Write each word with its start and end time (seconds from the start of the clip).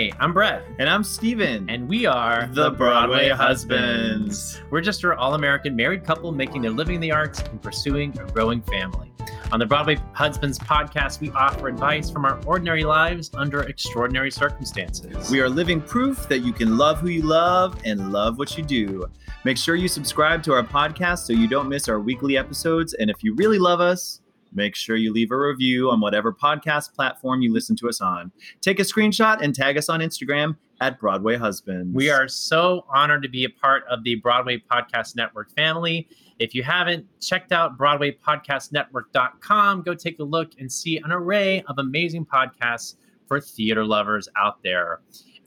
Hi, 0.00 0.10
I'm 0.18 0.32
Brett, 0.32 0.64
And 0.78 0.88
I'm 0.88 1.04
Steven. 1.04 1.68
and 1.68 1.86
we 1.86 2.06
are 2.06 2.48
The 2.54 2.70
Broadway 2.70 3.28
Husbands. 3.28 4.58
We're 4.70 4.80
just 4.80 5.04
an 5.04 5.10
all 5.10 5.34
American 5.34 5.76
married 5.76 6.04
couple 6.04 6.32
making 6.32 6.62
their 6.62 6.70
living 6.70 6.94
in 6.94 7.00
the 7.02 7.12
arts 7.12 7.40
and 7.42 7.60
pursuing 7.60 8.18
a 8.18 8.24
growing 8.32 8.62
family. 8.62 9.12
On 9.52 9.58
the 9.60 9.66
Broadway 9.66 9.98
Husbands 10.14 10.58
podcast, 10.58 11.20
we 11.20 11.30
offer 11.32 11.68
advice 11.68 12.10
from 12.10 12.24
our 12.24 12.40
ordinary 12.46 12.82
lives 12.82 13.30
under 13.34 13.64
extraordinary 13.64 14.30
circumstances. 14.30 15.30
We 15.30 15.40
are 15.40 15.50
living 15.50 15.82
proof 15.82 16.26
that 16.30 16.38
you 16.38 16.54
can 16.54 16.78
love 16.78 16.98
who 17.00 17.08
you 17.08 17.20
love 17.20 17.78
and 17.84 18.10
love 18.10 18.38
what 18.38 18.56
you 18.56 18.64
do. 18.64 19.04
Make 19.44 19.58
sure 19.58 19.74
you 19.74 19.88
subscribe 19.88 20.42
to 20.44 20.54
our 20.54 20.62
podcast 20.62 21.26
so 21.26 21.34
you 21.34 21.46
don't 21.46 21.68
miss 21.68 21.90
our 21.90 22.00
weekly 22.00 22.38
episodes. 22.38 22.94
And 22.94 23.10
if 23.10 23.22
you 23.22 23.34
really 23.34 23.58
love 23.58 23.80
us, 23.82 24.19
make 24.52 24.74
sure 24.74 24.96
you 24.96 25.12
leave 25.12 25.30
a 25.30 25.38
review 25.38 25.90
on 25.90 26.00
whatever 26.00 26.32
podcast 26.32 26.94
platform 26.94 27.42
you 27.42 27.52
listen 27.52 27.76
to 27.76 27.88
us 27.88 28.00
on. 28.00 28.32
Take 28.60 28.80
a 28.80 28.82
screenshot 28.82 29.40
and 29.42 29.54
tag 29.54 29.76
us 29.76 29.88
on 29.88 30.00
Instagram 30.00 30.56
at 30.80 30.98
Broadway 30.98 31.36
Husbands. 31.36 31.94
We 31.94 32.10
are 32.10 32.26
so 32.28 32.84
honored 32.88 33.22
to 33.22 33.28
be 33.28 33.44
a 33.44 33.50
part 33.50 33.84
of 33.90 34.02
the 34.04 34.14
Broadway 34.16 34.62
Podcast 34.70 35.14
Network 35.14 35.50
family. 35.52 36.08
If 36.38 36.54
you 36.54 36.62
haven't 36.62 37.06
checked 37.20 37.52
out 37.52 37.78
BroadwayPodcastNetwork.com, 37.78 39.82
go 39.82 39.94
take 39.94 40.18
a 40.18 40.24
look 40.24 40.52
and 40.58 40.72
see 40.72 40.96
an 40.96 41.12
array 41.12 41.62
of 41.68 41.76
amazing 41.78 42.24
podcasts 42.24 42.94
for 43.28 43.38
theater 43.40 43.84
lovers 43.84 44.26
out 44.36 44.62
there. 44.62 45.00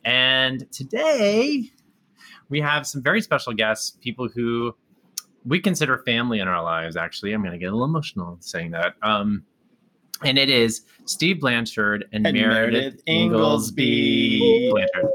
And 0.05 0.71
today 0.71 1.71
we 2.49 2.61
have 2.61 2.85
some 2.85 3.01
very 3.01 3.21
special 3.21 3.53
guests, 3.53 3.97
people 4.01 4.27
who 4.27 4.75
we 5.45 5.59
consider 5.59 5.97
family 5.99 6.39
in 6.39 6.47
our 6.47 6.63
lives, 6.63 6.95
actually. 6.95 7.33
I'm 7.33 7.41
going 7.41 7.53
to 7.53 7.57
get 7.57 7.67
a 7.67 7.71
little 7.71 7.85
emotional 7.85 8.37
saying 8.39 8.71
that. 8.71 8.95
Um, 9.01 9.43
and 10.23 10.37
it 10.37 10.49
is 10.49 10.81
Steve 11.05 11.41
Blanchard 11.41 12.05
and, 12.13 12.25
And 12.25 12.37
Meredith, 12.37 12.71
Meredith 12.71 13.01
Inglesby. 13.07 14.67
Inglesby. 14.67 15.09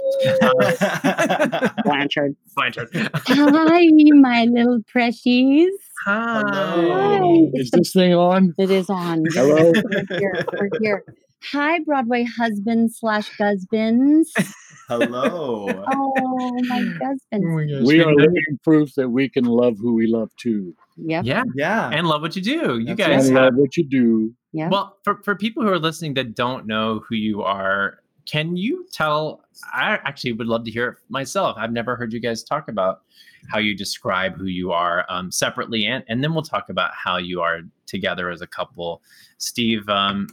Blanchard. 0.44 1.72
Blanchard. 1.84 2.36
Blanchard. 2.54 2.88
Hi, 3.26 3.86
my 4.20 4.44
little 4.44 4.82
precious. 4.86 5.70
Hi. 6.04 6.42
Hi. 6.46 7.20
Is 7.54 7.70
this 7.70 7.92
thing 7.92 8.14
on? 8.14 8.54
It 8.58 8.70
is 8.70 8.90
on. 8.90 9.24
Hello? 9.32 9.72
We're 9.90 10.18
here. 10.18 10.44
We're 10.52 10.70
here. 10.80 11.04
Hi, 11.42 11.78
Broadway 11.80 12.24
husbands 12.24 12.98
slash 12.98 13.30
husbands. 13.38 14.32
Hello. 14.88 15.84
Oh, 15.88 16.62
my 16.66 16.84
husbands. 17.02 17.86
We 17.86 18.00
are 18.00 18.14
living 18.14 18.58
proof 18.64 18.94
that 18.94 19.08
we 19.08 19.28
can 19.28 19.44
love 19.44 19.76
who 19.78 19.94
we 19.94 20.06
love 20.06 20.34
too. 20.36 20.74
Yep. 20.96 21.24
Yeah. 21.24 21.44
Yeah. 21.54 21.90
And 21.92 22.06
love 22.06 22.22
what 22.22 22.34
you 22.36 22.42
do. 22.42 22.78
You 22.78 22.86
That's 22.86 22.98
guys 22.98 23.28
And 23.28 23.36
have 23.36 23.44
love 23.44 23.54
what 23.56 23.76
you 23.76 23.84
do. 23.84 24.34
Yeah. 24.52 24.68
Well, 24.68 24.96
for, 25.04 25.22
for 25.22 25.34
people 25.36 25.62
who 25.62 25.70
are 25.70 25.78
listening 25.78 26.14
that 26.14 26.34
don't 26.34 26.66
know 26.66 27.02
who 27.08 27.14
you 27.14 27.42
are, 27.42 28.00
can 28.26 28.56
you 28.56 28.86
tell? 28.92 29.44
I 29.72 29.98
actually 30.04 30.32
would 30.32 30.46
love 30.46 30.64
to 30.64 30.70
hear 30.70 30.88
it 30.88 30.96
myself. 31.08 31.56
I've 31.58 31.72
never 31.72 31.96
heard 31.96 32.12
you 32.12 32.20
guys 32.20 32.42
talk 32.42 32.68
about 32.68 33.02
how 33.50 33.58
you 33.58 33.74
describe 33.74 34.36
who 34.36 34.46
you 34.46 34.72
are 34.72 35.06
um, 35.08 35.30
separately, 35.30 35.86
and, 35.86 36.04
and 36.08 36.22
then 36.22 36.34
we'll 36.34 36.42
talk 36.42 36.68
about 36.68 36.90
how 36.92 37.16
you 37.16 37.40
are 37.40 37.60
together 37.86 38.30
as 38.30 38.42
a 38.42 38.46
couple. 38.46 39.00
Steve, 39.38 39.88
um, 39.88 40.28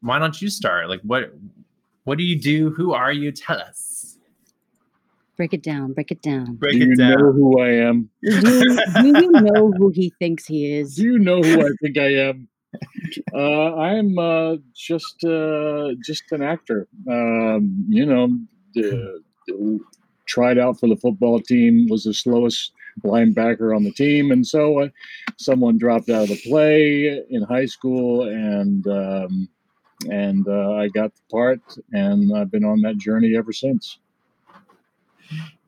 why 0.00 0.18
don't 0.18 0.40
you 0.40 0.48
start? 0.48 0.88
Like, 0.88 1.00
what 1.02 1.32
what 2.04 2.18
do 2.18 2.24
you 2.24 2.38
do? 2.40 2.70
Who 2.70 2.92
are 2.92 3.12
you? 3.12 3.32
Tell 3.32 3.58
us. 3.58 4.16
Break 5.36 5.54
it 5.54 5.62
down. 5.62 5.92
Break 5.92 6.10
it 6.10 6.20
down. 6.20 6.56
Break 6.56 6.72
do 6.72 6.82
it 6.82 6.88
you 6.88 6.94
know 6.96 7.32
who 7.32 7.60
I 7.60 7.68
am? 7.68 8.10
Do, 8.24 8.40
do 8.40 9.06
you 9.06 9.30
know 9.30 9.70
who 9.70 9.90
he 9.90 10.12
thinks 10.18 10.46
he 10.46 10.72
is? 10.72 10.96
Do 10.96 11.04
you 11.04 11.18
know 11.18 11.40
who 11.40 11.60
I 11.60 11.70
think 11.80 11.96
I 11.96 12.12
am? 12.14 12.48
Uh, 13.32 13.74
I'm 13.76 14.18
uh, 14.18 14.56
just 14.74 15.24
uh, 15.24 15.90
just 16.04 16.24
an 16.32 16.42
actor. 16.42 16.88
Um, 17.08 17.84
you 17.88 18.04
know, 18.04 18.28
the, 18.74 19.22
the- 19.46 19.80
tried 20.26 20.58
out 20.58 20.78
for 20.78 20.88
the 20.88 20.96
football 20.96 21.40
team. 21.40 21.86
Was 21.88 22.04
the 22.04 22.12
slowest 22.12 22.72
linebacker 23.04 23.74
on 23.74 23.84
the 23.84 23.92
team, 23.92 24.30
and 24.32 24.46
so 24.46 24.80
uh, 24.80 24.88
someone 25.38 25.78
dropped 25.78 26.10
out 26.10 26.24
of 26.24 26.28
the 26.28 26.40
play 26.48 27.22
in 27.30 27.42
high 27.42 27.66
school, 27.66 28.22
and 28.28 28.86
um, 28.88 29.48
and 30.10 30.46
uh, 30.46 30.72
I 30.74 30.88
got 30.88 31.12
the 31.14 31.20
part, 31.30 31.60
and 31.92 32.36
I've 32.36 32.50
been 32.50 32.64
on 32.64 32.80
that 32.82 32.98
journey 32.98 33.36
ever 33.36 33.52
since. 33.52 33.98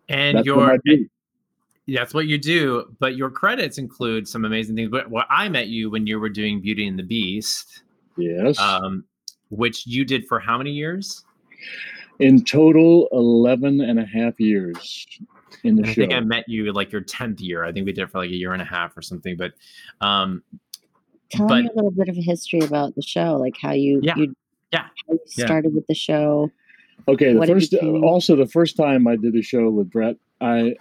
And 0.09 0.39
That's 0.39 0.49
what 0.49 0.57
your 0.57 0.73
I. 0.73 1.07
That's 1.89 2.15
what 2.15 2.27
you 2.27 2.39
do, 2.39 2.95
but 3.01 3.17
your 3.17 3.31
credits 3.31 3.79
include 3.79 4.29
some 4.29 4.45
amazing 4.45 4.77
things. 4.77 4.91
But 4.91 5.11
well, 5.11 5.25
I 5.29 5.49
met 5.49 5.67
you 5.69 5.91
when 5.91 6.07
you 6.07 6.21
were 6.21 6.29
doing 6.29 6.61
Beauty 6.61 6.87
and 6.87 6.97
the 6.97 7.03
Beast, 7.03 7.83
Yes. 8.17 8.59
um, 8.61 9.05
which 9.49 9.87
you 9.89 10.05
did 10.05 10.29
for 10.29 10.39
how 10.39 10.57
many 10.59 10.71
years? 10.71 11.25
in 12.21 12.45
total 12.45 13.09
11 13.13 13.81
and 13.81 13.99
a 13.99 14.05
half 14.05 14.39
years 14.39 15.07
in 15.65 15.75
the 15.75 15.83
I 15.83 15.87
show 15.87 15.95
think 15.95 16.13
I 16.13 16.21
met 16.21 16.49
you 16.49 16.71
like 16.73 16.93
your 16.93 17.01
tenth 17.01 17.41
year. 17.41 17.65
I 17.65 17.73
think 17.73 17.87
we 17.87 17.93
did 17.93 18.03
it 18.03 18.11
for 18.11 18.19
like 18.19 18.31
a 18.31 18.35
year 18.37 18.53
and 18.53 18.63
a 18.63 18.67
half 18.67 18.97
or 18.97 19.03
something. 19.03 19.37
But 19.37 19.53
um, 20.01 20.43
Tell 21.31 21.47
but- 21.49 21.63
me 21.65 21.69
a 21.71 21.75
little 21.77 21.91
bit 21.93 22.09
of 22.09 22.17
a 22.17 22.21
history 22.23 22.61
about 22.61 22.95
the 22.97 23.03
show, 23.03 23.37
like 23.37 23.55
how 23.61 23.73
you 23.73 24.01
Yeah. 24.03 24.15
you 24.17 24.35
Yeah. 24.73 24.83
how 24.83 25.15
you 25.15 25.19
Yeah. 25.37 25.47
started 25.47 25.75
with 25.75 25.87
the 25.87 25.95
show. 25.95 26.51
okay 27.09 27.33
the 27.33 27.39
what 27.39 27.47
did 27.49 27.55
you 27.55 27.79
first 27.79 27.83
uh, 27.83 28.07
also 28.07 28.37
the 28.37 28.47
first 28.47 28.77
time 28.77 29.07
i 29.09 29.17
did 29.17 29.35
a 29.35 29.41
show 29.41 29.71
with 29.71 29.91
brett 29.91 30.17
i 30.43 30.75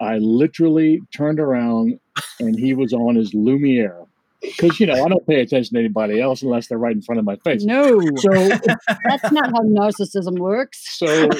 i 0.00 0.18
literally 0.18 1.00
turned 1.16 1.38
around 1.38 1.96
and 2.40 2.58
he 2.58 2.74
was 2.74 2.92
on 2.92 3.14
his 3.14 3.32
lumiere 3.34 3.96
because 4.42 4.80
you 4.80 4.86
know 4.86 5.04
i 5.04 5.08
don't 5.08 5.24
pay 5.28 5.40
attention 5.40 5.74
to 5.74 5.78
anybody 5.78 6.20
else 6.20 6.42
unless 6.42 6.66
they're 6.66 6.76
right 6.86 6.96
in 6.96 7.00
front 7.00 7.20
of 7.20 7.24
my 7.24 7.36
face 7.44 7.62
No, 7.64 8.00
so 8.16 8.30
that's 9.06 9.30
not 9.30 9.50
how 9.54 9.62
narcissism 9.62 10.38
works. 10.40 10.98
so 10.98 11.30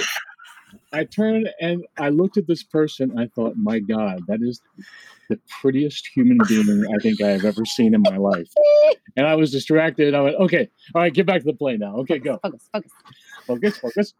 i 0.92 1.04
turned 1.04 1.48
and 1.60 1.84
i 1.98 2.08
looked 2.08 2.36
at 2.36 2.46
this 2.46 2.62
person 2.62 3.18
i 3.18 3.26
thought 3.34 3.54
my 3.56 3.78
god 3.78 4.20
that 4.26 4.40
is 4.42 4.60
the 5.28 5.38
prettiest 5.60 6.08
human 6.14 6.38
being 6.48 6.84
i 6.94 6.98
think 7.02 7.20
i 7.20 7.28
have 7.28 7.44
ever 7.44 7.64
seen 7.64 7.94
in 7.94 8.02
my 8.02 8.16
life 8.16 8.48
and 9.16 9.26
i 9.26 9.34
was 9.34 9.50
distracted 9.50 10.14
i 10.14 10.20
went 10.20 10.36
okay 10.36 10.68
all 10.94 11.02
right 11.02 11.14
get 11.14 11.26
back 11.26 11.40
to 11.40 11.46
the 11.46 11.54
play 11.54 11.76
now 11.76 11.96
okay 11.96 12.18
go 12.18 12.38
Focus, 12.42 12.68
focus. 12.72 12.92
focus 13.46 14.14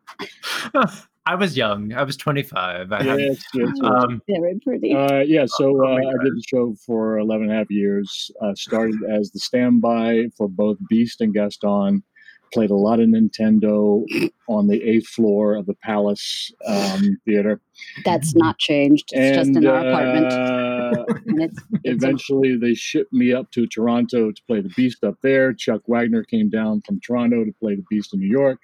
focus 0.73 1.06
I 1.27 1.35
was 1.35 1.56
young. 1.56 1.93
I 1.93 2.03
was 2.03 2.17
25. 2.17 2.93
I 2.93 3.03
had, 3.03 3.21
yes, 3.21 3.45
yes, 3.55 3.69
yes. 3.75 3.79
um, 3.83 4.23
Very 4.29 4.59
pretty. 4.65 4.95
Uh, 4.95 5.21
yeah, 5.21 5.45
so 5.47 5.77
Oh 5.77 5.85
uh, 5.85 5.95
my 5.95 6.00
I 6.00 6.25
did 6.25 6.35
the 6.35 6.43
show 6.49 6.75
for 6.85 7.19
11 7.19 7.45
and 7.45 7.53
a 7.53 7.56
half 7.56 7.71
years. 7.71 8.31
Uh, 8.43 8.55
started 8.55 8.97
as 9.09 9.31
the 9.31 9.39
standby 9.39 10.29
for 10.37 10.49
both 10.49 10.79
Beast 10.89 11.21
and 11.21 11.35
Gaston. 11.35 12.03
Played 12.52 12.70
a 12.70 12.76
lot 12.76 13.00
of 13.00 13.08
Nintendo 13.08 14.05
on 14.49 14.67
the 14.67 14.82
eighth 14.82 15.06
floor 15.06 15.55
of 15.55 15.67
the 15.67 15.75
Palace 15.75 16.52
um, 16.67 17.17
Theater. 17.25 17.61
That's 18.05 18.35
not 18.35 18.58
changed. 18.58 19.11
It's 19.12 19.37
just 19.37 19.56
in 19.56 19.67
our 19.67 19.87
apartment. 19.87 20.32
uh, 20.32 21.05
And 21.26 21.43
it's, 21.43 21.62
eventually, 21.85 22.56
they 22.56 22.75
shipped 22.75 23.12
me 23.12 23.32
up 23.32 23.50
to 23.52 23.67
Toronto 23.67 24.32
to 24.32 24.43
play 24.47 24.61
the 24.61 24.70
Beast 24.70 25.05
up 25.05 25.14
there. 25.23 25.52
Chuck 25.52 25.82
Wagner 25.87 26.25
came 26.25 26.50
down 26.50 26.82
from 26.85 27.00
Toronto 27.00 27.44
to 27.44 27.52
play 27.61 27.76
the 27.76 27.85
Beast 27.88 28.12
in 28.12 28.20
New 28.20 28.31
York. 28.31 28.58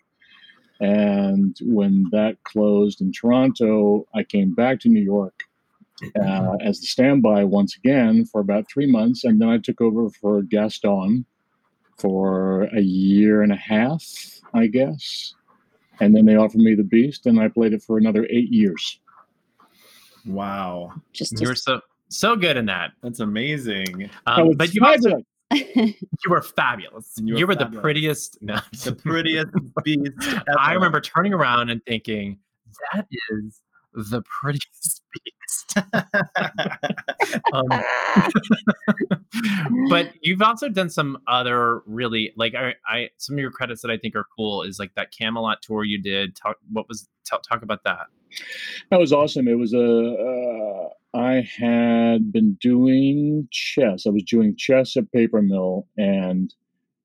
And 0.80 1.56
when 1.62 2.04
that 2.12 2.42
closed 2.44 3.00
in 3.00 3.12
Toronto, 3.12 4.06
I 4.14 4.24
came 4.24 4.54
back 4.54 4.80
to 4.80 4.88
New 4.88 5.02
York 5.02 5.44
uh, 6.20 6.56
as 6.60 6.80
the 6.80 6.86
standby 6.86 7.44
once 7.44 7.76
again 7.76 8.26
for 8.26 8.40
about 8.40 8.66
three 8.68 8.90
months. 8.90 9.24
And 9.24 9.40
then 9.40 9.48
I 9.48 9.58
took 9.58 9.80
over 9.80 10.10
for 10.10 10.42
Gaston 10.42 11.24
for 11.98 12.64
a 12.64 12.80
year 12.80 13.42
and 13.42 13.52
a 13.52 13.56
half, 13.56 14.04
I 14.54 14.66
guess. 14.66 15.34
And 16.00 16.14
then 16.14 16.26
they 16.26 16.36
offered 16.36 16.60
me 16.60 16.74
the 16.74 16.84
Beast, 16.84 17.26
and 17.26 17.40
I 17.40 17.48
played 17.48 17.72
it 17.72 17.82
for 17.82 17.96
another 17.98 18.26
eight 18.30 18.52
years. 18.52 19.00
Wow. 20.26 20.92
Just, 21.12 21.40
You 21.40 21.48
were 21.48 21.54
so 21.54 21.80
so 22.08 22.36
good 22.36 22.56
in 22.56 22.66
that. 22.66 22.92
That's 23.02 23.20
amazing. 23.20 24.10
Um, 24.26 24.52
but 24.52 24.74
you 24.74 24.82
also, 24.84 25.22
fabulous. 25.50 25.94
you 25.94 26.30
were 26.30 26.42
fabulous. 26.42 27.12
You 27.16 27.36
You 27.36 27.46
were 27.46 27.54
were, 27.54 27.64
the 27.64 27.80
prettiest. 27.80 28.38
No, 28.42 28.58
The 28.84 28.94
prettiest 28.94 29.48
beast. 29.84 30.12
I 30.58 30.74
remember 30.74 31.00
turning 31.00 31.32
around 31.32 31.70
and 31.70 31.84
thinking, 31.84 32.38
"That 32.92 33.06
is 33.30 33.60
the 33.96 34.22
prettiest 34.22 35.02
beast." 35.12 35.76
um, 37.52 37.66
but 39.88 40.12
you've 40.22 40.42
also 40.42 40.68
done 40.68 40.90
some 40.90 41.18
other 41.26 41.82
really 41.86 42.32
like 42.36 42.54
I, 42.54 42.74
I 42.88 43.08
some 43.16 43.34
of 43.36 43.40
your 43.40 43.50
credits 43.50 43.82
that 43.82 43.90
I 43.90 43.96
think 43.96 44.14
are 44.14 44.26
cool 44.36 44.62
is 44.62 44.78
like 44.78 44.94
that 44.94 45.10
Camelot 45.12 45.62
tour 45.62 45.82
you 45.84 46.00
did. 46.00 46.36
Talk 46.36 46.58
what 46.72 46.88
was 46.88 47.08
talk, 47.24 47.42
talk 47.42 47.62
about 47.62 47.82
that. 47.84 48.06
That 48.90 49.00
was 49.00 49.12
awesome. 49.12 49.48
It 49.48 49.58
was 49.58 49.72
a. 49.72 49.78
Uh, 49.78 50.88
I 51.16 51.48
had 51.58 52.30
been 52.30 52.58
doing 52.60 53.48
chess. 53.50 54.06
I 54.06 54.10
was 54.10 54.24
doing 54.24 54.54
chess 54.56 54.96
at 54.96 55.10
Paper 55.12 55.40
Mill, 55.40 55.86
and 55.96 56.52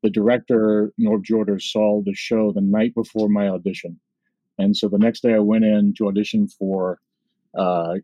the 0.03 0.09
director 0.09 0.91
Norb 0.99 1.23
Joerder 1.23 1.61
saw 1.61 2.01
the 2.03 2.13
show 2.13 2.51
the 2.51 2.61
night 2.61 2.93
before 2.95 3.29
my 3.29 3.47
audition, 3.47 3.99
and 4.61 4.77
so 4.77 4.87
the 4.87 4.97
next 4.97 5.21
day 5.21 5.33
I 5.33 5.39
went 5.39 5.65
in 5.65 5.93
to 5.95 6.07
audition 6.07 6.47
for 6.47 6.99
uh, 7.57 7.95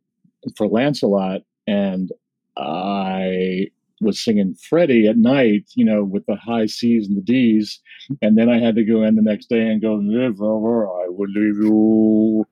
for 0.56 0.68
Lancelot, 0.68 1.42
and 1.68 2.12
I 2.58 3.68
was 4.00 4.24
singing 4.24 4.56
Freddie 4.56 5.08
at 5.08 5.18
night, 5.18 5.66
you 5.76 5.84
know, 5.84 6.04
with 6.04 6.26
the 6.28 6.36
high 6.36 6.68
C's 6.68 7.08
and 7.08 7.18
the 7.18 7.22
D's, 7.22 7.80
and 8.22 8.38
then 8.38 8.50
I 8.50 8.60
had 8.60 8.76
to 8.76 8.84
go 8.84 9.04
in 9.04 9.16
the 9.16 9.22
next 9.22 9.50
day 9.50 9.68
and 9.68 9.82
go, 9.82 9.96
"Live 9.96 10.42
over, 10.42 10.88
I 10.88 11.08
will 11.10 11.30
leave 11.30 11.58
you." 11.58 12.46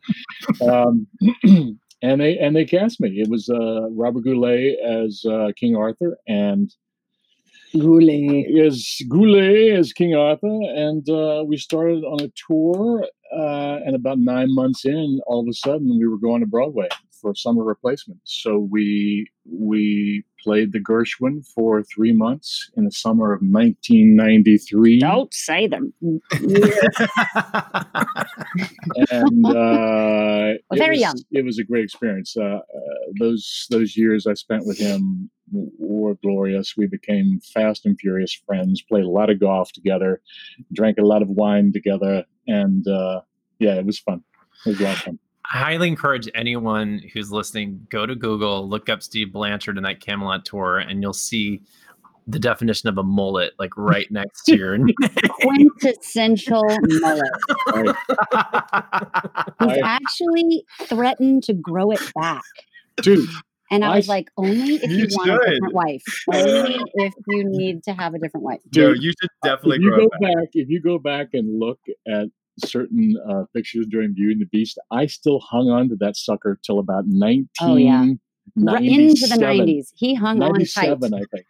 um, 0.62 1.08
and 2.02 2.22
they 2.22 2.38
and 2.38 2.56
they 2.56 2.66
cast 2.66 3.00
me. 3.00 3.20
It 3.20 3.30
was 3.30 3.50
uh, 3.50 3.90
Robert 3.92 4.24
Goulet 4.24 4.78
as 4.80 5.24
uh, 5.30 5.52
King 5.56 5.76
Arthur 5.76 6.18
and 6.28 6.74
Goulet. 7.80 8.46
as 8.66 8.98
Goulet 9.10 9.78
as 9.78 9.94
King 9.94 10.16
Arthur, 10.16 10.48
and 10.48 11.08
uh, 11.10 11.44
we 11.46 11.58
started 11.58 12.04
on 12.04 12.22
a 12.22 12.32
tour. 12.48 13.06
Uh, 13.36 13.80
and 13.86 13.96
about 13.96 14.20
nine 14.20 14.54
months 14.54 14.86
in, 14.86 15.20
all 15.28 15.42
of 15.42 15.48
a 15.50 15.54
sudden, 15.54 15.98
we 16.00 16.08
were 16.08 16.18
going 16.20 16.42
to 16.42 16.48
Broadway 16.48 16.88
for 17.22 17.34
summer 17.36 17.64
replacement. 17.64 18.20
So 18.24 18.68
we 18.72 19.28
we 19.50 20.24
played 20.46 20.72
the 20.72 20.80
Gershwin 20.80 21.46
for 21.54 21.84
three 21.84 22.14
months 22.14 22.70
in 22.78 22.86
the 22.86 22.92
summer 22.92 23.34
of 23.34 23.42
1993. 23.42 25.00
Don't 25.00 25.34
say 25.34 25.68
them. 25.68 25.92
and 29.12 29.46
uh, 29.46 30.54
very 30.74 30.92
was, 30.92 31.02
young. 31.02 31.16
It 31.32 31.44
was 31.44 31.58
a 31.58 31.64
great 31.64 31.84
experience. 31.84 32.38
Uh, 32.38 32.44
uh, 32.44 32.62
those 33.20 33.66
those 33.72 33.98
years 33.98 34.28
I 34.28 34.36
spent 34.36 34.68
with 34.68 34.78
him 34.78 35.32
were 35.52 36.16
glorious. 36.24 36.76
We 36.78 36.86
became 36.86 37.40
fast 37.54 37.86
and 37.86 38.00
furious 38.00 38.40
friends. 38.46 38.84
Played 38.88 39.06
a 39.06 39.10
lot 39.10 39.32
of 39.32 39.40
golf 39.40 39.72
together, 39.72 40.22
drank 40.72 41.00
a 41.00 41.06
lot 41.06 41.24
of 41.24 41.30
wine 41.30 41.74
together, 41.74 42.24
and 42.48 42.88
uh, 42.88 43.22
yeah, 43.60 43.76
it 43.76 43.86
was 43.86 44.00
fun. 44.00 44.22
It 44.66 44.70
was 44.70 44.80
a 44.80 44.84
lot 44.84 44.98
of 44.98 45.00
fun. 45.00 45.20
I 45.54 45.58
highly 45.58 45.88
encourage 45.88 46.30
anyone 46.34 47.02
who's 47.14 47.32
listening 47.32 47.86
go 47.90 48.06
to 48.06 48.16
Google, 48.16 48.68
look 48.68 48.90
up 48.90 49.04
Steve 49.04 49.32
Blanchard 49.32 49.78
and 49.78 49.86
that 49.86 50.00
Camelot 50.00 50.46
tour, 50.46 50.80
and 50.80 51.02
you'll 51.02 51.14
see 51.14 51.62
the 52.28 52.40
definition 52.40 52.90
of 52.90 52.98
a 52.98 53.04
mullet 53.04 53.54
like 53.60 53.70
right 53.78 54.10
next 54.10 54.44
to 54.46 54.58
your. 54.58 54.78
Quintessential 55.42 56.64
mullet. 56.82 57.32
I, 57.68 59.54
He's 59.62 59.78
actually 59.84 60.66
threatened 60.84 61.44
to 61.44 61.54
grow 61.54 61.92
it 61.92 62.02
back. 62.20 62.42
dude, 62.98 63.30
And 63.70 63.86
I 63.86 63.94
I 63.94 63.96
was 63.98 64.08
like, 64.08 64.30
only 64.38 64.76
if 64.76 64.90
you, 64.90 64.98
You 64.98 65.08
want 65.12 65.30
a 65.30 65.52
different 65.54 65.74
wife. 65.74 66.04
Only 66.34 66.82
if 66.96 67.14
you 67.28 67.44
need 67.46 67.84
to 67.84 67.94
have 67.94 68.14
a 68.16 68.20
different 68.20 68.44
wife. 68.44 68.62
Yo, 68.72 68.94
Dude, 68.94 69.04
you 69.04 69.12
should 69.12 69.30
uh, 69.44 69.50
definitely 69.50 69.78
if 69.78 69.82
you 69.84 69.90
grow 69.90 70.00
go 70.00 70.06
up. 70.06 70.22
back, 70.22 70.50
if 70.54 70.70
you 70.70 70.82
go 70.82 70.98
back 70.98 71.28
and 71.34 71.60
look 71.60 71.80
at 72.08 72.28
certain 72.60 73.16
uh, 73.30 73.44
pictures 73.54 73.86
during 73.90 74.14
Beauty 74.14 74.34
and 74.34 74.42
the 74.42 74.46
Beast, 74.46 74.80
I 74.92 75.06
still 75.08 75.40
hung 75.40 75.70
on 75.70 75.90
to 75.90 75.96
that 75.98 76.16
sucker 76.16 76.60
till 76.66 76.80
about 76.80 77.06
nineteen. 77.08 77.48
Oh, 77.62 77.76
yeah. 77.76 78.06
Right 78.56 78.84
into 78.84 79.28
the 79.28 79.36
90s. 79.36 79.92
He 79.96 80.14
hung 80.14 80.42
on 80.42 80.54
tight. 80.54 80.90
97, 80.90 81.14
I 81.14 81.22
think. 81.34 81.46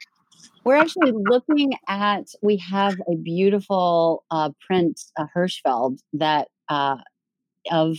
We're 0.63 0.77
actually 0.77 1.11
looking 1.13 1.73
at, 1.87 2.29
we 2.41 2.57
have 2.57 2.95
a 3.07 3.15
beautiful 3.15 4.23
uh, 4.31 4.51
print, 4.65 4.99
uh, 5.17 5.27
Hirschfeld, 5.35 5.99
that 6.13 6.47
uh, 6.69 6.97
of 7.71 7.97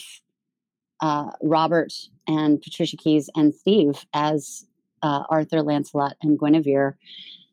uh, 1.00 1.30
Robert 1.42 1.92
and 2.26 2.60
Patricia 2.60 2.96
Kies 2.96 3.28
and 3.36 3.54
Steve 3.54 4.04
as 4.14 4.66
uh, 5.02 5.22
Arthur, 5.28 5.62
Lancelot, 5.62 6.16
and 6.22 6.38
Guinevere. 6.38 6.96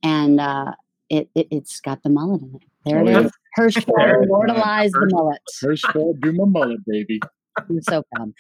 And 0.01 0.39
uh, 0.39 0.71
it, 1.09 1.29
it, 1.35 1.47
it's 1.51 1.79
got 1.79 2.01
the 2.01 2.09
mullet 2.09 2.41
in 2.41 2.55
it. 2.55 2.61
There 2.85 3.01
it 3.01 3.07
yeah. 3.07 3.19
is. 3.21 3.31
Hirschfeld 3.57 3.93
There. 3.97 4.23
immortalized 4.23 4.93
the 4.93 5.07
mullet. 5.11 5.39
Hirschfeld, 5.63 6.19
do 6.21 6.33
my 6.33 6.45
mullet, 6.45 6.79
baby. 6.87 7.19
I'm 7.57 7.81
so 7.83 8.03
proud. 8.15 8.33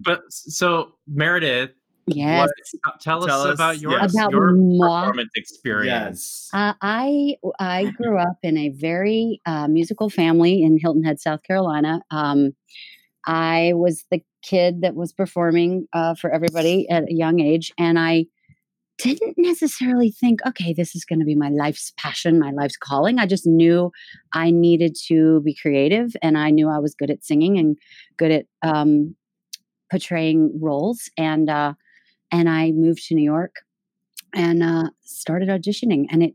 but 0.04 0.20
so 0.28 0.92
Meredith, 1.06 1.70
Yes. 2.06 2.48
what, 2.82 3.00
tell, 3.00 3.22
Tell 3.22 3.42
us, 3.42 3.46
us, 3.46 3.54
about 3.54 3.78
your 3.80 3.92
yes. 3.92 4.12
About 4.14 4.32
your 4.32 4.52
moi. 4.54 5.00
performance 5.02 5.30
experience. 5.36 6.50
Yes. 6.52 6.60
Uh, 6.60 6.74
I 6.82 7.36
I 7.60 7.92
grew 7.96 8.18
up 8.18 8.38
in 8.42 8.58
a 8.58 8.70
very 8.70 9.40
uh, 9.46 9.68
musical 9.68 10.10
family 10.10 10.62
in 10.62 10.78
Hilton 10.80 11.04
Head, 11.04 11.20
South 11.20 11.44
Carolina. 11.44 12.02
Um, 12.10 12.56
I 13.24 13.72
was 13.76 14.04
the 14.10 14.20
kid 14.42 14.80
that 14.80 14.96
was 14.96 15.12
performing 15.12 15.86
uh, 15.92 16.16
for 16.16 16.30
everybody 16.32 16.88
at 16.90 17.04
a 17.04 17.14
young 17.14 17.38
age, 17.40 17.72
and 17.78 18.00
I 18.00 18.26
didn't 18.98 19.34
necessarily 19.36 20.10
think, 20.10 20.40
okay, 20.46 20.72
this 20.72 20.94
is 20.94 21.04
going 21.04 21.18
to 21.18 21.24
be 21.24 21.34
my 21.34 21.48
life's 21.48 21.92
passion, 21.96 22.38
my 22.38 22.50
life's 22.50 22.76
calling. 22.76 23.18
I 23.18 23.26
just 23.26 23.46
knew 23.46 23.90
I 24.32 24.50
needed 24.50 24.96
to 25.08 25.40
be 25.40 25.54
creative, 25.54 26.14
and 26.22 26.38
I 26.38 26.50
knew 26.50 26.68
I 26.68 26.78
was 26.78 26.94
good 26.94 27.10
at 27.10 27.24
singing 27.24 27.58
and 27.58 27.76
good 28.16 28.30
at 28.30 28.46
um, 28.62 29.16
portraying 29.90 30.58
roles. 30.60 31.10
And 31.16 31.50
uh, 31.50 31.74
and 32.30 32.48
I 32.48 32.70
moved 32.72 33.06
to 33.08 33.14
New 33.14 33.24
York 33.24 33.56
and 34.34 34.62
uh, 34.62 34.90
started 35.02 35.48
auditioning. 35.48 36.06
And 36.10 36.22
it, 36.22 36.34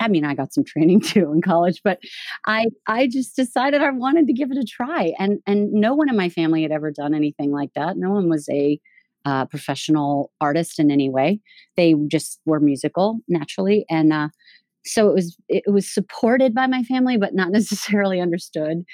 I 0.00 0.08
mean, 0.08 0.24
I 0.24 0.34
got 0.34 0.52
some 0.52 0.64
training 0.64 1.00
too 1.02 1.32
in 1.32 1.40
college, 1.42 1.80
but 1.82 1.98
I 2.46 2.66
I 2.86 3.06
just 3.06 3.36
decided 3.36 3.82
I 3.82 3.90
wanted 3.90 4.26
to 4.26 4.32
give 4.32 4.50
it 4.50 4.58
a 4.58 4.64
try. 4.64 5.12
And 5.18 5.40
and 5.46 5.72
no 5.72 5.94
one 5.94 6.08
in 6.08 6.16
my 6.16 6.28
family 6.28 6.62
had 6.62 6.72
ever 6.72 6.90
done 6.90 7.14
anything 7.14 7.52
like 7.52 7.72
that. 7.74 7.96
No 7.96 8.10
one 8.10 8.28
was 8.28 8.48
a 8.50 8.80
uh, 9.26 9.44
professional 9.44 10.30
artist 10.40 10.78
in 10.78 10.90
any 10.90 11.10
way. 11.10 11.40
They 11.76 11.94
just 12.06 12.40
were 12.46 12.60
musical 12.60 13.18
naturally, 13.28 13.84
and 13.90 14.12
uh, 14.12 14.28
so 14.86 15.08
it 15.08 15.14
was 15.14 15.36
it 15.48 15.64
was 15.66 15.92
supported 15.92 16.54
by 16.54 16.66
my 16.66 16.82
family, 16.84 17.16
but 17.16 17.34
not 17.34 17.50
necessarily 17.58 18.20
understood. 18.20 18.84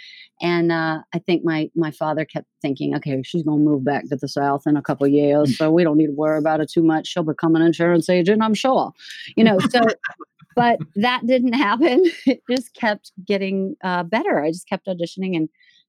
And 0.41 0.73
uh, 0.73 1.01
I 1.15 1.19
think 1.21 1.45
my 1.45 1.71
my 1.77 1.91
father 1.91 2.25
kept 2.25 2.47
thinking, 2.61 2.97
okay, 2.97 3.23
she's 3.25 3.43
gonna 3.43 3.59
move 3.59 3.85
back 3.85 4.09
to 4.09 4.17
the 4.17 4.29
south 4.29 4.63
in 4.67 4.77
a 4.77 4.83
couple 4.83 5.07
of 5.07 5.13
years, 5.13 5.57
so 5.57 5.71
we 5.71 5.85
don't 5.85 5.99
need 5.99 6.07
to 6.09 6.13
worry 6.13 6.39
about 6.39 6.61
it 6.61 6.71
too 6.73 6.83
much. 6.83 7.09
She'll 7.09 7.23
become 7.23 7.55
an 7.55 7.63
insurance 7.63 8.09
agent, 8.09 8.43
I'm 8.43 8.55
sure. 8.55 8.93
You 9.37 9.45
know, 9.45 9.59
so. 9.71 9.81
but 10.57 10.79
that 10.97 11.27
didn't 11.27 11.55
happen. 11.55 12.05
It 12.27 12.43
just 12.51 12.75
kept 12.75 13.13
getting 13.27 13.75
uh, 13.83 14.03
better. 14.03 14.43
I 14.43 14.51
just 14.51 14.69
kept 14.69 14.87
auditioning 14.87 15.35
and 15.35 15.49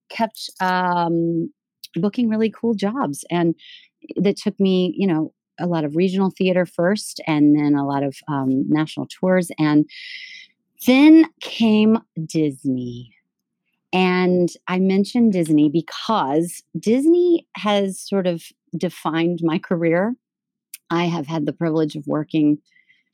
kept 0.10 0.50
um, 0.62 1.52
booking 1.96 2.30
really 2.30 2.50
cool 2.50 2.74
jobs, 2.74 3.26
and 3.30 3.56
that 4.18 4.38
took 4.38 4.60
me, 4.60 4.94
you 4.98 5.08
know, 5.08 5.34
a 5.60 5.68
lot 5.68 5.84
of 5.86 5.96
regional 5.96 6.32
theater 6.36 6.66
first, 6.66 7.22
and 7.28 7.58
then 7.58 7.76
a 7.76 7.86
lot 7.86 8.04
of 8.04 8.18
um, 8.28 8.68
national 8.68 9.08
tours, 9.08 9.52
and 9.60 9.90
then 10.88 11.26
came 11.40 12.00
Disney. 12.26 13.12
And 13.94 14.50
I 14.68 14.80
mentioned 14.80 15.34
Disney 15.34 15.70
because 15.70 16.64
Disney 16.78 17.48
has 17.56 18.00
sort 18.00 18.26
of 18.26 18.44
defined 18.76 19.40
my 19.44 19.60
career. 19.60 20.16
I 20.90 21.06
have 21.06 21.28
had 21.28 21.46
the 21.46 21.54
privilege 21.54 21.96
of 21.96 22.08
working 22.08 22.58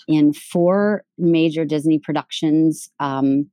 in 0.08 0.34
four 0.34 1.04
major 1.18 1.66
Disney 1.66 2.00
productions, 2.00 2.90
um, 3.00 3.50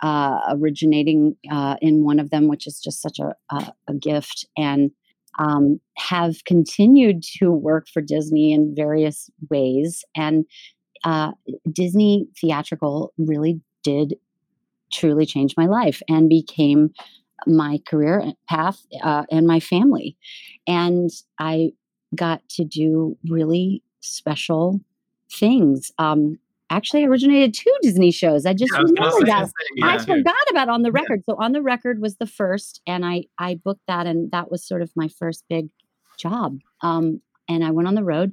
uh, 0.00 0.38
originating 0.50 1.36
uh, 1.50 1.76
in 1.82 2.04
one 2.04 2.20
of 2.20 2.30
them, 2.30 2.46
which 2.46 2.68
is 2.68 2.80
just 2.80 3.02
such 3.02 3.18
a, 3.18 3.34
a, 3.50 3.72
a 3.88 3.94
gift, 3.94 4.46
and 4.56 4.92
um, 5.38 5.80
have 5.96 6.44
continued 6.44 7.22
to 7.38 7.50
work 7.50 7.86
for 7.92 8.02
Disney 8.02 8.52
in 8.52 8.74
various 8.74 9.30
ways. 9.50 10.04
And 10.16 10.44
uh, 11.04 11.32
Disney 11.70 12.26
theatrical 12.40 13.12
really 13.18 13.60
did 13.82 14.16
truly 14.92 15.26
change 15.26 15.54
my 15.56 15.66
life 15.66 16.02
and 16.08 16.28
became 16.28 16.90
my 17.46 17.78
career 17.86 18.32
path 18.48 18.80
uh, 19.02 19.24
and 19.30 19.46
my 19.46 19.60
family. 19.60 20.16
And 20.66 21.10
I 21.38 21.72
got 22.14 22.46
to 22.50 22.64
do 22.64 23.16
really 23.28 23.82
special 24.00 24.80
things. 25.30 25.92
Um, 25.98 26.38
actually, 26.70 27.04
originated 27.04 27.54
two 27.54 27.72
Disney 27.82 28.10
shows. 28.10 28.46
I 28.46 28.52
just 28.54 28.72
I 28.74 28.82
was 28.82 28.92
remembered 28.92 29.20
say 29.20 29.24
that. 29.26 29.46
same, 29.46 29.84
I 29.84 29.92
yeah. 29.94 30.04
forgot 30.04 30.50
about 30.50 30.68
on 30.68 30.82
the 30.82 30.92
record. 30.92 31.22
So 31.28 31.36
on 31.38 31.52
the 31.52 31.62
record 31.62 32.00
was 32.00 32.16
the 32.16 32.26
first, 32.26 32.80
and 32.86 33.04
I 33.06 33.24
I 33.38 33.56
booked 33.56 33.86
that, 33.88 34.06
and 34.06 34.30
that 34.32 34.50
was 34.50 34.62
sort 34.66 34.82
of 34.82 34.90
my 34.96 35.08
first 35.08 35.44
big 35.48 35.68
job. 36.18 36.58
Um, 36.82 37.20
and 37.48 37.64
I 37.64 37.70
went 37.70 37.88
on 37.88 37.94
the 37.94 38.04
road, 38.04 38.32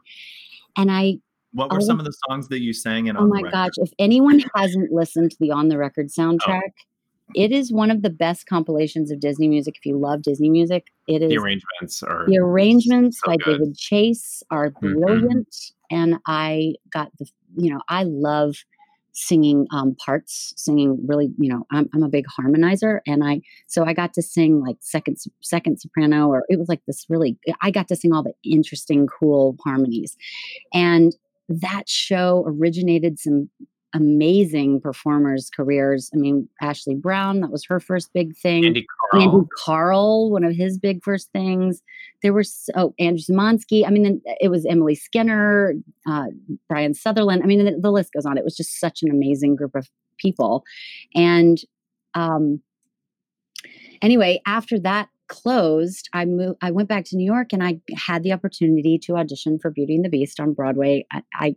and 0.77 0.91
I 0.91 1.19
What 1.53 1.71
were 1.71 1.77
Oh. 1.77 1.79
some 1.81 1.99
of 1.99 2.05
the 2.05 2.13
songs 2.27 2.49
that 2.49 2.59
you 2.61 2.73
sang 2.73 3.07
in 3.07 3.15
Oh 3.15 3.21
on 3.21 3.29
my 3.29 3.37
the 3.39 3.43
record? 3.45 3.51
gosh, 3.53 3.73
if 3.77 3.91
anyone 3.99 4.43
hasn't 4.55 4.91
listened 4.91 5.31
to 5.31 5.37
the 5.39 5.51
On 5.51 5.69
the 5.69 5.77
Record 5.77 6.07
soundtrack, 6.07 6.73
it 7.33 7.51
is 7.53 7.71
one 7.71 7.89
of 7.89 8.01
the 8.01 8.09
best 8.09 8.45
compilations 8.45 9.09
of 9.09 9.21
Disney 9.21 9.47
music. 9.47 9.75
If 9.77 9.85
you 9.85 9.97
love 9.97 10.21
Disney 10.21 10.49
music, 10.49 10.87
it 11.07 11.21
is 11.21 11.29
The 11.29 11.37
arrangements 11.37 12.03
are 12.03 12.25
the 12.27 12.37
arrangements 12.39 13.19
so 13.23 13.31
by 13.31 13.37
good. 13.37 13.59
David 13.59 13.77
Chase 13.77 14.43
are 14.51 14.71
Mhm. 14.71 14.95
brilliant. 15.01 15.55
And 15.89 16.17
I 16.27 16.73
got 16.91 17.11
the, 17.19 17.25
you 17.57 17.73
know, 17.73 17.81
I 17.89 18.03
love 18.03 18.55
singing 19.15 19.65
um, 19.71 19.95
parts, 19.95 20.53
singing 20.57 20.99
really, 21.07 21.31
you 21.37 21.49
know, 21.49 21.65
I'm, 21.71 21.89
I'm 21.93 22.03
a 22.03 22.09
big 22.09 22.25
harmonizer. 22.27 22.99
And 23.07 23.23
I, 23.23 23.41
so 23.67 23.85
I 23.85 23.93
got 23.93 24.13
to 24.15 24.21
sing 24.21 24.61
like 24.61 24.75
second, 24.81 25.17
second 25.41 25.79
soprano, 25.79 26.27
or 26.27 26.43
it 26.49 26.59
was 26.59 26.67
like 26.67 26.81
this 26.85 27.05
really, 27.09 27.37
I 27.61 27.71
got 27.71 27.87
to 27.87 27.95
sing 27.95 28.13
all 28.13 28.23
the 28.23 28.33
interesting, 28.43 29.07
cool 29.07 29.55
harmonies. 29.63 30.17
And 30.73 31.15
that 31.47 31.87
show 31.87 32.43
originated 32.45 33.17
some 33.17 33.49
amazing 33.95 34.81
performers' 34.81 35.49
careers. 35.49 36.11
I 36.13 36.17
mean, 36.17 36.47
Ashley 36.61 36.95
Brown, 36.95 37.39
that 37.39 37.49
was 37.49 37.65
her 37.65 37.79
first 37.79 38.11
big 38.13 38.35
thing. 38.35 38.65
Andy 38.65 38.85
Karl. 39.11 39.23
Andy 39.23 39.47
Karl, 39.57 40.31
one 40.31 40.43
of 40.43 40.53
his 40.53 40.77
big 40.77 41.01
first 41.01 41.31
things. 41.31 41.81
There 42.21 42.33
were 42.33 42.43
so, 42.43 42.71
oh, 42.75 42.93
Andrew 42.99 43.23
Samonsky. 43.23 43.87
I 43.87 43.89
mean, 43.89 44.21
it 44.41 44.49
was 44.49 44.65
Emily 44.65 44.95
Skinner, 44.95 45.73
uh, 46.05 46.27
Brian 46.67 46.93
Sutherland. 46.93 47.41
I 47.41 47.47
mean, 47.47 47.63
the, 47.63 47.79
the 47.79 47.91
list 47.91 48.11
goes 48.13 48.25
on. 48.25 48.37
It 48.37 48.43
was 48.43 48.57
just 48.57 48.79
such 48.79 49.01
an 49.01 49.09
amazing 49.09 49.55
group 49.55 49.75
of 49.75 49.89
people. 50.17 50.65
And 51.15 51.57
um, 52.15 52.61
anyway, 54.01 54.41
after 54.45 54.77
that 54.79 55.07
closed, 55.27 56.09
I 56.13 56.25
moved. 56.25 56.57
I 56.61 56.71
went 56.71 56.89
back 56.89 57.05
to 57.05 57.15
New 57.15 57.25
York, 57.25 57.53
and 57.53 57.63
I 57.63 57.79
had 57.95 58.23
the 58.23 58.33
opportunity 58.33 58.99
to 58.99 59.15
audition 59.15 59.57
for 59.57 59.71
Beauty 59.71 59.95
and 59.95 60.03
the 60.03 60.09
Beast 60.09 60.39
on 60.39 60.53
Broadway. 60.53 61.05
I, 61.11 61.23
I 61.33 61.55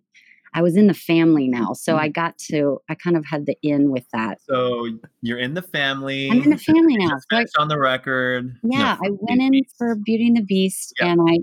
I 0.58 0.60
was 0.60 0.76
in 0.76 0.88
the 0.88 0.94
family 0.94 1.46
now, 1.46 1.72
so 1.72 1.96
I 1.96 2.08
got 2.08 2.36
to. 2.50 2.80
I 2.88 2.96
kind 2.96 3.16
of 3.16 3.24
had 3.24 3.46
the 3.46 3.56
in 3.62 3.92
with 3.92 4.06
that. 4.12 4.40
So 4.42 4.88
you're 5.22 5.38
in 5.38 5.54
the 5.54 5.62
family. 5.62 6.28
I'm 6.32 6.42
in 6.42 6.50
the 6.50 6.58
family 6.72 6.96
now. 6.96 7.16
So 7.30 7.38
I- 7.38 7.44
on 7.60 7.68
the 7.68 7.78
record. 7.78 8.56
No, 8.64 8.76
yeah, 8.76 8.96
I 9.00 9.10
went 9.20 9.40
in 9.40 9.62
for 9.76 9.94
Beauty 9.94 10.26
and 10.26 10.36
the 10.36 10.42
Beast, 10.42 10.94
and 11.00 11.20
I 11.20 11.38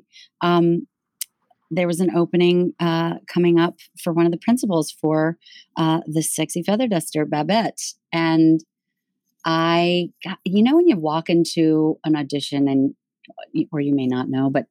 um, 0.46 0.86
there 1.72 1.88
was 1.88 2.02
an 2.02 2.14
opening 2.14 2.74
uh, 2.82 3.14
coming 3.34 3.58
up 3.58 3.76
for 4.04 4.12
one 4.12 4.26
of 4.26 4.34
the 4.34 4.38
principals 4.38 4.92
for 4.92 5.38
uh, 5.78 6.02
the 6.08 6.22
Sexy 6.22 6.62
Feather 6.62 6.90
Duster, 6.90 7.26
Babette, 7.26 7.94
and 8.12 8.60
I, 9.46 10.10
got, 10.26 10.40
you 10.44 10.62
know, 10.62 10.76
when 10.76 10.90
you 10.90 10.98
walk 10.98 11.30
into 11.30 12.00
an 12.04 12.18
audition 12.18 12.68
and 12.68 12.96
or 13.72 13.80
you 13.80 13.94
may 13.94 14.08
not 14.08 14.30
know, 14.30 14.50
but 14.50 14.66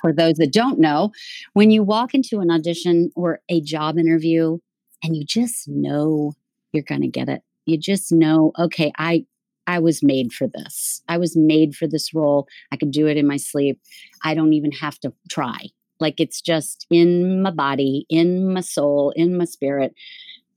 for 0.00 0.12
those 0.12 0.34
that 0.34 0.52
don't 0.52 0.78
know, 0.78 1.12
when 1.54 1.70
you 1.70 1.82
walk 1.82 2.14
into 2.14 2.40
an 2.40 2.50
audition 2.50 3.10
or 3.16 3.40
a 3.48 3.60
job 3.60 3.98
interview 3.98 4.58
and 5.02 5.16
you 5.16 5.24
just 5.24 5.68
know 5.68 6.32
you're 6.72 6.82
going 6.82 7.02
to 7.02 7.08
get 7.08 7.28
it. 7.28 7.42
You 7.66 7.78
just 7.78 8.12
know, 8.12 8.52
okay, 8.58 8.92
I 8.98 9.24
I 9.66 9.80
was 9.80 10.02
made 10.02 10.32
for 10.32 10.46
this. 10.46 11.02
I 11.08 11.18
was 11.18 11.36
made 11.36 11.74
for 11.74 11.86
this 11.86 12.14
role. 12.14 12.48
I 12.72 12.76
could 12.76 12.90
do 12.90 13.06
it 13.06 13.18
in 13.18 13.26
my 13.26 13.36
sleep. 13.36 13.78
I 14.24 14.34
don't 14.34 14.54
even 14.54 14.72
have 14.72 14.98
to 15.00 15.12
try. 15.28 15.58
Like 16.00 16.20
it's 16.20 16.40
just 16.40 16.86
in 16.90 17.42
my 17.42 17.50
body, 17.50 18.06
in 18.08 18.52
my 18.52 18.62
soul, 18.62 19.12
in 19.14 19.36
my 19.36 19.44
spirit. 19.44 19.92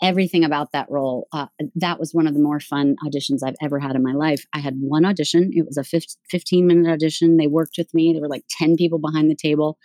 Everything 0.01 0.43
about 0.43 0.71
that 0.71 0.89
role. 0.89 1.27
Uh, 1.31 1.47
that 1.75 1.99
was 1.99 2.13
one 2.13 2.25
of 2.25 2.33
the 2.33 2.39
more 2.39 2.59
fun 2.59 2.95
auditions 3.05 3.39
I've 3.45 3.55
ever 3.61 3.79
had 3.79 3.95
in 3.95 4.01
my 4.03 4.13
life. 4.13 4.45
I 4.53 4.59
had 4.59 4.75
one 4.79 5.05
audition. 5.05 5.51
It 5.53 5.65
was 5.65 5.77
a 5.77 5.83
fif- 5.83 6.15
15 6.29 6.65
minute 6.65 6.91
audition. 6.91 7.37
They 7.37 7.47
worked 7.47 7.75
with 7.77 7.93
me. 7.93 8.11
There 8.11 8.21
were 8.21 8.27
like 8.27 8.45
10 8.49 8.75
people 8.77 8.99
behind 8.99 9.29
the 9.29 9.35
table. 9.35 9.77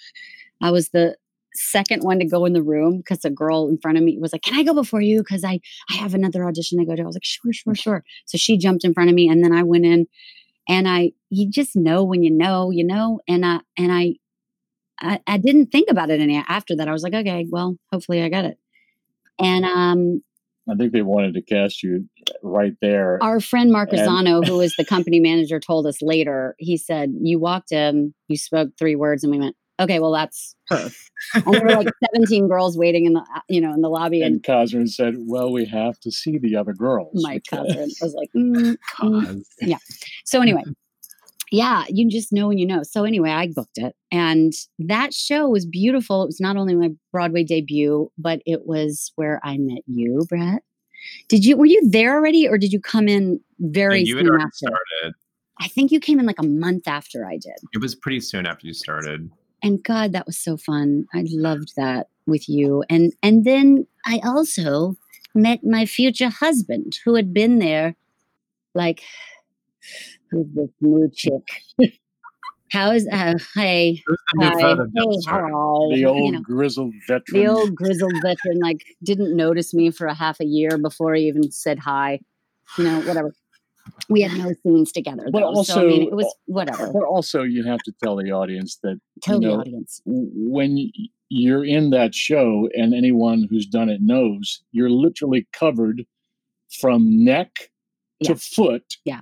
I 0.62 0.70
was 0.70 0.90
the 0.90 1.16
second 1.54 2.02
one 2.02 2.18
to 2.18 2.26
go 2.26 2.44
in 2.44 2.52
the 2.52 2.62
room 2.62 2.98
because 2.98 3.24
a 3.24 3.30
girl 3.30 3.68
in 3.68 3.78
front 3.78 3.98
of 3.98 4.04
me 4.04 4.18
was 4.18 4.32
like, 4.32 4.42
Can 4.42 4.58
I 4.58 4.62
go 4.62 4.74
before 4.74 5.00
you? 5.00 5.18
Because 5.20 5.44
I, 5.44 5.60
I 5.90 5.94
have 5.94 6.14
another 6.14 6.46
audition 6.46 6.78
to 6.78 6.84
go 6.86 6.94
to. 6.94 7.02
I 7.02 7.06
was 7.06 7.16
like, 7.16 7.24
Sure, 7.24 7.52
sure, 7.52 7.74
sure. 7.74 8.04
So 8.26 8.38
she 8.38 8.58
jumped 8.58 8.84
in 8.84 8.94
front 8.94 9.10
of 9.10 9.14
me 9.16 9.28
and 9.28 9.42
then 9.44 9.52
I 9.52 9.62
went 9.62 9.84
in 9.86 10.06
and 10.68 10.88
I, 10.88 11.12
you 11.30 11.50
just 11.50 11.76
know 11.76 12.04
when 12.04 12.22
you 12.22 12.30
know, 12.30 12.70
you 12.70 12.84
know, 12.84 13.20
and 13.28 13.44
I, 13.44 13.60
and 13.78 13.92
I, 13.92 14.14
I, 15.00 15.20
I 15.26 15.38
didn't 15.38 15.66
think 15.66 15.90
about 15.90 16.10
it 16.10 16.20
any 16.20 16.42
after 16.48 16.76
that. 16.76 16.88
I 16.88 16.92
was 16.92 17.02
like, 17.02 17.14
okay, 17.14 17.46
well, 17.50 17.76
hopefully 17.92 18.22
I 18.22 18.28
got 18.28 18.44
it. 18.44 18.58
And 19.38 19.64
um, 19.64 20.22
I 20.70 20.74
think 20.74 20.92
they 20.92 21.02
wanted 21.02 21.34
to 21.34 21.42
cast 21.42 21.82
you 21.82 22.08
right 22.42 22.72
there. 22.80 23.18
our 23.22 23.40
friend 23.40 23.70
Mark 23.70 23.92
And- 23.92 24.00
Rosano, 24.00 24.44
who 24.46 24.56
was 24.58 24.74
the 24.76 24.84
company 24.88 25.20
manager, 25.20 25.60
told 25.60 25.86
us 25.86 26.02
later. 26.02 26.54
He 26.58 26.76
said, 26.76 27.12
"You 27.20 27.38
walked 27.38 27.72
in, 27.72 28.14
you 28.28 28.36
spoke 28.36 28.70
three 28.78 28.96
words, 28.96 29.22
and 29.22 29.30
we 29.32 29.38
went, 29.38 29.54
okay, 29.80 30.00
well, 30.00 30.12
that's 30.12 30.56
her." 30.70 30.88
And 31.34 31.44
there 31.54 31.62
were 31.64 31.76
like 31.76 31.88
seventeen 32.12 32.48
girls 32.48 32.76
waiting 32.76 33.04
in 33.06 33.12
the, 33.12 33.20
uh, 33.20 33.40
you 33.48 33.60
know, 33.60 33.72
in 33.74 33.80
the 33.82 33.88
lobby, 33.88 34.22
and 34.22 34.34
and 34.36 34.42
Cosrin 34.42 34.88
said, 34.88 35.14
"Well, 35.18 35.52
we 35.52 35.66
have 35.66 35.98
to 36.00 36.10
see 36.10 36.38
the 36.38 36.56
other 36.56 36.72
girls." 36.72 37.10
my 37.22 37.34
because- 37.34 37.66
cousin 37.74 37.90
was 38.00 38.14
like, 38.14 38.30
mm, 38.36 38.76
mm. 39.00 39.42
yeah. 39.60 39.78
So 40.24 40.40
anyway, 40.40 40.64
yeah, 41.52 41.84
you 41.88 42.08
just 42.10 42.32
know 42.32 42.48
when 42.48 42.58
you 42.58 42.66
know. 42.66 42.82
So 42.82 43.04
anyway, 43.04 43.30
I 43.30 43.48
booked 43.48 43.78
it, 43.78 43.94
and 44.10 44.52
that 44.78 45.14
show 45.14 45.48
was 45.48 45.66
beautiful. 45.66 46.22
It 46.22 46.26
was 46.26 46.40
not 46.40 46.56
only 46.56 46.74
my 46.74 46.90
Broadway 47.12 47.44
debut, 47.44 48.10
but 48.18 48.40
it 48.46 48.66
was 48.66 49.12
where 49.16 49.40
I 49.44 49.56
met 49.58 49.82
you, 49.86 50.26
Brett. 50.28 50.62
Did 51.28 51.44
you 51.44 51.56
were 51.56 51.66
you 51.66 51.88
there 51.88 52.14
already, 52.14 52.48
or 52.48 52.58
did 52.58 52.72
you 52.72 52.80
come 52.80 53.08
in 53.08 53.40
very 53.60 54.00
And 54.00 54.08
you 54.08 54.18
soon 54.18 54.40
after? 54.40 54.50
started. 54.52 55.14
I 55.58 55.68
think 55.68 55.90
you 55.90 56.00
came 56.00 56.18
in 56.18 56.26
like 56.26 56.38
a 56.38 56.46
month 56.46 56.86
after 56.86 57.26
I 57.26 57.38
did. 57.38 57.56
It 57.72 57.80
was 57.80 57.94
pretty 57.94 58.20
soon 58.20 58.46
after 58.46 58.66
you 58.66 58.74
started. 58.74 59.30
And 59.62 59.82
God, 59.82 60.12
that 60.12 60.26
was 60.26 60.36
so 60.36 60.56
fun. 60.56 61.06
I 61.14 61.24
loved 61.28 61.74
that 61.76 62.08
with 62.26 62.48
you. 62.48 62.84
And 62.90 63.12
and 63.22 63.44
then 63.44 63.86
I 64.04 64.20
also 64.24 64.96
met 65.34 65.60
my 65.64 65.86
future 65.86 66.28
husband 66.28 66.98
who 67.04 67.14
had 67.14 67.32
been 67.32 67.58
there 67.58 67.94
like 68.74 69.02
who's 70.30 70.46
this 70.54 70.68
new 70.80 71.10
chick? 71.14 71.42
How's 72.72 73.06
uh 73.12 73.34
hey 73.54 74.02
Who's 74.06 74.18
the 74.34 74.38
new 74.40 74.50
hi, 74.50 74.58
hey, 74.58 74.74
hello. 75.24 75.88
the 75.92 75.98
you 75.98 76.08
old 76.08 76.32
know, 76.34 76.40
grizzled 76.40 76.92
veteran. 77.06 77.40
the 77.40 77.46
old 77.46 77.76
grizzled 77.76 78.12
veteran 78.22 78.58
like 78.58 78.82
didn't 79.04 79.36
notice 79.36 79.72
me 79.72 79.92
for 79.92 80.08
a 80.08 80.14
half 80.14 80.40
a 80.40 80.44
year 80.44 80.76
before 80.76 81.14
he 81.14 81.28
even 81.28 81.52
said 81.52 81.78
hi. 81.78 82.18
You 82.76 82.82
know, 82.84 83.00
whatever. 83.02 83.32
We 84.08 84.20
had 84.22 84.36
no 84.36 84.52
scenes 84.64 84.90
together 84.90 85.28
But 85.32 85.42
though. 85.54 85.62
so 85.62 85.80
I 85.82 85.84
mean 85.86 85.92
also- 86.02 86.08
it 86.08 86.14
was 86.16 86.34
whatever. 86.46 86.92
But 86.92 87.04
also, 87.04 87.44
you 87.44 87.62
have 87.64 87.78
to 87.84 87.92
tell 88.02 88.16
the 88.16 88.32
audience 88.32 88.78
that 88.82 88.98
Tell 89.22 89.40
you 89.40 89.48
the 89.48 89.54
audience. 89.54 90.00
when 90.04 90.90
you're 91.28 91.64
in 91.64 91.90
that 91.90 92.16
show, 92.16 92.68
and 92.74 92.92
anyone 92.94 93.46
who's 93.48 93.66
done 93.66 93.88
it 93.88 94.00
knows, 94.02 94.60
you're 94.72 94.90
literally 94.90 95.46
covered 95.52 96.04
from 96.80 97.24
neck 97.24 97.70
Yeah. 98.18 98.30
to 98.32 98.36
foot 98.36 98.96
Yeah. 99.04 99.20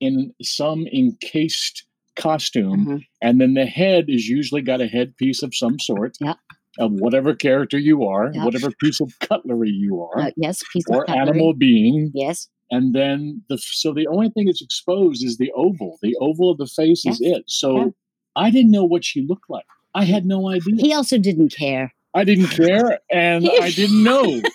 In 0.00 0.32
some 0.42 0.86
encased 0.88 1.84
costume, 2.16 2.86
Mhm. 2.86 3.02
and 3.22 3.40
then 3.40 3.54
the 3.54 3.66
head 3.66 4.06
is 4.08 4.28
usually 4.28 4.62
got 4.62 4.80
a 4.80 4.86
headpiece 4.86 5.42
of 5.42 5.54
some 5.54 5.78
sort. 5.78 6.16
Yeah. 6.20 6.34
Of 6.78 6.92
whatever 6.92 7.34
character 7.34 7.78
you 7.78 8.04
are, 8.04 8.30
Yeah. 8.34 8.44
whatever 8.44 8.70
piece 8.82 9.00
of 9.00 9.18
cutlery 9.20 9.70
you 9.70 10.00
are, 10.02 10.18
Uh, 10.26 10.30
yes, 10.36 10.62
piece 10.72 10.84
of 10.90 10.96
or 10.96 11.10
animal 11.10 11.54
being, 11.54 12.10
Yes. 12.14 12.48
and 12.70 12.94
then 12.94 13.42
the 13.48 13.58
so 13.58 13.92
the 13.94 14.06
only 14.06 14.28
thing 14.30 14.46
that's 14.46 14.62
exposed 14.62 15.24
is 15.24 15.36
the 15.38 15.50
oval. 15.52 15.98
The 16.02 16.14
oval 16.20 16.50
of 16.50 16.58
the 16.58 16.66
face 16.66 17.04
is 17.06 17.18
it. 17.20 17.44
So 17.48 17.76
Yeah. 17.76 17.90
I 18.36 18.50
didn't 18.50 18.70
know 18.72 18.84
what 18.84 19.04
she 19.04 19.22
looked 19.22 19.48
like. 19.48 19.64
I 19.94 20.04
had 20.04 20.26
no 20.26 20.48
idea. 20.50 20.76
He 20.76 20.92
also 20.92 21.16
didn't 21.18 21.54
care. 21.56 21.94
I 22.14 22.24
didn't 22.24 22.48
care, 22.48 23.00
and 23.10 23.48
I 23.60 23.70
didn't 23.70 24.02
know. 24.02 24.40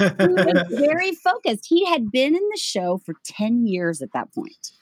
he 0.00 0.26
was 0.28 0.64
very 0.70 1.12
focused. 1.14 1.66
He 1.68 1.84
had 1.86 2.10
been 2.10 2.34
in 2.34 2.42
the 2.52 2.58
show 2.58 2.98
for 3.04 3.14
10 3.24 3.66
years 3.66 4.02
at 4.02 4.12
that 4.14 4.32
point, 4.34 4.72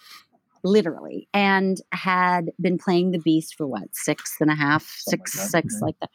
literally, 0.64 1.28
and 1.34 1.78
had 1.92 2.50
been 2.60 2.78
playing 2.78 3.10
the 3.10 3.18
beast 3.18 3.54
for 3.56 3.66
what, 3.66 3.84
six 3.92 4.37
and 4.40 4.50
a 4.50 4.54
half, 4.54 4.84
six, 4.98 5.32
six, 5.50 5.80
like 5.80 5.96
that, 6.00 6.10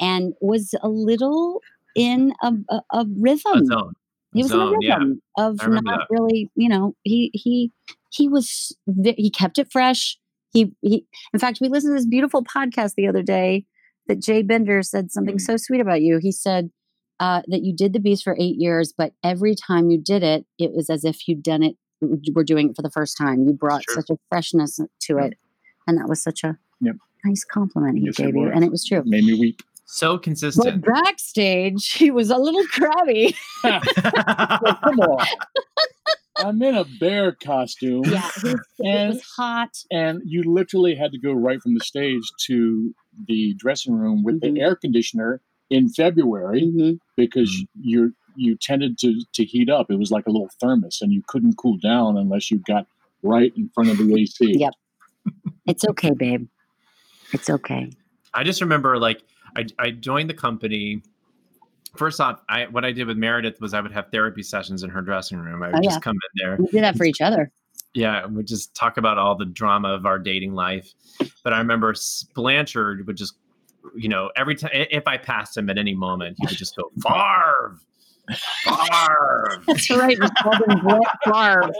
and 0.00 0.32
was 0.40 0.74
a 0.82 0.88
little 0.88 1.60
in 1.94 2.32
a, 2.42 2.52
a, 2.70 2.80
a 2.92 3.06
rhythm. 3.16 3.62
A 3.62 3.64
zone. 3.66 3.92
He 4.32 4.42
was 4.42 4.50
in 4.50 4.60
a 4.60 4.64
zone, 4.64 4.78
yeah. 4.80 4.96
rhythm 4.96 5.22
of 5.38 5.58
not 5.68 5.84
that. 5.84 6.06
really, 6.10 6.50
you 6.56 6.68
know, 6.68 6.94
he 7.04 7.30
he 7.34 7.70
he 8.10 8.28
was 8.28 8.76
he 9.16 9.30
kept 9.30 9.58
it 9.58 9.70
fresh. 9.70 10.18
He 10.52 10.72
he. 10.80 11.06
In 11.32 11.38
fact, 11.38 11.58
we 11.60 11.68
listened 11.68 11.92
to 11.92 11.94
this 12.00 12.06
beautiful 12.06 12.42
podcast 12.42 12.94
the 12.96 13.06
other 13.06 13.22
day 13.22 13.64
that 14.08 14.20
Jay 14.20 14.42
Binder 14.42 14.82
said 14.82 15.10
something 15.12 15.36
Mm. 15.36 15.40
so 15.40 15.56
sweet 15.56 15.80
about 15.80 16.02
you. 16.02 16.18
He 16.20 16.32
said, 16.32 16.70
uh, 17.20 17.42
that 17.48 17.62
you 17.62 17.74
did 17.74 17.92
the 17.92 18.00
beast 18.00 18.24
for 18.24 18.36
eight 18.38 18.56
years, 18.56 18.92
but 18.96 19.12
every 19.22 19.54
time 19.54 19.90
you 19.90 19.98
did 19.98 20.22
it, 20.22 20.46
it 20.58 20.72
was 20.72 20.90
as 20.90 21.04
if 21.04 21.26
you'd 21.28 21.42
done 21.42 21.62
it, 21.62 21.76
were 22.34 22.44
doing 22.44 22.70
it 22.70 22.76
for 22.76 22.82
the 22.82 22.90
first 22.90 23.16
time. 23.16 23.46
You 23.46 23.52
brought 23.54 23.82
such 23.88 24.10
a 24.10 24.16
freshness 24.28 24.78
to 25.02 25.18
it. 25.18 25.34
And 25.86 25.98
that 25.98 26.08
was 26.08 26.22
such 26.22 26.42
a 26.44 26.56
Yep. 26.80 26.96
nice 27.24 27.44
compliment 27.44 27.98
he 27.98 28.06
Yes, 28.06 28.16
gave 28.16 28.34
you. 28.34 28.50
And 28.50 28.64
it 28.64 28.70
was 28.70 28.84
true. 28.84 29.02
Made 29.06 29.24
me 29.24 29.34
weep. 29.38 29.60
So 29.86 30.18
consistent. 30.18 30.82
But 30.84 30.92
backstage, 30.94 31.92
he 31.92 32.10
was 32.10 32.30
a 32.30 32.36
little 32.38 32.64
crabby. 32.68 33.36
Well, 33.64 34.78
come 34.82 35.00
on. 35.00 35.26
I'm 36.36 36.60
in 36.62 36.74
a 36.74 36.84
bear 36.84 37.32
costume. 37.32 38.02
Yeah, 38.06 38.28
it 38.38 38.42
was, 38.44 38.60
it 38.80 39.08
was 39.08 39.22
hot. 39.36 39.70
and 39.92 40.20
you 40.24 40.42
literally 40.44 40.94
had 40.96 41.12
to 41.12 41.18
go 41.18 41.32
right 41.32 41.62
from 41.62 41.74
the 41.74 41.80
stage 41.84 42.22
to 42.46 42.92
the 43.28 43.54
dressing 43.56 43.94
room 43.94 44.24
with 44.24 44.40
Mhm. 44.40 44.54
the 44.54 44.60
air 44.60 44.74
conditioner 44.74 45.40
in 45.70 45.88
February 45.88 46.62
Mhm. 46.62 46.98
because 47.16 47.64
you 47.80 48.14
you 48.36 48.56
tended 48.56 48.98
to 48.98 49.20
to 49.32 49.44
heat 49.44 49.70
up. 49.70 49.90
It 49.90 49.96
was 49.98 50.10
like 50.10 50.26
a 50.26 50.30
little 50.30 50.50
thermos, 50.60 51.00
and 51.02 51.12
you 51.12 51.22
couldn't 51.28 51.54
cool 51.56 51.76
down 51.78 52.16
unless 52.16 52.50
you 52.50 52.58
got 52.66 52.86
right 53.22 53.52
in 53.56 53.68
front 53.74 53.90
of 53.90 53.98
the 53.98 54.14
AC. 54.14 54.58
Yep. 54.58 54.74
It's 55.66 55.84
okay, 55.84 56.10
babe. 56.10 56.46
It's 57.32 57.48
okay. 57.48 57.90
I 58.34 58.42
just 58.44 58.60
remember 58.60 58.98
like 58.98 59.22
I, 59.56 59.66
I 59.78 59.90
joined 59.92 60.28
the 60.30 60.34
company. 60.34 61.02
First 61.96 62.20
off, 62.20 62.42
I 62.48 62.66
what 62.66 62.84
I 62.84 62.90
did 62.92 63.06
with 63.06 63.16
Meredith 63.16 63.60
was 63.60 63.72
I 63.72 63.80
would 63.80 63.92
have 63.92 64.10
therapy 64.10 64.42
sessions 64.42 64.82
in 64.82 64.90
her 64.90 65.00
dressing 65.00 65.38
room. 65.38 65.62
I 65.62 65.68
would 65.68 65.76
Oh, 65.76 65.82
just 65.82 65.96
yeah. 65.96 66.00
come 66.00 66.16
in 66.16 66.42
there. 66.44 66.56
We 66.58 66.66
did 66.66 66.82
that 66.82 66.96
for 66.96 67.04
each 67.04 67.20
other. 67.20 67.52
Yeah, 67.94 68.26
we'd 68.26 68.48
just 68.48 68.74
talk 68.74 68.96
about 68.96 69.16
all 69.18 69.36
the 69.36 69.44
drama 69.44 69.90
of 69.90 70.04
our 70.04 70.18
dating 70.18 70.54
life. 70.54 70.92
But 71.44 71.52
I 71.52 71.58
remember 71.58 71.94
Blanchard 72.34 73.06
would 73.06 73.16
just, 73.16 73.34
you 73.96 74.08
know, 74.08 74.30
every 74.36 74.54
time 74.54 74.70
if 74.72 75.06
I 75.06 75.16
passed 75.18 75.56
him 75.56 75.68
at 75.70 75.78
any 75.78 75.94
moment, 75.94 76.36
he 76.40 76.46
would 76.46 76.56
just 76.56 76.76
go 76.76 76.90
Favre, 77.02 77.78
Favre. 78.64 79.62
That's 79.66 79.90
right. 79.90 80.18
We 80.18 80.28
called 80.42 80.62
him 80.66 80.80
Brett 80.80 81.00
Favre. 81.24 81.72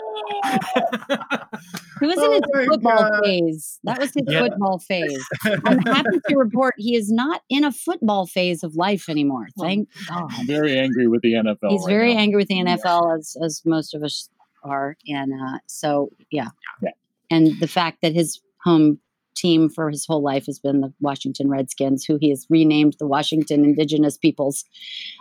He 2.00 2.06
was 2.06 2.18
in 2.18 2.32
his 2.32 2.40
Oh 2.54 2.64
football 2.66 2.98
God. 3.10 3.20
phase. 3.24 3.78
That 3.84 3.98
was 4.00 4.12
his 4.12 4.24
Yeah. 4.26 4.40
football 4.40 4.78
phase. 4.78 5.24
I'm 5.64 5.78
happy 5.82 6.20
to 6.28 6.36
report 6.36 6.74
he 6.76 6.96
is 6.96 7.10
not 7.10 7.42
in 7.48 7.64
a 7.64 7.72
football 7.72 8.26
phase 8.26 8.62
of 8.62 8.74
life 8.74 9.08
anymore. 9.08 9.46
Thank 9.58 9.88
God. 10.08 10.30
I'm 10.32 10.46
very 10.46 10.78
angry 10.78 11.06
with 11.08 11.22
the 11.22 11.34
NFL. 11.34 11.70
He's 11.70 11.82
right 11.86 11.88
very 11.92 12.14
now. 12.14 12.20
angry 12.20 12.36
with 12.38 12.48
the 12.48 12.56
NFL 12.56 13.16
as 13.18 13.36
as 13.42 13.62
most 13.64 13.94
of 13.94 14.02
us 14.02 14.28
are, 14.62 14.96
and 15.08 15.32
uh, 15.32 15.58
so 15.66 16.10
yeah. 16.30 16.48
Yeah. 16.82 16.90
And 17.30 17.58
the 17.60 17.68
fact 17.68 17.98
that 18.02 18.12
his 18.14 18.40
home 18.62 18.98
team 19.34 19.68
for 19.68 19.90
his 19.90 20.06
whole 20.06 20.22
life 20.22 20.46
has 20.46 20.58
been 20.58 20.80
the 20.80 20.92
Washington 21.00 21.48
Redskins, 21.48 22.04
who 22.04 22.18
he 22.20 22.30
has 22.30 22.46
renamed 22.48 22.96
the 22.98 23.06
Washington 23.06 23.64
Indigenous 23.64 24.16
Peoples. 24.16 24.64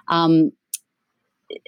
Um, 0.10 0.52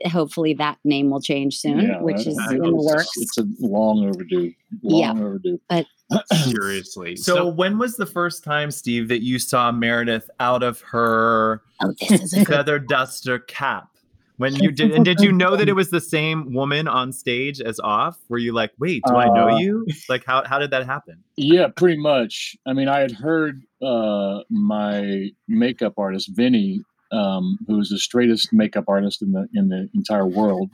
hopefully, 0.06 0.54
that 0.54 0.78
name 0.84 1.10
will 1.10 1.22
change 1.22 1.58
soon, 1.58 1.80
Yeah, 1.80 2.02
which 2.02 2.26
is 2.28 2.38
in 2.52 2.60
the 2.60 2.68
it's- 2.70 2.86
works. 2.86 3.10
It's 3.18 3.38
a 3.38 3.46
long 3.60 4.06
overdue. 4.08 4.54
Yeah. 4.82 5.12
Overdue. 5.12 5.60
But 5.70 5.86
Seriously. 6.34 7.16
So, 7.16 7.48
when 7.48 7.78
was 7.80 7.98
the 7.98 8.06
first 8.06 8.44
time, 8.44 8.70
Steve, 8.70 9.08
that 9.08 9.24
you 9.24 9.40
saw 9.40 9.72
Meredith 9.72 10.30
out 10.40 10.62
of 10.62 10.80
her 10.82 11.64
oh, 11.82 11.94
this 12.10 12.22
is 12.22 12.34
a 12.34 12.46
feather 12.46 12.78
duster 12.78 13.40
cap? 13.40 13.90
When 14.38 14.56
you 14.56 14.72
did, 14.72 14.92
and 14.92 15.06
did 15.06 15.22
you 15.22 15.32
know 15.32 15.56
that 15.56 15.70
it 15.70 15.74
was 15.74 15.92
the 15.92 16.02
same 16.02 16.54
woman 16.54 16.88
on 16.88 17.14
stage 17.14 17.62
as 17.62 17.80
off? 17.80 18.18
Were 18.28 18.38
you 18.38 18.54
like, 18.54 18.72
wait, 18.78 19.04
do 19.08 19.16
I 19.16 19.28
know 19.28 19.50
Uh, 19.50 19.58
you? 19.60 19.86
Like, 20.10 20.26
how 20.26 20.44
how 20.46 20.60
did 20.60 20.72
that 20.72 20.86
happen? 20.86 21.24
Yeah, 21.38 21.68
pretty 21.70 21.98
much. 21.98 22.56
I 22.66 22.74
mean, 22.74 22.88
I 22.90 23.00
had 23.00 23.12
heard 23.12 23.64
uh, 23.82 24.42
my 24.50 25.30
makeup 25.48 25.94
artist 25.98 26.30
Vinny, 26.34 26.82
um, 27.12 27.58
who 27.68 27.80
is 27.80 27.90
the 27.90 27.98
straightest 27.98 28.52
makeup 28.52 28.86
artist 28.88 29.22
in 29.22 29.32
the 29.32 29.48
in 29.54 29.70
the 29.70 29.90
entire 29.94 30.28
world. 30.28 30.70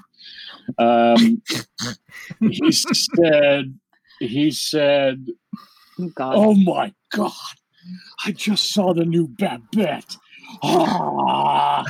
Um, 0.79 1.41
he 2.39 2.71
said, 2.71 3.77
he 4.19 4.51
said, 4.51 5.27
oh 5.99 6.09
God. 6.15 6.33
"Oh 6.35 6.55
my 6.55 6.93
God, 7.11 7.31
I 8.25 8.31
just 8.31 8.73
saw 8.73 8.93
the 8.93 9.05
new 9.05 9.27
Babette." 9.27 10.17
Ah, 10.63 11.83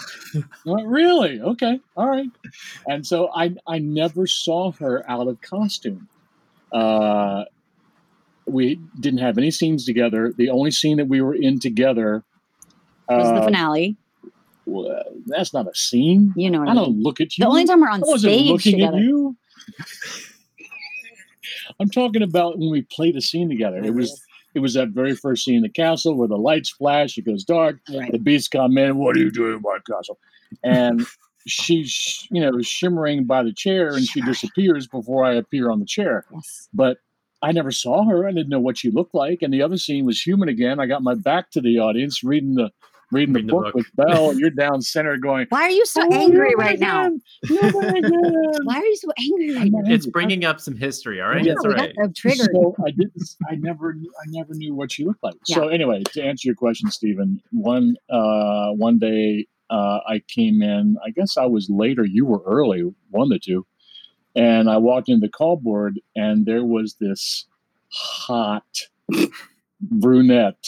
Well, 0.65 0.85
really? 0.85 1.41
Okay, 1.41 1.79
all 1.97 2.07
right. 2.07 2.29
And 2.87 3.05
so 3.05 3.29
I 3.35 3.53
I 3.67 3.79
never 3.79 4.27
saw 4.27 4.71
her 4.73 5.03
out 5.09 5.27
of 5.27 5.39
costume. 5.41 6.07
Uh, 6.71 7.43
we 8.47 8.79
didn't 8.99 9.19
have 9.19 9.37
any 9.37 9.51
scenes 9.51 9.85
together. 9.85 10.33
The 10.37 10.49
only 10.49 10.71
scene 10.71 10.97
that 10.97 11.07
we 11.07 11.21
were 11.21 11.35
in 11.35 11.59
together 11.59 12.23
was 13.09 13.27
the 13.27 13.41
uh, 13.41 13.45
finale. 13.45 13.97
well, 14.65 15.03
that's 15.25 15.53
not 15.53 15.67
a 15.67 15.75
scene. 15.75 16.33
You 16.37 16.49
know 16.49 16.59
what 16.59 16.69
I 16.69 16.71
I 16.71 16.75
don't 16.75 17.01
look 17.01 17.19
at 17.19 17.37
you. 17.37 17.43
The 17.43 17.49
only 17.49 17.65
time 17.65 17.81
we're 17.81 17.89
on 17.89 18.03
I 18.03 18.07
wasn't 18.07 18.33
stage 18.33 18.47
looking 18.49 18.71
together. 18.79 18.97
at 18.97 19.03
you. 19.03 19.35
I'm 21.79 21.89
talking 21.89 22.21
about 22.21 22.57
when 22.57 22.71
we 22.71 22.83
played 22.83 23.15
a 23.15 23.21
scene 23.21 23.49
together. 23.49 23.77
It 23.83 23.93
was 23.93 24.21
it 24.53 24.59
was 24.59 24.73
that 24.73 24.89
very 24.89 25.15
first 25.15 25.45
scene 25.45 25.55
in 25.55 25.61
the 25.61 25.69
castle 25.69 26.15
where 26.15 26.27
the 26.27 26.37
lights 26.37 26.69
flash, 26.69 27.17
it 27.17 27.25
goes 27.25 27.43
dark, 27.43 27.79
Right. 27.93 28.11
the 28.11 28.19
beasts 28.19 28.47
come 28.47 28.77
in. 28.77 28.97
What 28.97 29.15
are 29.15 29.19
you 29.19 29.31
doing 29.31 29.55
in 29.55 29.61
my 29.61 29.77
castle? 29.89 30.17
And 30.63 31.05
she's 31.47 32.27
you 32.31 32.41
know 32.41 32.61
shimmering 32.61 33.25
by 33.25 33.43
the 33.43 33.53
chair, 33.53 33.89
and 33.95 34.05
she 34.05 34.21
disappears 34.21 34.87
before 34.87 35.23
I 35.23 35.33
appear 35.35 35.69
on 35.71 35.79
the 35.79 35.85
chair. 35.85 36.25
Yes. 36.33 36.67
But 36.73 36.97
I 37.41 37.51
never 37.51 37.71
saw 37.71 38.05
her. 38.05 38.27
I 38.27 38.31
didn't 38.31 38.49
know 38.49 38.59
what 38.59 38.77
she 38.77 38.91
looked 38.91 39.15
like. 39.15 39.41
And 39.41 39.51
the 39.51 39.63
other 39.63 39.77
scene 39.77 40.05
was 40.05 40.21
human 40.21 40.47
again. 40.47 40.79
I 40.79 40.85
got 40.85 41.01
my 41.01 41.15
back 41.15 41.49
to 41.51 41.61
the 41.61 41.79
audience, 41.79 42.23
reading 42.23 42.53
the 42.55 42.69
reading, 43.11 43.33
Reading 43.33 43.47
the, 43.47 43.53
the 43.53 43.57
book, 43.59 43.65
book. 43.65 43.75
with 43.75 43.95
Belle. 43.95 44.37
You're 44.37 44.49
down 44.65 44.81
center, 44.81 45.17
going. 45.17 45.45
Why 45.49 45.63
are 45.63 45.69
you 45.69 45.85
so 45.85 46.01
"Oh, 46.03 46.13
angry 46.13 46.55
right 46.55 46.79
now? 46.79 47.05
again, 47.07 47.21
never 47.49 47.89
again." 47.95 48.51
Why 48.63 48.77
are 48.77 48.85
you 48.85 48.95
so 48.95 49.09
angry 49.17 49.55
right 49.55 49.71
now? 49.71 49.93
it's 49.93 50.05
bringing 50.07 50.45
up 50.45 50.59
some 50.59 50.75
history. 50.75 51.21
All 51.21 51.29
right, 51.29 51.43
Yeah, 51.43 51.53
it's 51.53 51.63
we 51.65 51.71
all 51.71 51.75
right. 51.77 51.95
triggered. 52.15 52.49
So 52.53 52.75
I 52.85 52.91
didn't. 52.91 53.13
I 53.49 53.55
never. 53.55 53.95
I 54.21 54.25
never 54.27 54.53
knew 54.53 54.73
what 54.73 54.91
she 54.91 55.05
looked 55.05 55.23
like. 55.23 55.35
So 55.45 55.67
anyway, 55.67 56.03
to 56.13 56.23
answer 56.23 56.47
your 56.47 56.55
question, 56.55 56.89
Stephen, 56.91 57.41
one 57.51 57.95
uh, 58.09 58.71
one 58.71 58.99
day 58.99 59.47
uh, 59.69 59.99
I 60.07 60.21
came 60.27 60.61
in. 60.61 60.97
I 61.05 61.11
guess 61.11 61.37
I 61.37 61.45
was 61.45 61.69
later, 61.69 62.05
you 62.05 62.25
were 62.25 62.41
early, 62.45 62.81
one 63.09 63.23
of 63.25 63.29
the 63.29 63.39
two. 63.39 63.65
And 64.35 64.69
I 64.69 64.77
walked 64.77 65.09
into 65.09 65.25
the 65.25 65.31
call 65.31 65.57
board, 65.57 65.99
and 66.15 66.45
there 66.45 66.63
was 66.63 66.95
this 67.01 67.45
hot 67.91 68.63
brunette 69.81 70.63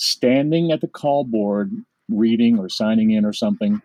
standing 0.00 0.72
at 0.72 0.80
the 0.80 0.88
call 0.88 1.24
board, 1.24 1.70
reading 2.08 2.58
or 2.58 2.68
signing 2.70 3.10
in 3.10 3.24
or 3.24 3.34
something. 3.34 3.80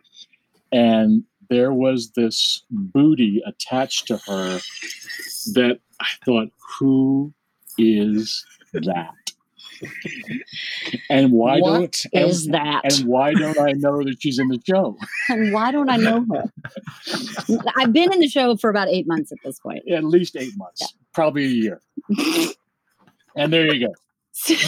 And 0.71 1.23
there 1.49 1.73
was 1.73 2.11
this 2.11 2.63
booty 2.71 3.43
attached 3.45 4.07
to 4.07 4.17
her 4.25 4.59
that 5.53 5.79
I 5.99 6.07
thought, 6.25 6.49
who 6.79 7.33
is 7.77 8.45
that? 8.73 9.11
And 11.09 11.33
why 11.33 11.59
What 11.59 11.69
don't 11.73 12.05
and- 12.13 12.29
is 12.29 12.47
that? 12.47 12.81
And 12.85 13.05
why 13.07 13.33
don't 13.33 13.59
I 13.59 13.73
know 13.73 14.01
that 14.03 14.15
she's 14.21 14.39
in 14.39 14.47
the 14.47 14.59
show? 14.65 14.97
And 15.29 15.51
why 15.53 15.71
don't 15.73 15.89
I 15.89 15.97
know 15.97 16.25
her? 16.31 16.43
I've 17.77 17.91
been 17.91 18.13
in 18.13 18.19
the 18.21 18.29
show 18.29 18.55
for 18.55 18.69
about 18.69 18.87
eight 18.87 19.05
months 19.05 19.33
at 19.33 19.37
this 19.43 19.59
point. 19.59 19.83
At 19.91 20.05
least 20.05 20.37
eight 20.37 20.53
months, 20.55 20.93
probably 21.13 21.43
a 21.43 21.49
year. 21.49 21.81
and 23.35 23.51
there 23.51 23.71
you 23.73 23.87
go. 23.87 23.93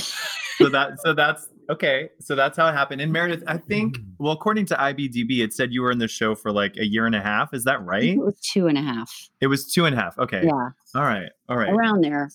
so 0.58 0.70
that 0.70 1.00
so 1.04 1.14
that's 1.14 1.48
okay. 1.70 2.10
So 2.20 2.36
that's 2.36 2.58
how 2.58 2.68
it 2.68 2.74
happened. 2.74 3.02
And 3.02 3.12
Meredith, 3.12 3.44
I 3.48 3.58
think, 3.58 3.98
well, 4.20 4.34
according 4.34 4.66
to 4.68 4.76
IBDB, 4.76 5.40
it 5.44 5.54
said 5.54 5.74
you 5.74 5.82
were 5.82 5.92
in 5.92 6.00
the 6.00 6.08
show 6.08 6.36
for 6.36 6.52
like 6.52 6.76
a 6.78 6.86
year 6.86 7.06
and 7.06 7.16
a 7.16 7.22
half. 7.22 7.54
Is 7.54 7.64
that 7.66 7.84
right? 7.86 8.04
It 8.04 8.18
was 8.20 8.40
two 8.40 8.68
and 8.68 8.78
a 8.78 8.82
half. 8.82 9.30
It 9.42 9.48
was 9.48 9.72
two 9.72 9.86
and 9.86 9.96
a 9.96 10.00
half. 10.00 10.18
Okay. 10.20 10.44
Yeah, 10.46 10.52
All 10.96 11.04
right. 11.04 11.30
All 11.50 11.58
right. 11.58 11.70
around 11.70 12.04
there, 12.04 12.30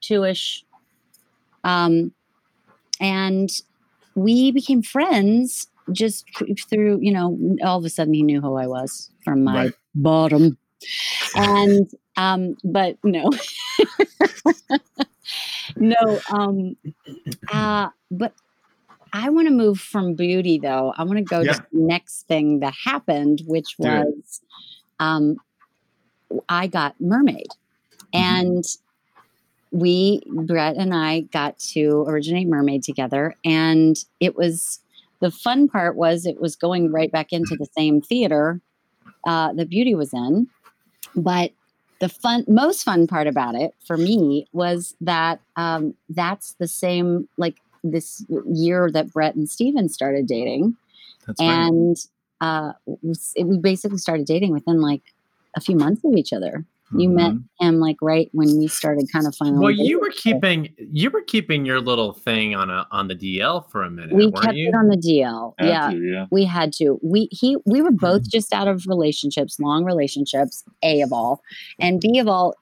two-ish. 0.00 0.64
Um, 1.64 2.12
and 3.00 3.48
we 4.14 4.50
became 4.50 4.82
friends 4.82 5.66
just 5.92 6.24
through, 6.70 6.98
you 7.00 7.12
know, 7.12 7.38
all 7.64 7.78
of 7.78 7.84
a 7.84 7.90
sudden 7.90 8.14
he 8.14 8.22
knew 8.22 8.40
who 8.40 8.54
I 8.56 8.66
was 8.66 9.10
from 9.24 9.44
my 9.44 9.54
Right. 9.64 9.72
bottom. 9.94 10.56
And 11.34 11.90
um, 12.16 12.56
but 12.64 12.96
no. 13.04 13.30
no, 15.76 16.20
um 16.32 16.76
uh 17.52 17.88
but 18.10 18.34
I 19.12 19.30
want 19.30 19.48
to 19.48 19.54
move 19.54 19.80
from 19.80 20.14
beauty 20.14 20.58
though. 20.58 20.92
I 20.96 21.02
want 21.04 21.18
to 21.18 21.24
go 21.24 21.44
Yeah. 21.44 21.52
to 21.54 21.62
the 21.72 21.80
next 21.80 22.26
thing 22.28 22.60
that 22.60 22.74
happened, 22.84 23.42
which 23.46 23.76
Do 23.80 23.88
was 23.88 24.40
um 25.00 25.40
I 26.48 26.66
got 26.66 27.00
mermaid. 27.00 27.48
And 28.12 28.64
we, 29.72 30.22
Brett 30.26 30.76
and 30.76 30.94
I, 30.94 31.20
got 31.20 31.58
to 31.74 32.04
originate 32.08 32.48
Mermaid 32.48 32.82
together. 32.82 33.36
And 33.44 33.96
it 34.18 34.34
was 34.36 34.80
the 35.20 35.30
fun 35.30 35.68
part 35.68 35.96
was 35.96 36.26
it 36.26 36.40
was 36.40 36.56
going 36.56 36.90
right 36.92 37.10
back 37.10 37.32
into 37.32 37.56
the 37.56 37.68
same 37.76 38.00
theater 38.00 38.60
uh, 39.26 39.52
that 39.52 39.68
Beauty 39.68 39.94
was 39.94 40.12
in. 40.12 40.48
But 41.14 41.52
the 42.00 42.08
fun, 42.08 42.44
most 42.48 42.82
fun 42.82 43.06
part 43.06 43.26
about 43.26 43.54
it 43.54 43.74
for 43.86 43.96
me 43.96 44.46
was 44.52 44.96
that 45.00 45.40
um, 45.56 45.94
that's 46.08 46.54
the 46.54 46.66
same, 46.66 47.28
like 47.36 47.56
this 47.84 48.24
year 48.46 48.90
that 48.92 49.12
Brett 49.12 49.34
and 49.34 49.48
Steven 49.48 49.88
started 49.88 50.26
dating. 50.26 50.76
That's 51.26 51.40
right. 51.40 51.48
And 51.48 51.96
uh, 52.40 52.72
we, 52.86 53.14
we 53.44 53.58
basically 53.58 53.98
started 53.98 54.26
dating 54.26 54.52
within 54.52 54.80
like 54.80 55.02
a 55.56 55.60
few 55.60 55.76
months 55.76 56.02
of 56.04 56.14
each 56.16 56.32
other. 56.32 56.64
You 56.92 57.08
met 57.08 57.32
mm-hmm. 57.32 57.66
him 57.66 57.78
like 57.78 57.96
right 58.02 58.28
when 58.32 58.58
we 58.58 58.66
started 58.66 59.08
kind 59.12 59.26
of 59.26 59.34
finally. 59.36 59.60
Well, 59.60 59.70
you 59.70 60.00
were 60.00 60.10
keeping 60.10 60.74
you 60.78 61.10
were 61.10 61.22
keeping 61.22 61.64
your 61.64 61.80
little 61.80 62.12
thing 62.12 62.54
on 62.54 62.68
a 62.68 62.86
on 62.90 63.08
the 63.08 63.14
DL 63.14 63.70
for 63.70 63.84
a 63.84 63.90
minute, 63.90 64.12
we 64.12 64.32
kept 64.32 64.54
you? 64.54 64.68
it 64.68 64.74
on 64.74 64.88
the 64.88 64.96
DL. 64.96 65.54
Yeah, 65.60 65.90
to, 65.90 65.96
yeah. 65.96 66.26
we 66.30 66.44
had 66.44 66.72
to. 66.74 66.98
We 67.02 67.28
he 67.30 67.56
we 67.64 67.80
were 67.80 67.90
mm-hmm. 67.90 67.96
both 67.96 68.28
just 68.28 68.52
out 68.52 68.66
of 68.66 68.86
relationships, 68.88 69.60
long 69.60 69.84
relationships. 69.84 70.64
A 70.82 71.00
of 71.02 71.12
all, 71.12 71.42
and 71.78 72.00
B 72.00 72.18
of 72.18 72.26
all, 72.26 72.54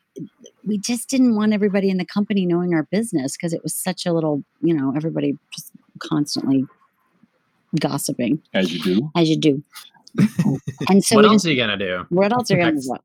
we 0.65 0.79
just 0.79 1.09
didn't 1.09 1.35
want 1.35 1.53
everybody 1.53 1.89
in 1.89 1.97
the 1.97 2.05
company 2.05 2.45
knowing 2.47 2.75
our 2.75 2.85
business 2.85 3.37
because 3.37 3.53
it 3.53 3.63
was 3.63 3.75
such 3.75 4.07
a 4.07 4.13
little, 4.13 4.45
you 4.61 4.75
know, 4.75 4.93
everybody 4.95 5.39
just 5.55 5.73
constantly 6.01 6.67
gossiping 7.79 8.43
As 8.55 8.73
you 8.73 8.83
do. 8.83 9.11
as 9.17 9.29
you 9.29 9.37
do. 9.37 9.63
And 10.89 11.05
so 11.05 11.17
what 11.17 11.25
else 11.25 11.35
just, 11.35 11.47
are 11.47 11.51
you 11.53 11.57
gonna 11.57 11.77
do? 11.77 12.07
what 12.09 12.33
else 12.33 12.51
are 12.51 12.57
you 12.57 12.63
going 12.63 12.81
to 12.81 12.99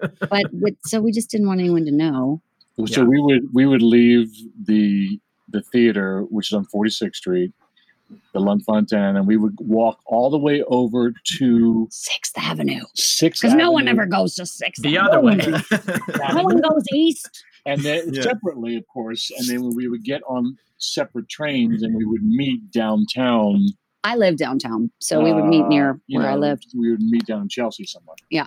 do? 0.00 0.08
But, 0.28 0.42
but 0.52 0.72
so 0.84 1.00
we 1.00 1.12
just 1.12 1.30
didn't 1.30 1.46
want 1.46 1.60
anyone 1.60 1.84
to 1.84 1.92
know. 1.92 2.40
So 2.86 3.02
Yeah. 3.02 3.08
we 3.08 3.20
would 3.20 3.42
we 3.52 3.66
would 3.66 3.82
leave 3.82 4.30
the 4.64 5.20
the 5.48 5.62
theater, 5.62 6.22
which 6.30 6.48
is 6.48 6.52
on 6.54 6.66
46th 6.66 7.16
Street, 7.16 7.52
the 8.34 8.40
Lunt-Fontanne, 8.40 9.16
and 9.16 9.26
we 9.26 9.36
would 9.38 9.56
walk 9.60 9.98
all 10.06 10.28
the 10.30 10.38
way 10.38 10.62
over 10.68 11.12
to 11.38 11.88
Sixth 11.90 12.36
Avenue, 12.36 12.82
Sixth 12.94 13.42
because 13.42 13.54
no 13.56 13.70
one 13.70 13.88
ever 13.88 14.04
goes 14.06 14.34
to 14.36 14.44
Sixth. 14.46 14.82
The 14.82 14.98
Avenue. 14.98 15.08
other 15.10 15.20
way. 15.22 15.36
No 16.34 16.42
one 16.42 16.60
goes 16.60 16.84
east. 16.92 17.44
and 17.66 17.80
then 17.82 18.12
Yeah. 18.12 18.22
separately, 18.22 18.76
of 18.76 18.86
course, 18.92 19.30
and 19.38 19.48
then 19.48 19.74
we 19.74 19.88
would 19.88 20.04
get 20.04 20.22
on 20.28 20.56
separate 20.78 21.28
trains 21.28 21.82
and 21.82 21.94
we 21.96 22.04
would 22.04 22.22
meet 22.22 22.70
downtown. 22.70 23.66
I 24.08 24.16
live 24.16 24.36
downtown, 24.36 24.90
so 24.98 25.22
we 25.22 25.32
would 25.32 25.44
meet 25.44 25.64
uh, 25.64 25.68
near 25.68 26.00
you 26.06 26.18
where 26.18 26.28
I 26.28 26.34
lived. 26.34 26.66
We 26.74 26.90
would 26.90 27.02
meet 27.02 27.26
down 27.26 27.42
in 27.42 27.48
Chelsea 27.48 27.84
somewhere. 27.84 28.16
Yeah. 28.30 28.46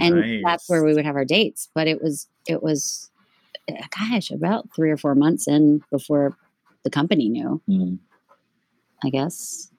And 0.00 0.44
that's 0.44 0.68
where 0.68 0.84
we 0.84 0.94
would 0.94 1.04
have 1.04 1.16
our 1.16 1.24
dates 1.24 1.68
but 1.74 1.86
it 1.86 2.02
was 2.02 2.28
it 2.46 2.62
was 2.62 3.10
eh, 3.68 3.80
gosh 3.96 4.30
about 4.30 4.68
three 4.74 4.90
or 4.90 4.96
four 4.96 5.14
months 5.14 5.48
in 5.48 5.82
before 5.90 6.36
the 6.84 6.90
company 6.90 7.28
knew 7.28 7.60
Mm. 7.68 7.98
i 9.04 9.10
guess 9.10 9.70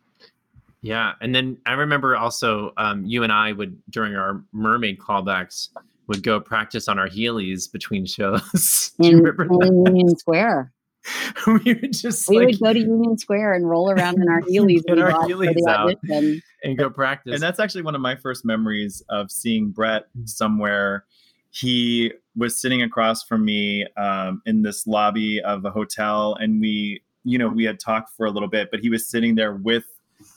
Yeah, 0.81 1.13
and 1.19 1.35
then 1.35 1.57
I 1.65 1.73
remember 1.73 2.15
also 2.15 2.71
um, 2.77 3.05
you 3.05 3.23
and 3.23 3.33
I 3.33 3.51
would 3.51 3.77
during 3.89 4.15
our 4.15 4.41
mermaid 4.53 4.97
callbacks 4.97 5.69
would 6.07 6.23
go 6.23 6.39
practice 6.39 6.87
on 6.87 6.97
our 6.97 7.09
Heelys 7.09 7.69
between 7.69 8.05
shows. 8.05 8.91
Do 9.01 9.09
you 9.09 9.17
in, 9.17 9.23
remember 9.23 9.43
in 9.65 9.85
union 9.85 10.17
square 10.17 10.71
that? 10.71 10.78
we 11.47 11.73
would 11.73 11.93
just 11.93 12.27
we 12.29 12.37
like 12.37 12.47
would 12.47 12.59
go 12.59 12.73
to 12.73 12.79
union 12.79 13.17
square 13.17 13.53
and 13.53 13.69
roll 13.69 13.91
around 13.91 14.21
in 14.21 14.27
our 14.29 14.41
heelys 14.49 14.83
Get 14.85 14.97
we 14.97 15.01
our 15.01 15.11
Heelys 15.11 15.67
out. 15.67 15.89
audition. 15.89 16.41
and 16.63 16.77
go 16.77 16.89
practice. 16.89 17.33
And 17.33 17.41
that's 17.41 17.59
actually 17.59 17.83
one 17.83 17.95
of 17.95 18.01
my 18.01 18.15
first 18.15 18.45
memories 18.45 19.03
of 19.09 19.31
seeing 19.31 19.69
Brett 19.69 20.05
somewhere. 20.25 21.05
He 21.51 22.13
was 22.35 22.59
sitting 22.59 22.81
across 22.81 23.23
from 23.23 23.43
me 23.43 23.85
um, 23.97 24.41
in 24.45 24.61
this 24.61 24.85
lobby 24.85 25.41
of 25.41 25.65
a 25.65 25.71
hotel, 25.71 26.35
and 26.39 26.61
we, 26.61 27.01
you 27.23 27.37
know, 27.37 27.47
we 27.47 27.63
had 27.63 27.79
talked 27.79 28.15
for 28.15 28.25
a 28.25 28.31
little 28.31 28.49
bit, 28.49 28.69
but 28.71 28.79
he 28.81 28.89
was 28.89 29.07
sitting 29.07 29.35
there 29.35 29.53
with 29.53 29.85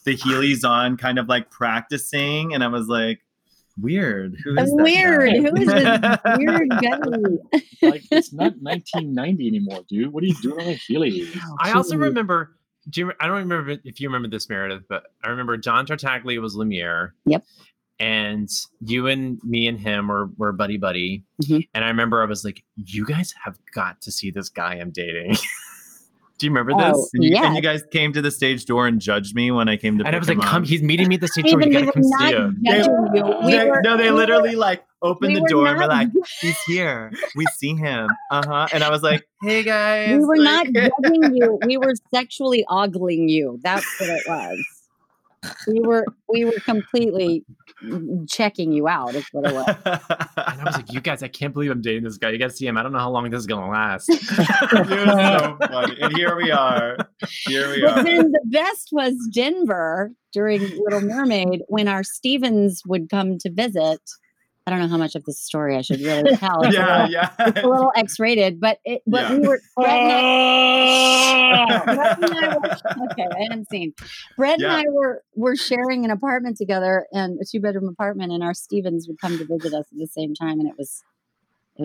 the 0.05 0.17
Heelys 0.17 0.65
on, 0.69 0.97
kind 0.97 1.19
of 1.19 1.29
like 1.29 1.51
practicing, 1.51 2.55
and 2.55 2.65
I 2.65 2.69
was 2.69 2.87
like, 2.89 3.21
"Weird, 3.79 4.37
who 4.45 4.57
is 4.59 4.71
that 4.71 4.83
weird 4.83 5.33
who 5.33 5.57
is 5.57 5.67
this 5.67 6.19
weird 6.39 6.69
guy 6.71 6.99
Like 7.89 8.03
it's 8.11 8.33
not 8.33 8.55
1990 8.61 9.49
anymore, 9.49 9.81
dude. 9.89 10.13
What 10.13 10.23
are 10.23 10.27
you 10.27 10.35
doing 10.43 10.61
on 10.67 10.73
a 10.73 10.77
Heely? 10.77 11.29
I 11.61 11.73
also 11.73 11.97
remember. 11.97 12.57
Do 12.91 13.01
you, 13.01 13.13
I 13.21 13.29
don't 13.29 13.37
remember 13.37 13.79
if 13.85 14.01
you 14.01 14.09
remember 14.09 14.29
this, 14.29 14.49
Meredith, 14.49 14.83
but 14.89 15.05
I 15.23 15.29
remember 15.29 15.57
John 15.57 15.87
Tartaglia 15.87 16.41
was 16.41 16.57
Lumiere. 16.57 17.15
Yep. 17.27 17.45
And 18.01 18.49
you 18.81 19.07
and 19.07 19.41
me 19.45 19.69
and 19.69 19.79
him 19.79 20.09
were 20.09 20.31
were 20.37 20.51
buddy 20.53 20.79
buddy. 20.79 21.25
Mhm. 21.45 21.69
And 21.75 21.85
I 21.85 21.89
remember 21.89 22.21
I 22.23 22.27
was 22.27 22.45
like, 22.45 22.65
"You 22.75 23.07
guys 23.07 23.33
have 23.45 23.57
got 23.73 24.01
to 24.03 24.11
see 24.11 24.31
this 24.33 24.49
guy 24.49 24.75
I'm 24.75 24.91
dating." 24.91 25.37
Do 26.43 26.47
you 26.47 26.51
remember 26.51 26.73
Oh, 26.75 26.89
this? 26.89 27.11
And 27.15 27.23
you, 27.23 27.37
and 27.37 27.45
Yeah. 27.45 27.55
you 27.55 27.61
guys 27.63 27.85
came 27.93 28.13
to 28.15 28.21
the 28.21 28.33
stage 28.33 28.65
door 28.65 28.89
and 28.89 29.01
judged 29.01 29.33
me 29.37 29.53
when 29.53 29.69
I 29.69 29.77
came 29.77 29.97
to. 29.99 30.05
And 30.05 30.09
I 30.09 30.19
pick 30.19 30.23
was 30.23 30.29
like, 30.29 30.39
him 30.39 30.43
"Come, 30.43 30.65
he's 30.65 30.83
meeting 30.83 31.07
me 31.07 31.15
at 31.15 31.21
the 31.21 31.29
stage 31.29 31.45
door. 31.53 31.63
You 31.63 31.71
gotta 31.73 31.93
come 31.93 32.03
see 32.03 32.25
him." 32.33 32.59
judging 32.67 32.93
you. 33.15 33.37
We 33.45 33.53
They- 33.53 33.65
were, 33.71 33.81
no, 33.85 33.97
they 33.97 34.07
we 34.07 34.11
were- 34.11 34.17
literally 34.17 34.57
like 34.57 34.83
opened 35.03 35.29
we 35.29 35.35
the 35.37 35.43
were 35.43 35.49
door 35.49 35.67
and 35.69 35.77
were 35.77 35.83
not- 35.87 35.89
like, 35.91 36.09
"He's 36.41 36.61
here. 36.67 37.13
We 37.37 37.47
see 37.57 37.77
him." 37.77 38.09
Uh 38.33 38.43
huh. 38.45 38.67
And 38.73 38.83
I 38.83 38.91
was 38.91 39.05
like, 39.05 39.25
"Hey 39.41 39.63
guys." 39.63 40.19
we 40.19 40.25
were 40.25 40.37
not 40.37 40.67
judging 40.67 41.33
you. 41.37 41.61
We 41.65 41.77
were 41.77 41.95
sexually 42.13 42.65
ogling 42.69 43.29
you. 43.29 43.61
That's 43.63 43.87
what 44.01 44.11
it 44.11 44.23
was. 44.27 44.59
We 45.67 45.81
were 45.81 46.05
we 46.29 46.45
were 46.45 46.59
completely 46.65 47.45
checking 48.29 48.73
you 48.73 48.87
out. 48.89 49.15
Is 49.15 49.27
what 49.33 49.47
it 49.51 49.55
was. 49.55 49.67
And 50.37 50.61
I 50.61 50.65
was 50.65 50.77
like, 50.77 50.93
"You 50.93 51.01
guys, 51.01 51.23
I 51.23 51.29
can't 51.29 51.53
believe 51.53 51.71
I'm 51.71 51.81
dating 51.83 52.05
this 52.05 52.17
guy. 52.17 52.31
You 52.31 52.39
gotta 52.39 52.53
see 52.53 52.67
him. 52.67 52.77
I 52.77 52.83
don't 52.83 52.93
know 52.93 52.99
how 53.01 53.11
long 53.11 53.29
this 53.31 53.41
is 53.41 53.47
gonna 53.47 53.71
last." 53.71 54.09
it 54.11 54.19
was 54.19 55.41
so 55.41 55.57
funny. 55.69 55.97
And 56.01 56.17
here 56.17 56.37
we 56.37 56.51
are. 56.51 56.97
Here 57.47 57.71
we 57.71 57.81
But 57.83 57.99
are. 57.99 58.05
then 58.05 58.31
the 58.31 58.41
best 58.47 58.91
was 58.93 59.15
Denver 59.33 60.13
during 60.33 60.61
Little 60.61 61.01
Mermaid 61.01 61.63
when 61.69 61.89
our 61.89 62.05
Stevens 62.05 62.83
would 62.87 63.11
come 63.11 63.39
to 63.39 63.51
visit. 63.51 64.01
I 64.67 64.71
don't 64.71 64.79
know 64.79 64.89
how 64.89 64.97
much 64.97 65.17
of 65.17 65.25
this 65.25 65.41
story 65.41 65.77
I 65.77 65.81
should 65.83 66.01
really 66.01 66.37
tell. 66.37 66.63
It's 66.65 66.77
a 66.77 66.79
Yeah, 66.79 67.03
little- 67.03 67.11
yeah. 67.13 67.31
It's 67.41 67.61
a 67.65 67.67
little 67.69 67.93
X-rated, 67.97 68.61
but 68.61 68.79
it, 68.85 69.03
but 69.07 69.23
Yeah. 69.31 69.37
we 69.39 69.49
were. 69.49 69.61
Brett 69.77 69.91
and 69.91 70.13
I- 70.13 71.85
Brett 71.85 72.23
and 72.23 72.35
I 72.45 72.57
were- 72.57 73.07
okay, 73.11 73.25
I 73.25 73.43
haven't 73.51 73.69
seen. 73.71 73.93
Brett 74.37 74.61
Yeah. 74.61 74.79
and 74.79 74.87
I 74.89 74.91
were 74.91 75.23
were 75.35 75.57
sharing 75.57 76.05
an 76.05 76.11
apartment 76.13 76.57
together, 76.59 77.07
and 77.13 77.39
a 77.41 77.45
two 77.45 77.61
bedroom 77.61 77.89
apartment, 77.89 78.31
and 78.33 78.43
our 78.43 78.55
Stevens 78.55 79.09
would 79.09 79.21
come 79.21 79.37
to 79.39 79.45
visit 79.45 79.75
us 79.75 79.87
at 79.91 79.99
the 79.99 80.07
same 80.07 80.35
time, 80.35 80.61
and 80.61 80.69
it 80.69 80.75
was 80.79 81.03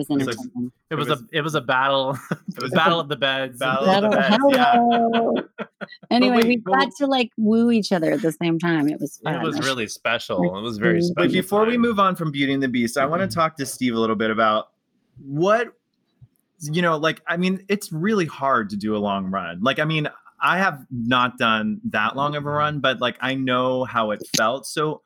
it 0.00 0.08
was 0.08 0.26
was 0.26 0.26
like- 0.26 0.70
It 0.90 0.94
was, 0.94 1.08
was- 1.08 1.20
a 1.20 1.24
it 1.32 1.40
was 1.42 1.54
a 1.54 1.60
battle, 1.60 2.18
it 2.30 2.62
was 2.62 2.72
a 2.72 2.76
battle 2.76 3.00
of 3.00 3.08
the 3.08 3.16
beds. 3.16 3.58
battle 3.58 3.88
of 3.88 4.02
the 4.02 4.16
That'll- 4.16 4.50
beds, 4.50 5.46
yeah. 5.46 5.64
Anyway, 6.10 6.36
wait, 6.36 6.46
we 6.46 6.56
but 6.58 6.72
got 6.72 6.88
to 6.98 7.06
like 7.06 7.30
woo 7.38 7.70
each 7.70 7.92
other 7.92 8.10
at 8.12 8.20
the 8.20 8.32
same 8.32 8.58
time. 8.58 8.88
It 8.88 9.00
was 9.00 9.18
fun. 9.18 9.36
It 9.36 9.42
was 9.42 9.58
really 9.60 9.86
special. 9.86 10.42
It 10.58 10.60
was 10.60 10.76
very 10.76 11.00
special. 11.00 11.14
But 11.14 11.32
before 11.32 11.64
we 11.64 11.78
move 11.78 11.98
on 11.98 12.14
from 12.14 12.30
Beauty 12.30 12.52
and 12.52 12.62
the 12.62 12.68
Beast, 12.68 12.98
I 12.98 13.06
want 13.06 13.20
to 13.20 13.26
mm-hmm. 13.26 13.38
talk 13.38 13.56
to 13.56 13.64
Steve 13.66 13.94
a 13.94 13.98
little 13.98 14.16
bit 14.16 14.30
about 14.30 14.68
what 15.24 15.68
you 16.60 16.82
know, 16.82 16.96
like 16.96 17.22
I 17.26 17.36
mean, 17.36 17.64
it's 17.68 17.92
really 17.92 18.26
hard 18.26 18.70
to 18.70 18.76
do 18.76 18.96
a 18.96 18.98
long 18.98 19.30
run. 19.30 19.60
Like 19.62 19.78
I 19.78 19.84
mean, 19.84 20.08
I 20.40 20.58
have 20.58 20.84
not 20.90 21.38
done 21.38 21.80
that 21.90 22.16
long 22.16 22.36
of 22.36 22.46
a 22.46 22.50
run, 22.50 22.80
but 22.80 23.00
like 23.00 23.16
I 23.20 23.34
know 23.34 23.84
how 23.84 24.10
it 24.10 24.22
felt. 24.36 24.66
So 24.66 25.02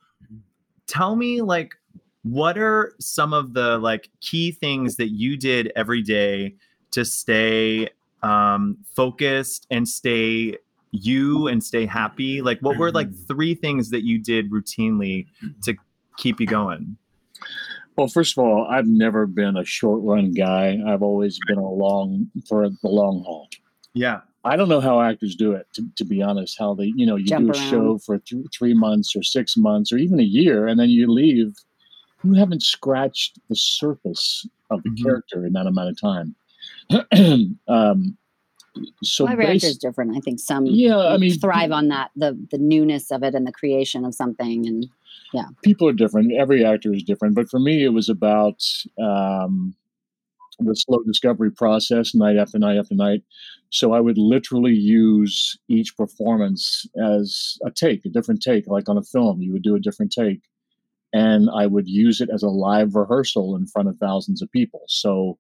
tell 0.87 1.17
me 1.17 1.43
like 1.43 1.75
what 2.23 2.57
are 2.59 2.95
some 3.01 3.33
of 3.33 3.53
the 3.55 3.79
like 3.79 4.09
key 4.21 4.53
things 4.53 4.97
that 4.97 5.09
you 5.11 5.37
did 5.37 5.73
every 5.75 6.03
day 6.03 6.55
to 6.93 7.05
stay 7.05 7.89
um 8.23 8.77
focused 8.95 9.67
and 9.71 9.89
stay 9.89 10.57
you 10.93 11.49
and 11.49 11.65
stay 11.65 11.87
happy 11.87 12.43
like 12.43 12.59
what 12.61 12.77
were 12.79 12.93
like 12.93 13.09
three 13.27 13.55
things 13.55 13.91
that 13.91 14.05
you 14.05 14.19
did 14.19 14.51
routinely 14.51 15.27
to 15.63 15.75
keep 16.19 16.39
you 16.39 16.47
going 16.47 16.97
Well, 17.97 18.09
first 18.09 18.39
of 18.39 18.45
all, 18.45 18.67
I've 18.71 18.87
never 18.87 19.27
been 19.27 19.57
a 19.57 19.65
short 19.65 20.01
run 20.03 20.33
guy. 20.33 20.79
I've 20.87 21.03
always 21.03 21.39
been 21.47 21.59
a 21.59 21.71
long 21.71 22.31
for 22.49 22.69
the 22.69 22.89
long 22.89 23.23
haul. 23.25 23.49
yeah 23.95 24.21
I 24.45 24.57
don't 24.57 24.69
know 24.69 24.81
how 24.81 25.01
actors 25.01 25.37
do 25.37 25.53
it, 25.53 25.67
to, 25.75 25.87
to 25.97 26.05
be 26.05 26.21
honest. 26.21 26.57
How 26.59 26.75
they, 26.75 26.93
you 26.97 27.07
know, 27.07 27.15
you 27.17 27.27
Jump 27.27 27.47
do 27.47 27.53
a 27.53 27.57
around. 27.57 27.71
show 27.71 27.99
for 27.99 28.19
th- 28.19 28.47
three 28.57 28.75
months 28.75 29.15
or 29.15 29.23
six 29.23 29.57
months 29.57 29.93
or 29.93 29.99
even 29.99 30.19
a 30.19 30.25
year, 30.25 30.67
and 30.67 30.81
then 30.81 30.91
you 30.91 31.07
leave. 31.11 31.55
You 32.25 32.35
haven't 32.35 32.63
scratched 32.63 33.39
the 33.49 33.57
surface 33.57 34.47
of 34.71 34.83
the 34.83 34.91
Mhm. 34.91 35.03
character 35.03 35.45
in 35.47 35.53
that 35.55 35.67
amount 35.67 35.91
of 35.91 36.01
time. 36.01 36.35
um, 37.69 38.17
so 39.03 39.25
Well, 39.25 39.33
every 39.35 39.47
actor 39.47 39.67
basi- 39.67 39.71
is 39.71 39.79
different. 39.79 40.17
I 40.17 40.21
think 40.21 40.39
some 40.41 40.65
Yeah, 40.67 40.99
I 40.99 41.19
mean, 41.19 41.39
thrive 41.39 41.73
on 41.73 41.89
that 41.89 42.11
the 42.17 42.39
the 42.51 42.59
newness 42.59 43.11
of 43.11 43.23
it 43.23 43.35
and 43.35 43.47
the 43.47 43.53
creation 43.53 44.05
of 44.05 44.15
something. 44.15 44.67
And 44.67 44.89
yeah. 45.35 45.47
people 45.63 45.89
are 45.89 45.93
different. 45.93 46.33
Every 46.33 46.65
actor 46.65 46.93
is 46.95 47.03
different. 47.03 47.35
But 47.35 47.51
for 47.51 47.59
me, 47.61 47.85
it 47.85 47.91
was 47.91 48.09
about 48.09 48.63
um, 48.99 49.75
the 50.59 50.75
slow 50.77 51.03
discovery 51.03 51.51
process, 51.51 52.15
night 52.15 52.37
after 52.37 52.59
night 52.59 52.79
after 52.79 52.95
night. 52.95 53.23
So 53.71 53.93
I 53.93 54.01
would 54.01 54.17
literally 54.19 54.75
use 54.75 55.59
each 55.69 55.97
performance 55.97 56.87
as 57.03 57.59
a 57.65 57.71
take, 57.71 58.05
a 58.05 58.09
different 58.11 58.43
take, 58.43 58.67
like 58.69 58.89
on 58.89 58.97
a 58.97 59.03
film. 59.03 59.43
You 59.43 59.53
would 59.53 59.63
do 59.63 59.75
a 59.75 59.81
different 59.81 60.13
take, 60.13 60.41
and 61.13 61.49
I 61.55 61.67
would 61.67 61.89
use 61.89 62.21
it 62.21 62.31
as 62.33 62.43
a 62.43 62.49
live 62.49 62.95
rehearsal 62.95 63.57
in 63.57 63.67
front 63.67 63.89
of 63.89 63.99
thousands 63.99 64.43
of 64.43 64.51
people. 64.51 64.83
So 64.89 65.39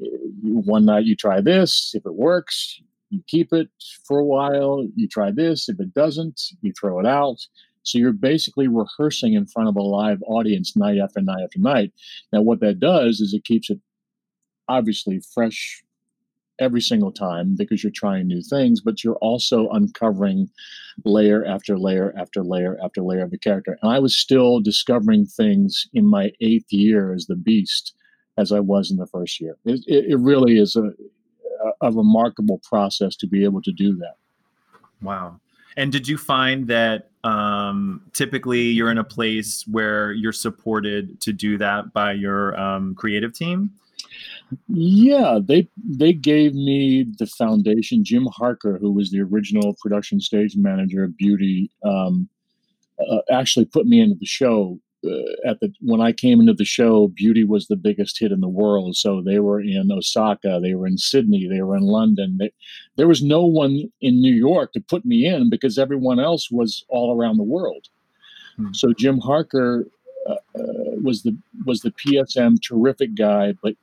uh, 0.00 0.06
one 0.42 0.84
night 0.84 1.04
you 1.04 1.16
try 1.16 1.40
this. 1.40 1.92
If 1.94 2.06
it 2.06 2.14
works, 2.14 2.80
you 3.10 3.22
keep 3.26 3.52
it 3.52 3.68
for 4.04 4.18
a 4.18 4.24
while. 4.24 4.86
You 4.94 5.08
try 5.08 5.30
this. 5.30 5.68
If 5.68 5.80
it 5.80 5.92
doesn't, 5.92 6.40
you 6.62 6.72
throw 6.72 7.00
it 7.00 7.06
out. 7.06 7.38
So 7.82 7.98
you're 7.98 8.12
basically 8.12 8.68
rehearsing 8.68 9.34
in 9.34 9.46
front 9.46 9.68
of 9.68 9.76
a 9.76 9.82
live 9.82 10.22
audience 10.26 10.76
night 10.76 10.98
after 10.98 11.20
night 11.20 11.42
after 11.42 11.58
night. 11.58 11.92
Now, 12.32 12.42
what 12.42 12.60
that 12.60 12.78
does 12.78 13.20
is 13.20 13.34
it 13.34 13.44
keeps 13.44 13.70
it 13.70 13.80
obviously 14.68 15.20
fresh 15.34 15.82
every 16.62 16.80
single 16.80 17.12
time 17.12 17.56
because 17.56 17.82
you're 17.82 17.92
trying 17.94 18.26
new 18.26 18.42
things, 18.42 18.80
but 18.80 19.02
you're 19.02 19.16
also 19.16 19.68
uncovering 19.70 20.48
layer 21.04 21.44
after 21.44 21.76
layer 21.76 22.14
after 22.16 22.42
layer 22.42 22.78
after 22.82 23.02
layer 23.02 23.24
of 23.24 23.30
the 23.30 23.38
character. 23.38 23.78
And 23.82 23.92
I 23.92 23.98
was 23.98 24.16
still 24.16 24.60
discovering 24.60 25.26
things 25.26 25.88
in 25.92 26.06
my 26.06 26.32
eighth 26.40 26.72
year 26.72 27.12
as 27.12 27.26
the 27.26 27.36
Beast 27.36 27.94
as 28.38 28.52
I 28.52 28.60
was 28.60 28.90
in 28.90 28.96
the 28.96 29.06
first 29.06 29.40
year. 29.40 29.56
It, 29.64 29.80
it, 29.86 30.04
it 30.12 30.18
really 30.18 30.58
is 30.58 30.76
a, 30.76 30.84
a, 30.84 31.88
a 31.88 31.92
remarkable 31.92 32.60
process 32.62 33.16
to 33.16 33.26
be 33.26 33.44
able 33.44 33.62
to 33.62 33.72
do 33.72 33.96
that. 33.96 34.14
Wow. 35.02 35.40
And 35.76 35.90
did 35.90 36.06
you 36.06 36.18
find 36.18 36.66
that 36.68 37.10
um, 37.24 38.02
typically 38.12 38.62
you're 38.62 38.90
in 38.90 38.98
a 38.98 39.04
place 39.04 39.64
where 39.66 40.12
you're 40.12 40.32
supported 40.32 41.20
to 41.22 41.32
do 41.32 41.58
that 41.58 41.92
by 41.92 42.12
your 42.12 42.58
um, 42.58 42.94
creative 42.94 43.32
team? 43.32 43.70
Yeah, 44.68 45.38
they 45.42 45.68
they 45.76 46.12
gave 46.12 46.54
me 46.54 47.06
the 47.18 47.26
foundation. 47.26 48.04
Jim 48.04 48.26
Harker, 48.32 48.78
who 48.78 48.92
was 48.92 49.10
the 49.10 49.20
original 49.20 49.74
production 49.80 50.20
stage 50.20 50.56
manager 50.56 51.04
of 51.04 51.16
Beauty, 51.16 51.70
um, 51.84 52.28
uh, 53.00 53.18
actually 53.30 53.64
put 53.64 53.86
me 53.86 54.00
into 54.00 54.16
the 54.18 54.26
show. 54.26 54.78
Uh, 55.04 55.50
at 55.50 55.58
the 55.60 55.72
when 55.80 56.00
I 56.00 56.12
came 56.12 56.38
into 56.40 56.54
the 56.54 56.64
show, 56.64 57.08
Beauty 57.08 57.44
was 57.44 57.66
the 57.66 57.76
biggest 57.76 58.18
hit 58.20 58.30
in 58.30 58.40
the 58.40 58.48
world. 58.48 58.96
So 58.96 59.20
they 59.20 59.40
were 59.40 59.60
in 59.60 59.90
Osaka, 59.90 60.60
they 60.62 60.74
were 60.74 60.86
in 60.86 60.98
Sydney, 60.98 61.48
they 61.48 61.62
were 61.62 61.76
in 61.76 61.82
London. 61.82 62.36
They, 62.38 62.52
there 62.96 63.08
was 63.08 63.22
no 63.22 63.44
one 63.44 63.90
in 64.00 64.20
New 64.20 64.34
York 64.34 64.72
to 64.74 64.80
put 64.80 65.04
me 65.04 65.26
in 65.26 65.50
because 65.50 65.78
everyone 65.78 66.20
else 66.20 66.50
was 66.50 66.84
all 66.88 67.18
around 67.18 67.38
the 67.38 67.42
world. 67.42 67.88
Hmm. 68.56 68.72
So 68.72 68.92
Jim 68.92 69.18
Harker 69.18 69.86
uh, 70.28 70.34
uh, 70.34 70.96
was 71.02 71.22
the 71.22 71.36
was 71.66 71.80
the 71.80 71.90
PSM 71.92 72.58
terrific 72.62 73.16
guy, 73.16 73.54
but 73.62 73.74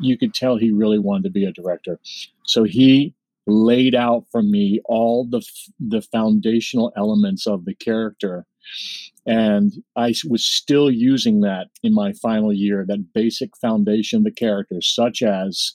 you 0.00 0.18
could 0.18 0.34
tell 0.34 0.56
he 0.56 0.70
really 0.70 0.98
wanted 0.98 1.24
to 1.24 1.30
be 1.30 1.44
a 1.44 1.52
director. 1.52 1.98
So 2.44 2.64
he 2.64 3.14
laid 3.48 3.94
out 3.94 4.26
for 4.30 4.42
me 4.42 4.80
all 4.84 5.24
the 5.24 5.42
the 5.80 6.02
foundational 6.02 6.92
elements 6.96 7.46
of 7.46 7.64
the 7.64 7.74
character. 7.74 8.46
And 9.26 9.72
i 9.96 10.14
was 10.28 10.44
still 10.44 10.90
using 10.90 11.40
that 11.40 11.68
in 11.82 11.94
my 11.94 12.12
final 12.12 12.52
year 12.52 12.84
that 12.86 13.12
basic 13.14 13.56
foundation 13.56 14.18
of 14.18 14.24
the 14.24 14.30
character 14.30 14.80
such 14.82 15.22
as 15.22 15.74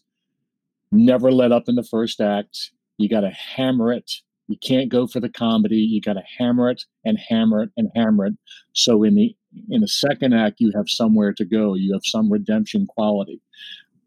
never 0.91 1.31
let 1.31 1.51
up 1.51 1.63
in 1.67 1.75
the 1.75 1.83
first 1.83 2.21
act. 2.21 2.71
You 2.99 3.09
got 3.09 3.21
to 3.21 3.31
hammer 3.31 3.91
it. 3.91 4.11
You 4.47 4.57
can't 4.63 4.89
go 4.89 5.07
for 5.07 5.19
the 5.19 5.29
comedy. 5.29 5.77
You 5.77 6.01
got 6.01 6.13
to 6.13 6.23
hammer 6.37 6.69
it 6.69 6.83
and 7.05 7.17
hammer 7.17 7.63
it 7.63 7.71
and 7.75 7.89
hammer 7.95 8.27
it. 8.27 8.33
So 8.73 9.03
in 9.03 9.15
the 9.15 9.35
in 9.69 9.81
the 9.81 9.87
second 9.87 10.33
act 10.33 10.59
you 10.59 10.71
have 10.75 10.89
somewhere 10.89 11.33
to 11.33 11.45
go. 11.45 11.73
You 11.73 11.93
have 11.93 12.05
some 12.05 12.31
redemption 12.31 12.85
quality 12.85 13.41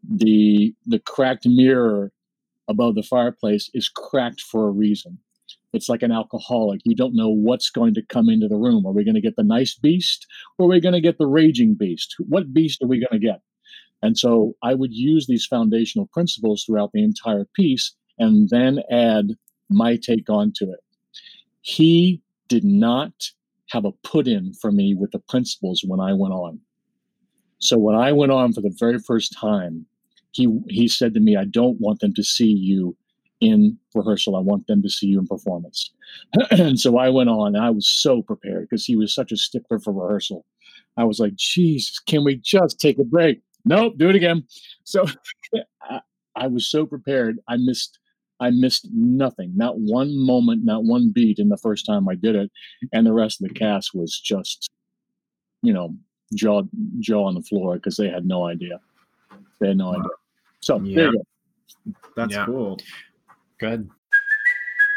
the 0.03 0.73
the 0.85 0.99
cracked 0.99 1.45
mirror 1.45 2.11
above 2.67 2.95
the 2.95 3.03
fireplace 3.03 3.69
is 3.73 3.89
cracked 3.89 4.41
for 4.41 4.67
a 4.67 4.71
reason. 4.71 5.17
It's 5.73 5.89
like 5.89 6.01
an 6.01 6.11
alcoholic. 6.11 6.81
You 6.85 6.95
don't 6.95 7.15
know 7.15 7.29
what's 7.29 7.69
going 7.69 7.93
to 7.95 8.01
come 8.01 8.29
into 8.29 8.47
the 8.47 8.57
room. 8.57 8.85
Are 8.85 8.93
we 8.93 9.03
going 9.03 9.15
to 9.15 9.21
get 9.21 9.35
the 9.35 9.43
nice 9.43 9.75
beast 9.75 10.25
or 10.57 10.65
are 10.65 10.69
we 10.69 10.79
going 10.79 10.93
to 10.93 11.01
get 11.01 11.17
the 11.17 11.27
raging 11.27 11.75
beast? 11.75 12.15
What 12.19 12.53
beast 12.53 12.81
are 12.81 12.87
we 12.87 12.99
going 12.99 13.21
to 13.21 13.25
get? 13.25 13.41
And 14.01 14.17
so 14.17 14.53
I 14.63 14.73
would 14.73 14.93
use 14.93 15.27
these 15.27 15.45
foundational 15.45 16.07
principles 16.07 16.63
throughout 16.63 16.91
the 16.93 17.03
entire 17.03 17.45
piece 17.55 17.95
and 18.17 18.49
then 18.49 18.79
add 18.91 19.33
my 19.69 19.97
take 19.97 20.29
onto 20.29 20.71
it. 20.71 20.79
He 21.61 22.21
did 22.47 22.63
not 22.63 23.11
have 23.69 23.85
a 23.85 23.91
put 24.03 24.27
in 24.27 24.53
for 24.53 24.71
me 24.71 24.95
with 24.95 25.11
the 25.11 25.19
principles 25.19 25.83
when 25.85 25.99
I 25.99 26.13
went 26.13 26.33
on. 26.33 26.59
So 27.59 27.77
when 27.77 27.95
I 27.95 28.11
went 28.11 28.31
on 28.31 28.53
for 28.53 28.61
the 28.61 28.75
very 28.79 28.99
first 28.99 29.33
time, 29.33 29.85
he 30.31 30.47
he 30.69 30.87
said 30.87 31.13
to 31.13 31.19
me, 31.19 31.35
"I 31.35 31.45
don't 31.45 31.79
want 31.79 31.99
them 31.99 32.13
to 32.13 32.23
see 32.23 32.51
you 32.51 32.95
in 33.41 33.77
rehearsal. 33.95 34.35
I 34.35 34.39
want 34.39 34.67
them 34.67 34.81
to 34.83 34.89
see 34.89 35.07
you 35.07 35.19
in 35.19 35.27
performance." 35.27 35.91
and 36.51 36.79
so 36.79 36.97
I 36.97 37.09
went 37.09 37.29
on. 37.29 37.55
I 37.55 37.69
was 37.69 37.87
so 37.87 38.21
prepared 38.21 38.67
because 38.69 38.85
he 38.85 38.95
was 38.95 39.13
such 39.13 39.31
a 39.31 39.37
stickler 39.37 39.79
for 39.79 39.93
rehearsal. 39.93 40.45
I 40.97 41.03
was 41.05 41.19
like, 41.19 41.35
"Jesus, 41.35 41.99
can 41.99 42.23
we 42.23 42.37
just 42.37 42.79
take 42.79 42.99
a 42.99 43.03
break?" 43.03 43.41
Nope, 43.65 43.95
do 43.97 44.09
it 44.09 44.15
again. 44.15 44.45
So 44.83 45.05
I, 45.81 46.01
I 46.35 46.47
was 46.47 46.67
so 46.69 46.85
prepared. 46.85 47.39
I 47.47 47.57
missed 47.57 47.99
I 48.39 48.51
missed 48.51 48.87
nothing, 48.93 49.51
not 49.55 49.79
one 49.79 50.15
moment, 50.15 50.63
not 50.63 50.83
one 50.83 51.11
beat 51.11 51.39
in 51.39 51.49
the 51.49 51.57
first 51.57 51.85
time 51.85 52.07
I 52.07 52.15
did 52.15 52.35
it, 52.35 52.51
and 52.93 53.05
the 53.05 53.13
rest 53.13 53.41
of 53.41 53.47
the 53.47 53.53
cast 53.53 53.95
was 53.95 54.19
just, 54.19 54.69
you 55.63 55.73
know, 55.73 55.95
jaw 56.33 56.63
jaw 56.99 57.25
on 57.25 57.35
the 57.35 57.41
floor 57.41 57.75
because 57.75 57.97
they 57.97 58.09
had 58.09 58.25
no 58.25 58.47
idea. 58.47 58.79
They 59.59 59.69
had 59.69 59.77
no 59.77 59.91
idea. 59.91 60.09
So 60.59 60.79
yeah. 60.79 60.95
there 60.95 61.05
you 61.11 61.23
go. 61.85 61.93
That's 62.15 62.33
yeah. 62.33 62.45
cool. 62.45 62.77
Good. 63.59 63.89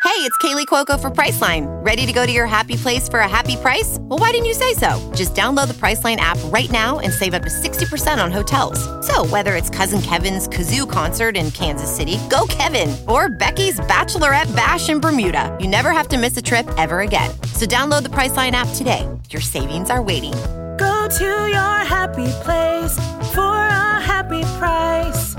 Hey, 0.02 0.26
it's 0.26 0.36
Kaley 0.38 0.66
Cuoco 0.66 0.98
for 0.98 1.10
Priceline. 1.10 1.66
Ready 1.84 2.06
to 2.06 2.12
go 2.12 2.24
to 2.24 2.32
your 2.32 2.46
happy 2.46 2.76
place 2.76 3.06
for 3.06 3.20
a 3.20 3.28
happy 3.28 3.56
price? 3.56 3.98
Well, 4.00 4.18
why 4.18 4.30
didn't 4.30 4.46
you 4.46 4.54
say 4.54 4.72
so? 4.72 4.98
Just 5.14 5.34
download 5.34 5.68
the 5.68 5.74
Priceline 5.74 6.16
app 6.16 6.38
right 6.46 6.70
now 6.70 7.00
and 7.00 7.12
save 7.12 7.34
up 7.34 7.42
to 7.42 7.50
60% 7.50 8.22
on 8.22 8.32
hotels. 8.32 8.80
So, 9.06 9.26
whether 9.26 9.56
it's 9.56 9.68
Cousin 9.68 10.00
Kevin's 10.00 10.48
Kazoo 10.48 10.90
concert 10.90 11.36
in 11.36 11.50
Kansas 11.50 11.94
City, 11.94 12.18
go 12.30 12.46
Kevin, 12.48 12.96
or 13.08 13.28
Becky's 13.28 13.78
Bachelorette 13.80 14.54
Bash 14.56 14.88
in 14.88 15.00
Bermuda, 15.00 15.56
you 15.60 15.68
never 15.68 15.90
have 15.90 16.08
to 16.08 16.18
miss 16.18 16.36
a 16.36 16.42
trip 16.42 16.68
ever 16.78 17.00
again. 17.00 17.30
So, 17.54 17.66
download 17.66 18.02
the 18.02 18.10
Priceline 18.10 18.52
app 18.52 18.68
today. 18.74 19.06
Your 19.30 19.42
savings 19.42 19.90
are 19.90 20.02
waiting. 20.02 20.34
Go 20.80 21.08
to 21.18 21.46
your 21.56 21.76
happy 21.84 22.28
place 22.42 22.94
for 23.34 23.40
a 23.40 24.00
happy 24.00 24.40
price. 24.58 25.34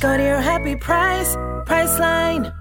Go 0.00 0.16
to 0.16 0.22
your 0.22 0.40
happy 0.40 0.76
price, 0.76 1.36
Priceline. 1.66 2.54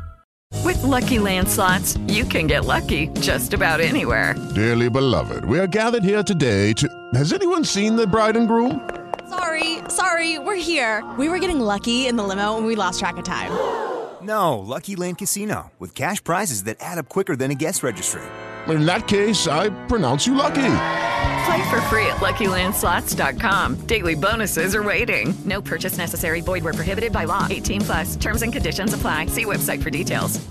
With 0.65 0.81
lucky 0.83 1.19
Land 1.19 1.47
slots, 1.47 1.95
you 2.07 2.25
can 2.25 2.47
get 2.47 2.65
lucky 2.65 3.07
just 3.21 3.53
about 3.53 3.79
anywhere. 3.79 4.35
Dearly 4.55 4.89
beloved, 4.89 5.45
we 5.45 5.57
are 5.57 5.67
gathered 5.67 6.03
here 6.03 6.21
today 6.21 6.73
to. 6.73 6.89
Has 7.13 7.31
anyone 7.31 7.63
seen 7.63 7.95
the 7.95 8.05
bride 8.05 8.35
and 8.35 8.47
groom? 8.47 8.89
Sorry, 9.29 9.79
sorry, 9.87 10.37
we're 10.39 10.55
here. 10.55 11.01
We 11.17 11.29
were 11.29 11.39
getting 11.39 11.61
lucky 11.61 12.07
in 12.07 12.17
the 12.17 12.23
limo 12.23 12.57
and 12.57 12.65
we 12.65 12.75
lost 12.75 12.99
track 12.99 13.15
of 13.17 13.23
time. 13.23 13.51
No, 14.21 14.59
Lucky 14.59 14.95
Land 14.97 15.17
Casino, 15.19 15.71
with 15.79 15.95
cash 15.95 16.21
prizes 16.23 16.63
that 16.63 16.77
add 16.79 16.97
up 16.97 17.07
quicker 17.07 17.35
than 17.37 17.51
a 17.51 17.55
guest 17.55 17.83
registry. 17.83 18.23
In 18.67 18.85
that 18.85 19.07
case, 19.07 19.47
I 19.47 19.69
pronounce 19.87 20.25
you 20.25 20.35
lucky. 20.35 20.71
Play 21.45 21.69
for 21.69 21.81
free 21.81 22.07
at 22.07 22.17
LuckyLandSlots.com. 22.17 23.85
Daily 23.85 24.15
bonuses 24.15 24.73
are 24.73 24.81
waiting. 24.81 25.35
No 25.45 25.61
purchase 25.61 25.97
necessary. 25.97 26.41
Void 26.41 26.63
were 26.63 26.73
prohibited 26.73 27.13
by 27.13 27.25
law. 27.25 27.45
18 27.49 27.81
plus. 27.81 28.15
Terms 28.15 28.41
and 28.41 28.51
conditions 28.51 28.93
apply. 28.93 29.27
See 29.27 29.45
website 29.45 29.83
for 29.83 29.91
details. 29.91 30.43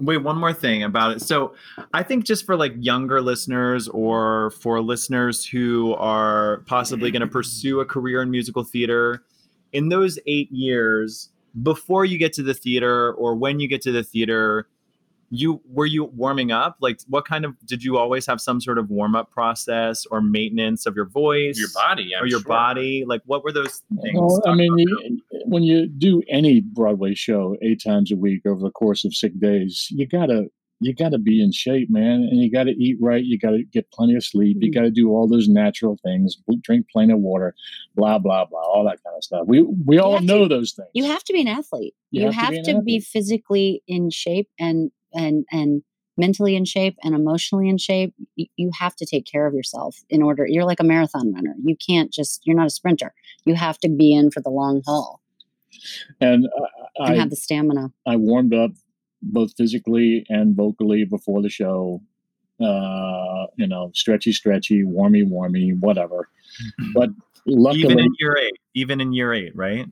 Wait, 0.00 0.16
one 0.16 0.38
more 0.38 0.54
thing 0.54 0.82
about 0.82 1.12
it. 1.12 1.20
So, 1.20 1.52
I 1.92 2.02
think 2.02 2.24
just 2.24 2.46
for 2.46 2.56
like 2.56 2.72
younger 2.78 3.20
listeners 3.20 3.86
or 3.88 4.52
for 4.52 4.80
listeners 4.80 5.44
who 5.44 5.92
are 5.96 6.62
possibly 6.64 7.10
going 7.10 7.20
to 7.20 7.26
pursue 7.26 7.80
a 7.80 7.84
career 7.84 8.22
in 8.22 8.30
musical 8.30 8.64
theater, 8.64 9.24
in 9.74 9.90
those 9.90 10.18
eight 10.26 10.50
years 10.50 11.28
before 11.62 12.06
you 12.06 12.16
get 12.16 12.32
to 12.34 12.42
the 12.42 12.54
theater 12.54 13.12
or 13.12 13.34
when 13.34 13.60
you 13.60 13.68
get 13.68 13.82
to 13.82 13.92
the 13.92 14.02
theater, 14.02 14.68
you 15.30 15.60
were 15.66 15.86
you 15.86 16.04
warming 16.04 16.50
up? 16.50 16.76
Like 16.80 17.00
what 17.08 17.24
kind 17.24 17.44
of 17.44 17.54
did 17.64 17.82
you 17.82 17.96
always 17.96 18.26
have 18.26 18.40
some 18.40 18.60
sort 18.60 18.78
of 18.78 18.90
warm 18.90 19.14
up 19.14 19.30
process 19.30 20.04
or 20.06 20.20
maintenance 20.20 20.86
of 20.86 20.96
your 20.96 21.08
voice? 21.08 21.58
Your 21.58 21.68
body 21.74 22.12
I'm 22.16 22.24
or 22.24 22.26
your 22.26 22.40
sure. 22.40 22.48
body? 22.48 23.04
Like 23.06 23.22
what 23.26 23.44
were 23.44 23.52
those 23.52 23.82
things 24.02 24.18
well, 24.18 24.42
i 24.46 24.54
mean 24.54 24.72
you, 24.78 25.20
when 25.46 25.62
you 25.62 25.86
do 25.86 26.22
any 26.28 26.60
broadway 26.60 27.14
show 27.14 27.56
eight 27.62 27.82
times 27.82 28.12
a 28.12 28.16
week 28.16 28.44
over 28.46 28.60
the 28.60 28.70
course 28.70 29.04
of 29.04 29.14
six 29.14 29.34
days 29.36 29.88
you 29.90 30.06
gotta 30.06 30.46
you 30.80 30.94
gotta 30.94 31.18
be 31.18 31.42
in 31.42 31.52
shape 31.52 31.90
man 31.90 32.26
and 32.30 32.40
you 32.40 32.50
gotta 32.50 32.72
eat 32.78 32.96
right 33.00 33.24
you 33.24 33.38
gotta 33.38 33.62
get 33.72 33.90
plenty 33.90 34.14
of 34.14 34.24
sleep 34.24 34.56
you 34.60 34.70
mm-hmm. 34.70 34.78
gotta 34.78 34.90
do 34.90 35.10
all 35.10 35.28
those 35.28 35.48
natural 35.48 35.98
things 36.02 36.36
drink 36.62 36.86
plenty 36.92 37.12
of 37.12 37.18
water 37.18 37.54
blah 37.94 38.18
blah 38.18 38.44
blah 38.44 38.60
all 38.70 38.84
that 38.84 39.02
kind 39.04 39.16
of 39.16 39.24
stuff. 39.24 39.46
We 39.46 39.62
we 39.62 39.98
all 39.98 40.20
know 40.20 40.42
to, 40.42 40.48
those 40.48 40.72
things. 40.72 40.88
you 40.94 41.04
have 41.04 41.24
to 41.24 41.32
be 41.32 41.40
an 41.42 41.48
athlete. 41.48 41.94
You, 42.10 42.22
you 42.22 42.30
have, 42.30 42.54
have, 42.54 42.64
to, 42.64 42.72
be, 42.72 42.72
to 42.72 42.82
be 42.82 43.00
physically 43.00 43.82
in 43.86 44.10
shape 44.10 44.48
and 44.58 44.90
and 45.14 45.44
and 45.50 45.82
mentally 46.20 46.54
in 46.54 46.64
shape 46.64 46.96
and 47.02 47.14
emotionally 47.14 47.68
in 47.68 47.78
shape 47.78 48.14
you, 48.36 48.46
you 48.56 48.70
have 48.78 48.94
to 48.94 49.06
take 49.06 49.24
care 49.24 49.46
of 49.46 49.54
yourself 49.54 49.96
in 50.10 50.22
order 50.22 50.46
you're 50.46 50.64
like 50.64 50.78
a 50.78 50.84
marathon 50.84 51.32
runner. 51.32 51.54
You 51.64 51.76
can't 51.76 52.12
just 52.12 52.42
you're 52.44 52.56
not 52.56 52.66
a 52.66 52.70
sprinter. 52.70 53.12
You 53.44 53.54
have 53.54 53.78
to 53.78 53.88
be 53.88 54.12
in 54.14 54.30
for 54.30 54.40
the 54.40 54.50
long 54.50 54.82
haul. 54.86 55.20
And, 56.20 56.46
uh, 56.46 57.04
and 57.04 57.14
I, 57.14 57.16
have 57.16 57.30
the 57.30 57.36
stamina. 57.36 57.92
I 58.06 58.16
warmed 58.16 58.54
up 58.54 58.72
both 59.22 59.52
physically 59.56 60.26
and 60.28 60.54
vocally 60.54 61.04
before 61.04 61.42
the 61.42 61.48
show 61.48 62.02
uh 62.60 63.46
you 63.56 63.66
know 63.66 63.90
stretchy 63.94 64.32
stretchy 64.32 64.82
warmy 64.82 65.26
warmy 65.26 65.78
whatever. 65.80 66.28
Mm-hmm. 66.80 66.92
but 66.94 67.10
luckily 67.46 67.84
even 67.84 67.98
in 67.98 68.12
year 68.18 68.36
eight 68.36 68.52
even 68.74 69.00
in 69.00 69.12
year 69.12 69.32
eight 69.32 69.56
right? 69.56 69.86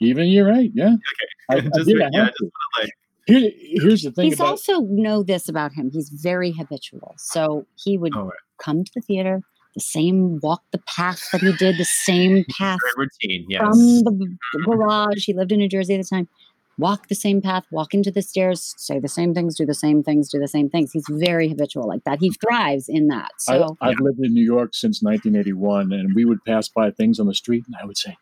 Even 0.00 0.26
year 0.26 0.52
eight 0.52 0.72
yeah. 0.74 0.94
Okay. 0.94 1.28
I, 1.50 1.60
just, 1.76 1.80
I 1.80 1.82
did, 1.84 2.02
I 2.02 2.08
yeah, 2.12 2.24
have 2.24 2.28
just 2.28 2.38
to. 2.38 2.50
like 2.80 2.90
Here, 3.26 3.50
here's 3.56 4.02
the 4.02 4.10
thing 4.12 4.26
he's 4.26 4.34
about 4.40 4.48
also 4.50 4.80
know 4.82 5.22
this 5.22 5.48
about 5.48 5.72
him 5.72 5.90
he's 5.92 6.08
very 6.10 6.52
habitual 6.52 7.14
so 7.16 7.66
he 7.82 7.96
would 7.96 8.12
Oh, 8.14 8.24
right. 8.24 8.32
come 8.58 8.84
to 8.84 8.90
the 8.94 9.00
theater 9.00 9.40
the 9.74 9.80
same 9.80 10.38
walk 10.42 10.62
the 10.72 10.78
path 10.86 11.28
that 11.32 11.40
he 11.40 11.52
did 11.54 11.78
the 11.78 11.84
same 11.84 12.44
path 12.58 12.78
Very 12.96 13.08
routine, 13.08 13.46
yes. 13.48 13.60
from 13.60 13.78
the, 13.78 14.36
the 14.52 14.62
garage 14.64 15.24
he 15.24 15.32
lived 15.32 15.52
in 15.52 15.58
new 15.58 15.68
jersey 15.68 15.94
at 15.94 16.02
the 16.02 16.08
time 16.08 16.28
walk 16.76 17.06
the 17.06 17.14
same 17.14 17.40
path, 17.40 17.64
walk 17.70 17.94
into 17.94 18.10
the 18.10 18.20
stairs, 18.20 18.74
say 18.78 18.98
the 18.98 19.08
same 19.08 19.32
things, 19.32 19.56
do 19.56 19.64
the 19.64 19.74
same 19.74 20.02
things, 20.02 20.28
do 20.28 20.40
the 20.40 20.48
same 20.48 20.68
things. 20.68 20.90
He's 20.92 21.06
very 21.08 21.48
habitual 21.48 21.86
like 21.86 22.02
that. 22.02 22.18
He 22.20 22.32
thrives 22.32 22.88
in 22.88 23.06
that. 23.08 23.30
So 23.38 23.76
I, 23.80 23.90
I've 23.90 24.00
lived 24.00 24.18
in 24.20 24.34
New 24.34 24.42
York 24.44 24.74
since 24.74 25.00
1981, 25.00 25.92
and 25.92 26.16
we 26.16 26.24
would 26.24 26.44
pass 26.44 26.68
by 26.68 26.90
things 26.90 27.20
on 27.20 27.28
the 27.28 27.34
street, 27.34 27.62
and 27.68 27.76
I 27.80 27.84
would 27.86 27.96
say, 27.96 28.16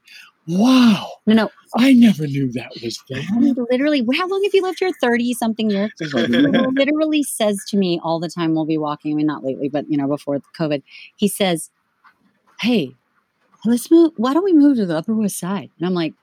"Wow, 0.47 1.09
no, 1.27 1.35
no, 1.35 1.51
I 1.77 1.93
never 1.93 2.27
knew 2.27 2.51
that 2.53 2.71
was 2.83 3.03
there." 3.09 3.23
literally, 3.71 4.07
how 4.15 4.29
long 4.29 4.43
have 4.45 4.55
you 4.55 4.63
lived 4.63 4.79
here? 4.81 4.91
30 5.01 5.35
something 5.35 5.71
years. 5.71 5.91
Something 5.99 6.33
He 6.33 6.39
like 6.41 6.53
that. 6.53 6.75
literally 6.77 7.23
says 7.23 7.65
to 7.69 7.77
me 7.77 8.01
all 8.03 8.19
the 8.21 8.29
time 8.29 8.55
we'll 8.55 8.65
be 8.67 8.79
walking. 8.79 9.13
I 9.13 9.15
mean, 9.15 9.27
not 9.27 9.45
lately, 9.45 9.69
but 9.69 9.89
you 9.91 9.97
know, 9.97 10.09
before 10.09 10.41
COVID, 10.59 10.83
he 11.17 11.29
says, 11.29 11.71
Hey, 12.61 12.95
let's 13.65 13.91
move. 13.91 14.13
Why 14.17 14.35
don't 14.35 14.45
we 14.45 14.53
move 14.53 14.77
to 14.77 14.87
the 14.87 14.97
Upper 14.99 15.15
West 15.15 15.39
Side? 15.39 15.71
And 15.79 15.87
I'm 15.87 15.95
like, 15.95 16.15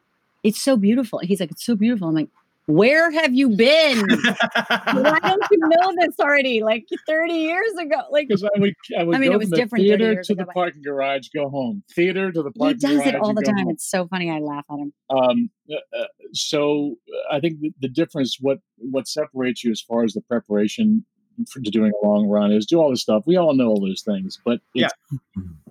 It's 0.43 0.62
so 0.62 0.77
beautiful. 0.77 1.19
He's 1.19 1.39
like, 1.39 1.51
It's 1.51 1.65
so 1.65 1.75
beautiful. 1.75 2.08
I'm 2.10 2.15
like, 2.15 2.29
Where 2.69 3.10
have 3.10 3.34
you 3.34 3.49
been? 3.49 3.97
Why 4.08 5.19
don't 5.23 5.43
you 5.51 5.58
know 5.58 5.91
this 5.97 6.19
already? 6.19 6.62
Like 6.62 6.86
30 7.08 7.34
years 7.34 7.71
ago. 7.82 8.01
Like, 8.12 8.27
Because 8.27 8.43
I 8.43 8.60
would, 8.60 8.73
I 8.95 9.03
would 9.03 9.15
I 9.15 9.19
mean, 9.19 9.32
go 9.32 9.36
it 9.36 9.39
was 9.39 9.45
from 9.47 9.49
the 9.49 9.55
different 9.58 9.82
30 9.84 9.89
theater 9.89 10.12
years 10.12 10.27
to 10.27 10.34
ago, 10.34 10.41
the 10.41 10.45
but- 10.45 10.53
parking 10.53 10.82
garage, 10.84 11.29
go 11.36 11.49
home. 11.49 11.82
Theater 11.95 12.32
to 12.32 12.43
the 12.43 12.51
parking 12.51 12.77
garage. 12.77 12.91
he 12.91 12.97
does 12.97 13.03
garage. 13.05 13.15
it 13.15 13.19
all 13.21 13.34
the 13.34 13.41
time. 13.41 13.58
home. 13.58 13.69
It's 13.71 13.89
so 13.89 14.08
funny. 14.08 14.29
I 14.29 14.38
laugh 14.38 14.65
at 14.69 14.77
him. 14.77 14.93
Um, 15.10 15.49
uh, 15.71 15.97
uh, 15.99 16.05
so 16.32 16.95
uh, 17.12 17.36
I 17.36 17.39
think 17.39 17.60
the, 17.60 17.73
the 17.82 17.88
difference, 17.89 18.38
what 18.39 18.60
what 18.77 19.08
separates 19.08 19.63
you 19.63 19.71
as 19.71 19.82
far 19.82 20.03
as 20.03 20.13
the 20.13 20.21
preparation 20.21 21.03
for 21.51 21.62
to 21.62 21.71
doing 21.71 21.91
a 22.03 22.05
long 22.08 22.27
run 22.27 22.51
is 22.51 22.67
do 22.67 22.79
all 22.79 22.91
this 22.91 23.01
stuff. 23.01 23.23
We 23.25 23.36
all 23.36 23.55
know 23.55 23.69
all 23.69 23.82
those 23.82 24.03
things, 24.03 24.38
but 24.45 24.60
it's, 24.75 24.93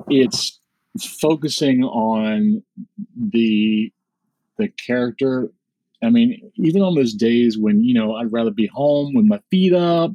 it's 0.08 0.60
focusing 1.20 1.84
on 1.84 2.64
the 3.16 3.92
the 4.56 4.68
character. 4.84 5.50
I 6.02 6.10
mean, 6.10 6.52
even 6.56 6.82
on 6.82 6.94
those 6.94 7.14
days 7.14 7.58
when 7.58 7.82
you 7.82 7.94
know 7.94 8.14
I'd 8.14 8.32
rather 8.32 8.50
be 8.50 8.66
home 8.66 9.14
with 9.14 9.24
my 9.24 9.40
feet 9.50 9.72
up, 9.72 10.12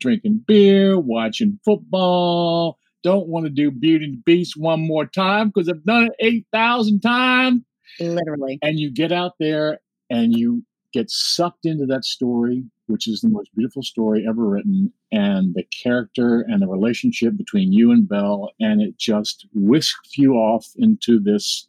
drinking 0.00 0.44
beer, 0.46 0.98
watching 0.98 1.58
football. 1.64 2.78
Don't 3.02 3.28
want 3.28 3.46
to 3.46 3.50
do 3.50 3.70
Beauty 3.70 4.04
and 4.04 4.14
the 4.14 4.22
Beast 4.26 4.58
one 4.58 4.86
more 4.86 5.06
time 5.06 5.48
because 5.48 5.68
I've 5.70 5.84
done 5.84 6.04
it 6.04 6.12
eight 6.20 6.46
thousand 6.52 7.00
times 7.00 7.62
literally. 7.98 8.58
And 8.62 8.78
you 8.78 8.90
get 8.90 9.12
out 9.12 9.34
there 9.38 9.80
and 10.08 10.36
you 10.36 10.64
get 10.92 11.10
sucked 11.10 11.66
into 11.66 11.86
that 11.86 12.04
story, 12.04 12.64
which 12.86 13.06
is 13.06 13.20
the 13.20 13.28
most 13.28 13.54
beautiful 13.54 13.82
story 13.82 14.26
ever 14.28 14.44
written, 14.44 14.92
and 15.12 15.54
the 15.54 15.62
character 15.64 16.44
and 16.48 16.60
the 16.60 16.68
relationship 16.68 17.36
between 17.36 17.72
you 17.72 17.92
and 17.92 18.08
Belle, 18.08 18.50
and 18.60 18.82
it 18.82 18.98
just 18.98 19.46
whisks 19.54 20.18
you 20.18 20.34
off 20.34 20.66
into 20.76 21.20
this 21.20 21.68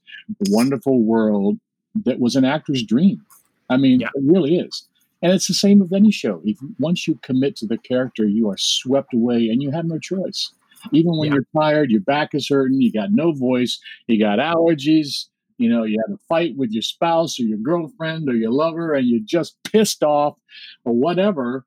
wonderful 0.49 1.03
world 1.03 1.59
that 2.05 2.19
was 2.19 2.35
an 2.35 2.45
actor's 2.45 2.83
dream. 2.83 3.23
I 3.71 3.77
mean, 3.77 4.01
it 4.01 4.09
really 4.15 4.57
is. 4.57 4.87
And 5.21 5.31
it's 5.31 5.47
the 5.47 5.53
same 5.53 5.79
with 5.79 5.93
any 5.93 6.11
show. 6.11 6.41
If 6.43 6.57
once 6.79 7.07
you 7.07 7.19
commit 7.21 7.55
to 7.57 7.67
the 7.67 7.77
character, 7.77 8.25
you 8.25 8.49
are 8.49 8.57
swept 8.57 9.13
away 9.13 9.49
and 9.49 9.61
you 9.61 9.71
have 9.71 9.85
no 9.85 9.99
choice. 9.99 10.51
Even 10.91 11.15
when 11.17 11.31
you're 11.31 11.45
tired, 11.55 11.91
your 11.91 12.01
back 12.01 12.33
is 12.33 12.49
hurting, 12.49 12.81
you 12.81 12.91
got 12.91 13.11
no 13.11 13.31
voice, 13.33 13.79
you 14.07 14.19
got 14.19 14.39
allergies, 14.39 15.27
you 15.57 15.69
know, 15.69 15.83
you 15.83 16.01
had 16.07 16.15
a 16.15 16.17
fight 16.27 16.57
with 16.57 16.71
your 16.71 16.81
spouse 16.81 17.39
or 17.39 17.43
your 17.43 17.59
girlfriend 17.59 18.27
or 18.27 18.33
your 18.33 18.51
lover, 18.51 18.95
and 18.95 19.07
you're 19.07 19.19
just 19.23 19.61
pissed 19.63 20.01
off 20.01 20.39
or 20.85 20.93
whatever, 20.93 21.65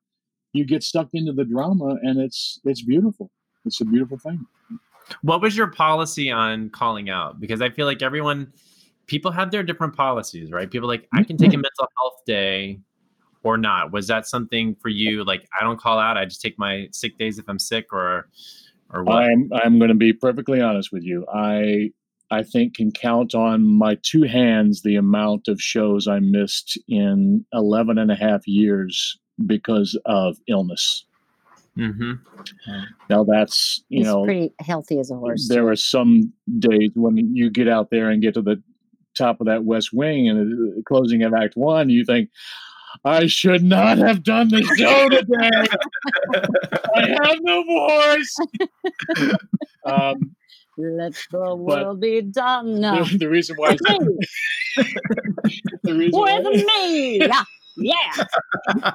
you 0.51 0.65
get 0.65 0.83
stuck 0.83 1.07
into 1.13 1.31
the 1.31 1.45
drama 1.45 1.97
and 2.01 2.19
it's 2.19 2.59
it's 2.65 2.81
beautiful. 2.81 3.31
It's 3.65 3.79
a 3.81 3.85
beautiful 3.85 4.17
thing. 4.17 4.45
What 5.21 5.41
was 5.41 5.55
your 5.55 5.67
policy 5.67 6.29
on 6.31 6.69
calling 6.69 7.09
out? 7.09 7.39
Because 7.39 7.61
I 7.61 7.69
feel 7.69 7.85
like 7.85 8.01
everyone, 8.01 8.51
people 9.07 9.31
have 9.31 9.51
their 9.51 9.63
different 9.63 9.95
policies, 9.95 10.51
right? 10.51 10.69
People 10.69 10.87
like, 10.87 11.07
I 11.13 11.23
can 11.23 11.37
take 11.37 11.53
a 11.53 11.57
mental 11.57 11.87
health 11.97 12.21
day 12.25 12.79
or 13.43 13.57
not. 13.57 13.91
Was 13.91 14.07
that 14.07 14.27
something 14.27 14.75
for 14.81 14.89
you? 14.89 15.23
Like, 15.23 15.47
I 15.59 15.63
don't 15.63 15.79
call 15.79 15.99
out. 15.99 16.17
I 16.17 16.25
just 16.25 16.41
take 16.41 16.57
my 16.57 16.87
sick 16.91 17.17
days 17.17 17.37
if 17.37 17.45
I'm 17.47 17.59
sick 17.59 17.93
or, 17.93 18.27
or 18.93 19.03
what? 19.03 19.23
I'm 19.23 19.49
I'm 19.53 19.77
going 19.79 19.89
to 19.89 19.95
be 19.95 20.13
perfectly 20.13 20.61
honest 20.61 20.91
with 20.91 21.03
you. 21.03 21.25
I 21.33 21.91
I 22.31 22.43
think 22.43 22.75
can 22.75 22.91
count 22.91 23.35
on 23.35 23.65
my 23.65 23.97
two 24.01 24.23
hands 24.23 24.81
the 24.81 24.95
amount 24.95 25.47
of 25.47 25.61
shows 25.61 26.07
I 26.07 26.19
missed 26.19 26.77
in 26.87 27.45
11 27.53 27.97
and 27.97 28.11
a 28.11 28.15
half 28.15 28.47
years 28.47 29.17
because 29.45 29.99
of 30.05 30.37
illness. 30.47 31.05
Mm-hmm. 31.77 32.13
Now 33.09 33.25
that's 33.25 33.83
you 33.89 33.99
He's 33.99 34.07
know 34.07 34.23
pretty 34.23 34.53
healthy 34.59 34.97
as 34.99 35.11
a 35.11 35.15
horse. 35.15 35.49
there 35.49 35.67
are 35.67 35.75
some 35.75 36.31
days 36.59 36.91
when 36.95 37.17
you 37.35 37.49
get 37.49 37.67
out 37.67 37.89
there 37.91 38.09
and 38.09 38.21
get 38.21 38.33
to 38.35 38.41
the 38.41 38.61
top 39.15 39.39
of 39.39 39.47
that 39.47 39.63
west 39.63 39.89
wing 39.93 40.29
and 40.29 40.39
the 40.77 40.83
closing 40.83 41.23
of 41.23 41.33
act 41.33 41.55
one 41.55 41.89
you 41.89 42.05
think 42.05 42.29
i 43.03 43.25
should 43.27 43.63
not 43.63 43.97
have 43.97 44.23
done 44.23 44.49
the 44.49 44.63
show 44.77 45.09
today 45.09 45.49
i 46.95 47.07
have 47.23 47.37
no 47.41 47.63
voice 47.63 48.35
um, 49.85 50.35
Let 50.77 51.13
the 51.31 51.55
world 51.55 52.01
be 52.01 52.21
done. 52.21 52.81
No. 52.81 53.05
the, 53.05 53.17
the 53.17 53.29
reason 53.29 53.55
why 53.55 53.77
the 55.83 55.93
reason 55.93 56.19
why, 56.19 56.39
With 56.39 56.65
me. 56.65 57.19
Yeah. 57.19 57.43
Yeah. 57.77 58.25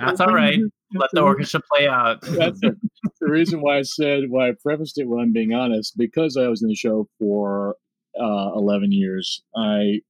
That's 0.00 0.20
all 0.20 0.34
right. 0.34 0.58
Let 0.94 1.10
the 1.12 1.22
orchestra 1.22 1.60
play 1.72 1.86
out. 1.86 2.20
That's 2.22 2.58
it. 2.62 2.74
the 3.20 3.30
reason 3.30 3.60
why 3.60 3.78
I 3.78 3.82
said 3.82 4.24
why 4.28 4.48
I 4.48 4.52
prefaced 4.62 4.98
it 4.98 5.08
when 5.08 5.20
I'm 5.20 5.32
being 5.32 5.52
honest, 5.52 5.96
because 5.96 6.36
I 6.36 6.48
was 6.48 6.62
in 6.62 6.68
the 6.68 6.74
show 6.74 7.08
for 7.18 7.76
uh, 8.20 8.52
11 8.54 8.92
years, 8.92 9.42
I 9.56 10.00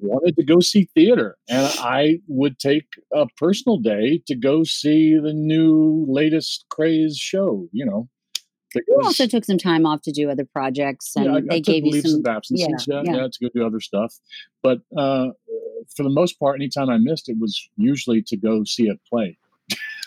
wanted 0.00 0.36
to 0.36 0.44
go 0.44 0.60
see 0.60 0.88
theater, 0.94 1.36
and 1.48 1.66
I 1.78 2.20
would 2.28 2.58
take 2.58 2.86
a 3.12 3.26
personal 3.36 3.78
day 3.78 4.22
to 4.26 4.34
go 4.34 4.64
see 4.64 5.18
the 5.18 5.32
new 5.32 6.04
latest 6.08 6.66
craze 6.70 7.16
show. 7.16 7.68
You 7.72 7.86
know, 7.86 8.08
You 8.74 9.00
also 9.02 9.26
took 9.26 9.44
some 9.44 9.58
time 9.58 9.86
off 9.86 10.02
to 10.02 10.12
do 10.12 10.30
other 10.30 10.44
projects, 10.44 11.14
and 11.16 11.26
yeah, 11.26 11.32
I, 11.32 11.36
I 11.36 11.40
they 11.40 11.60
took 11.60 11.74
gave 11.74 11.84
you 11.86 11.92
leaves 11.92 12.10
some 12.10 12.20
of 12.20 12.26
absences, 12.26 12.86
yeah, 12.88 13.02
yeah, 13.04 13.14
yeah. 13.14 13.28
to 13.30 13.38
go 13.40 13.48
do 13.54 13.66
other 13.66 13.80
stuff. 13.80 14.14
But 14.62 14.78
uh, 14.96 15.28
for 15.96 16.02
the 16.02 16.10
most 16.10 16.38
part, 16.38 16.56
anytime 16.56 16.90
I 16.90 16.98
missed, 16.98 17.28
it 17.28 17.36
was 17.38 17.68
usually 17.76 18.22
to 18.22 18.36
go 18.36 18.64
see 18.64 18.88
a 18.88 18.94
play 19.08 19.38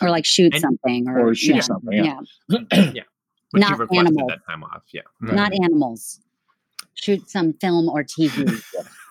or 0.00 0.10
like 0.10 0.24
shoot 0.24 0.54
something, 0.58 1.08
or, 1.08 1.28
or 1.28 1.34
shoot 1.34 1.56
yeah, 1.56 1.60
something. 1.60 1.92
Yeah. 1.92 2.20
yeah. 2.48 3.02
Which 3.50 3.60
Not 3.60 3.70
you 3.70 3.76
requested 3.76 4.06
animals. 4.06 4.28
that 4.28 4.38
time 4.48 4.64
off. 4.64 4.82
Yeah. 4.92 5.02
not 5.20 5.52
animals. 5.52 6.20
Shoot 7.00 7.30
some 7.30 7.52
film 7.54 7.88
or 7.88 8.02
TV. 8.04 8.46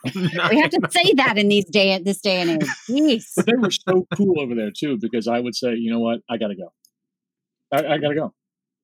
we 0.15 0.59
have 0.59 0.69
to 0.71 0.79
say 0.91 1.13
that 1.15 1.37
in 1.37 1.47
these 1.49 1.65
day 1.65 1.91
at 1.93 2.05
this 2.05 2.21
day 2.21 2.41
and 2.41 2.49
age. 2.51 2.69
Jeez. 2.87 3.31
But 3.35 3.45
they 3.47 3.53
were 3.55 3.71
so 3.71 4.07
cool 4.15 4.39
over 4.39 4.53
there 4.55 4.71
too, 4.71 4.97
because 4.97 5.27
I 5.27 5.39
would 5.39 5.55
say, 5.55 5.73
you 5.75 5.91
know 5.91 5.99
what, 5.99 6.19
I 6.29 6.37
gotta 6.37 6.55
go. 6.55 6.71
I, 7.71 7.93
I 7.95 7.97
gotta 7.97 8.15
go, 8.15 8.33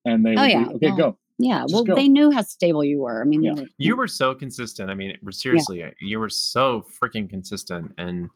and 0.04 0.24
they 0.24 0.34
Oh 0.36 0.42
would 0.42 0.50
yeah. 0.50 0.64
be, 0.64 0.74
okay, 0.74 0.86
well, 0.88 0.96
go. 0.96 1.18
Yeah. 1.38 1.60
Just 1.62 1.74
Well, 1.74 1.84
go. 1.84 1.94
they 1.94 2.08
knew 2.08 2.30
how 2.30 2.42
stable 2.42 2.82
you 2.84 3.00
were. 3.00 3.20
I 3.20 3.24
mean, 3.24 3.42
they 3.42 3.50
were- 3.62 3.68
You 3.78 3.96
were 3.96 4.08
so 4.08 4.34
consistent. 4.34 4.90
I 4.90 4.94
mean, 4.94 5.16
seriously, 5.30 5.84
you 6.00 6.18
were 6.18 6.30
so 6.30 6.84
freaking 7.02 7.28
consistent. 7.28 7.92
And 7.98 8.28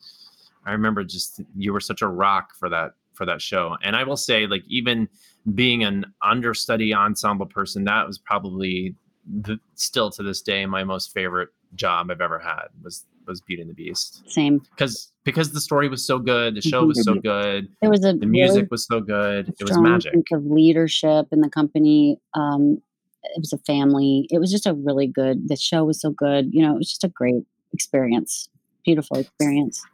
I 0.66 0.72
remember 0.72 1.02
just 1.04 1.40
you 1.56 1.72
were 1.72 1.80
such 1.80 2.02
a 2.02 2.06
rock 2.08 2.54
for 2.58 2.68
that 2.68 2.92
for 3.14 3.24
that 3.26 3.40
show. 3.42 3.76
And 3.82 3.96
I 3.96 4.04
will 4.04 4.16
say, 4.16 4.46
like, 4.46 4.62
even 4.68 5.08
being 5.54 5.82
an 5.84 6.06
understudy 6.22 6.92
ensemble 6.94 7.46
person, 7.46 7.84
that 7.84 8.06
was 8.06 8.18
probably 8.18 8.94
the, 9.26 9.58
still 9.74 10.10
to 10.10 10.22
this 10.22 10.42
day 10.42 10.66
my 10.66 10.84
most 10.84 11.12
favorite 11.12 11.50
job 11.74 12.10
I've 12.10 12.20
ever 12.20 12.38
had 12.38 12.64
was 12.82 13.04
was 13.26 13.40
Beauty 13.40 13.62
and 13.62 13.70
the 13.70 13.74
Beast. 13.74 14.22
same. 14.28 14.58
Because 14.58 15.12
because 15.24 15.52
the 15.52 15.60
story 15.60 15.88
was 15.88 16.04
so 16.04 16.18
good, 16.18 16.54
the 16.54 16.60
show 16.62 16.84
was 16.84 17.02
so 17.04 17.14
good, 17.14 17.68
There 17.80 17.90
was 17.90 18.04
a 18.04 18.12
the 18.14 18.26
music 18.26 18.68
was 18.70 18.86
so 18.86 19.00
good, 19.00 19.48
it 19.48 19.62
was 19.62 19.78
magic. 19.78 20.12
sense 20.12 20.26
of 20.32 20.44
leadership 20.46 21.26
in 21.30 21.40
the 21.40 21.48
company. 21.50 22.18
Um, 22.34 22.82
it 23.22 23.38
was 23.38 23.52
a 23.52 23.58
family. 23.58 24.26
It 24.30 24.38
was 24.38 24.50
just 24.50 24.66
a 24.66 24.74
really 24.74 25.06
good. 25.06 25.48
The 25.48 25.56
show 25.56 25.84
was 25.84 26.00
so 26.00 26.10
good. 26.10 26.52
You 26.52 26.62
know, 26.62 26.74
it 26.74 26.78
was 26.78 26.88
just 26.88 27.04
a 27.04 27.08
great 27.08 27.44
experience. 27.72 28.48
Beautiful 28.84 29.18
experience. 29.18 29.84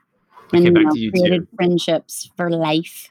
Okay, 0.55 0.65
and 0.67 0.75
back 0.75 0.85
know, 0.85 0.91
to 0.93 0.99
you 0.99 1.11
created 1.11 1.41
two. 1.43 1.57
friendships 1.57 2.31
for 2.37 2.51
life. 2.51 3.11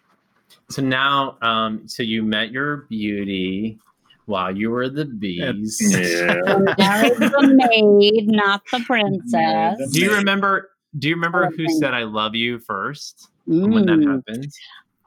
So 0.70 0.82
now, 0.82 1.38
um, 1.42 1.88
so 1.88 2.02
you 2.02 2.24
met 2.24 2.50
your 2.52 2.88
beauty 2.90 3.78
while 4.26 4.56
you 4.56 4.70
were 4.72 4.90
the 4.90 5.06
beast. 5.06 5.82
I 5.82 7.10
was 7.10 7.18
the 7.20 7.44
maid, 7.70 8.28
not 8.28 8.62
the 8.72 8.80
princess. 8.86 9.92
Do 9.92 10.00
you 10.02 10.14
remember? 10.14 10.70
Do 10.98 11.10
you 11.10 11.16
remember 11.16 11.50
who 11.56 11.68
said 11.70 11.94
"I 11.94 12.04
love 12.04 12.36
you" 12.36 12.60
first 12.60 13.28
when 13.46 13.86
that 13.86 14.00
Mm. 14.00 14.08
happened? 14.28 14.52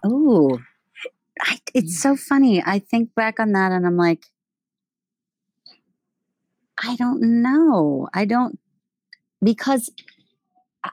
Oh, 0.04 0.58
I, 1.40 1.58
it's 1.74 2.00
so 2.00 2.16
funny. 2.16 2.62
I 2.64 2.78
think 2.78 3.14
back 3.14 3.40
on 3.40 3.52
that 3.52 3.72
and 3.72 3.86
I'm 3.86 3.96
like, 3.96 4.26
I 6.82 6.96
don't 6.96 7.42
know. 7.42 8.08
I 8.14 8.24
don't, 8.24 8.58
because 9.42 9.90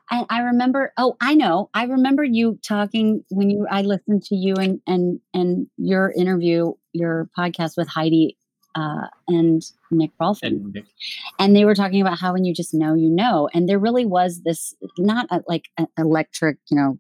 I, 0.10 0.26
I 0.30 0.40
remember, 0.40 0.92
oh, 0.98 1.16
I 1.22 1.36
know. 1.36 1.70
I 1.74 1.84
remember 1.84 2.24
you 2.24 2.60
talking 2.64 3.24
when 3.30 3.50
you, 3.50 3.68
I 3.70 3.84
listened 3.84 4.24
to 4.24 4.36
you 4.36 4.56
and, 4.56 4.82
and, 4.88 5.20
and 5.34 5.68
your 5.78 6.12
interview, 6.12 6.74
your 6.94 7.30
podcast 7.38 7.78
with 7.78 7.88
Heidi 7.88 8.38
uh, 8.76 9.08
and 9.28 9.62
Nick 9.92 10.12
Rolfin. 10.20 10.48
And 10.48 10.84
and 11.40 11.56
they 11.56 11.66
were 11.66 11.76
talking 11.76 12.02
about 12.02 12.20
how 12.20 12.34
when 12.34 12.44
you 12.44 12.54
just 12.54 12.74
know 12.74 12.94
you 12.94 13.10
know 13.10 13.50
and 13.54 13.70
there 13.70 13.80
really 13.80 14.06
was 14.06 14.42
this 14.44 14.76
not 14.98 15.28
a, 15.30 15.42
like 15.48 15.70
an 15.78 15.88
electric 15.98 16.58
you 16.70 16.76
know 16.76 17.00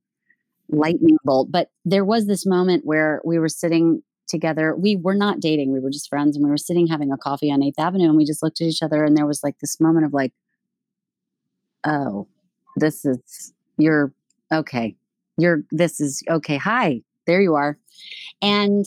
lightning 0.70 1.18
bolt. 1.24 1.52
But 1.52 1.70
there 1.84 2.06
was 2.06 2.28
this 2.28 2.46
moment 2.46 2.86
where 2.86 3.22
we 3.26 3.40
were 3.40 3.50
sitting 3.50 4.02
together. 4.28 4.76
We 4.76 4.96
were 4.96 5.14
not 5.14 5.40
dating, 5.40 5.72
we 5.72 5.80
were 5.80 5.92
just 5.92 6.10
friends, 6.10 6.36
and 6.36 6.44
we 6.44 6.50
were 6.50 6.58
sitting 6.58 6.88
having 6.88 7.12
a 7.12 7.18
coffee 7.18 7.52
on 7.52 7.62
8th 7.62 7.74
Avenue, 7.78 8.08
and 8.08 8.18
we 8.18 8.26
just 8.26 8.42
looked 8.42 8.62
at 8.62 8.68
each 8.68 8.82
other, 8.82 9.04
and 9.04 9.16
there 9.16 9.28
was 9.28 9.44
like 9.44 9.60
this 9.60 9.80
moment 9.80 10.06
of 10.06 10.14
like, 10.14 10.34
oh, 11.86 12.28
this 12.76 13.06
is, 13.06 13.54
you're 13.78 14.14
okay. 14.52 14.96
You're, 15.38 15.64
this 15.72 16.00
is 16.00 16.24
okay. 16.30 16.58
Hi, 16.58 17.02
there 17.26 17.42
you 17.42 17.56
are. 17.56 17.78
And, 18.42 18.86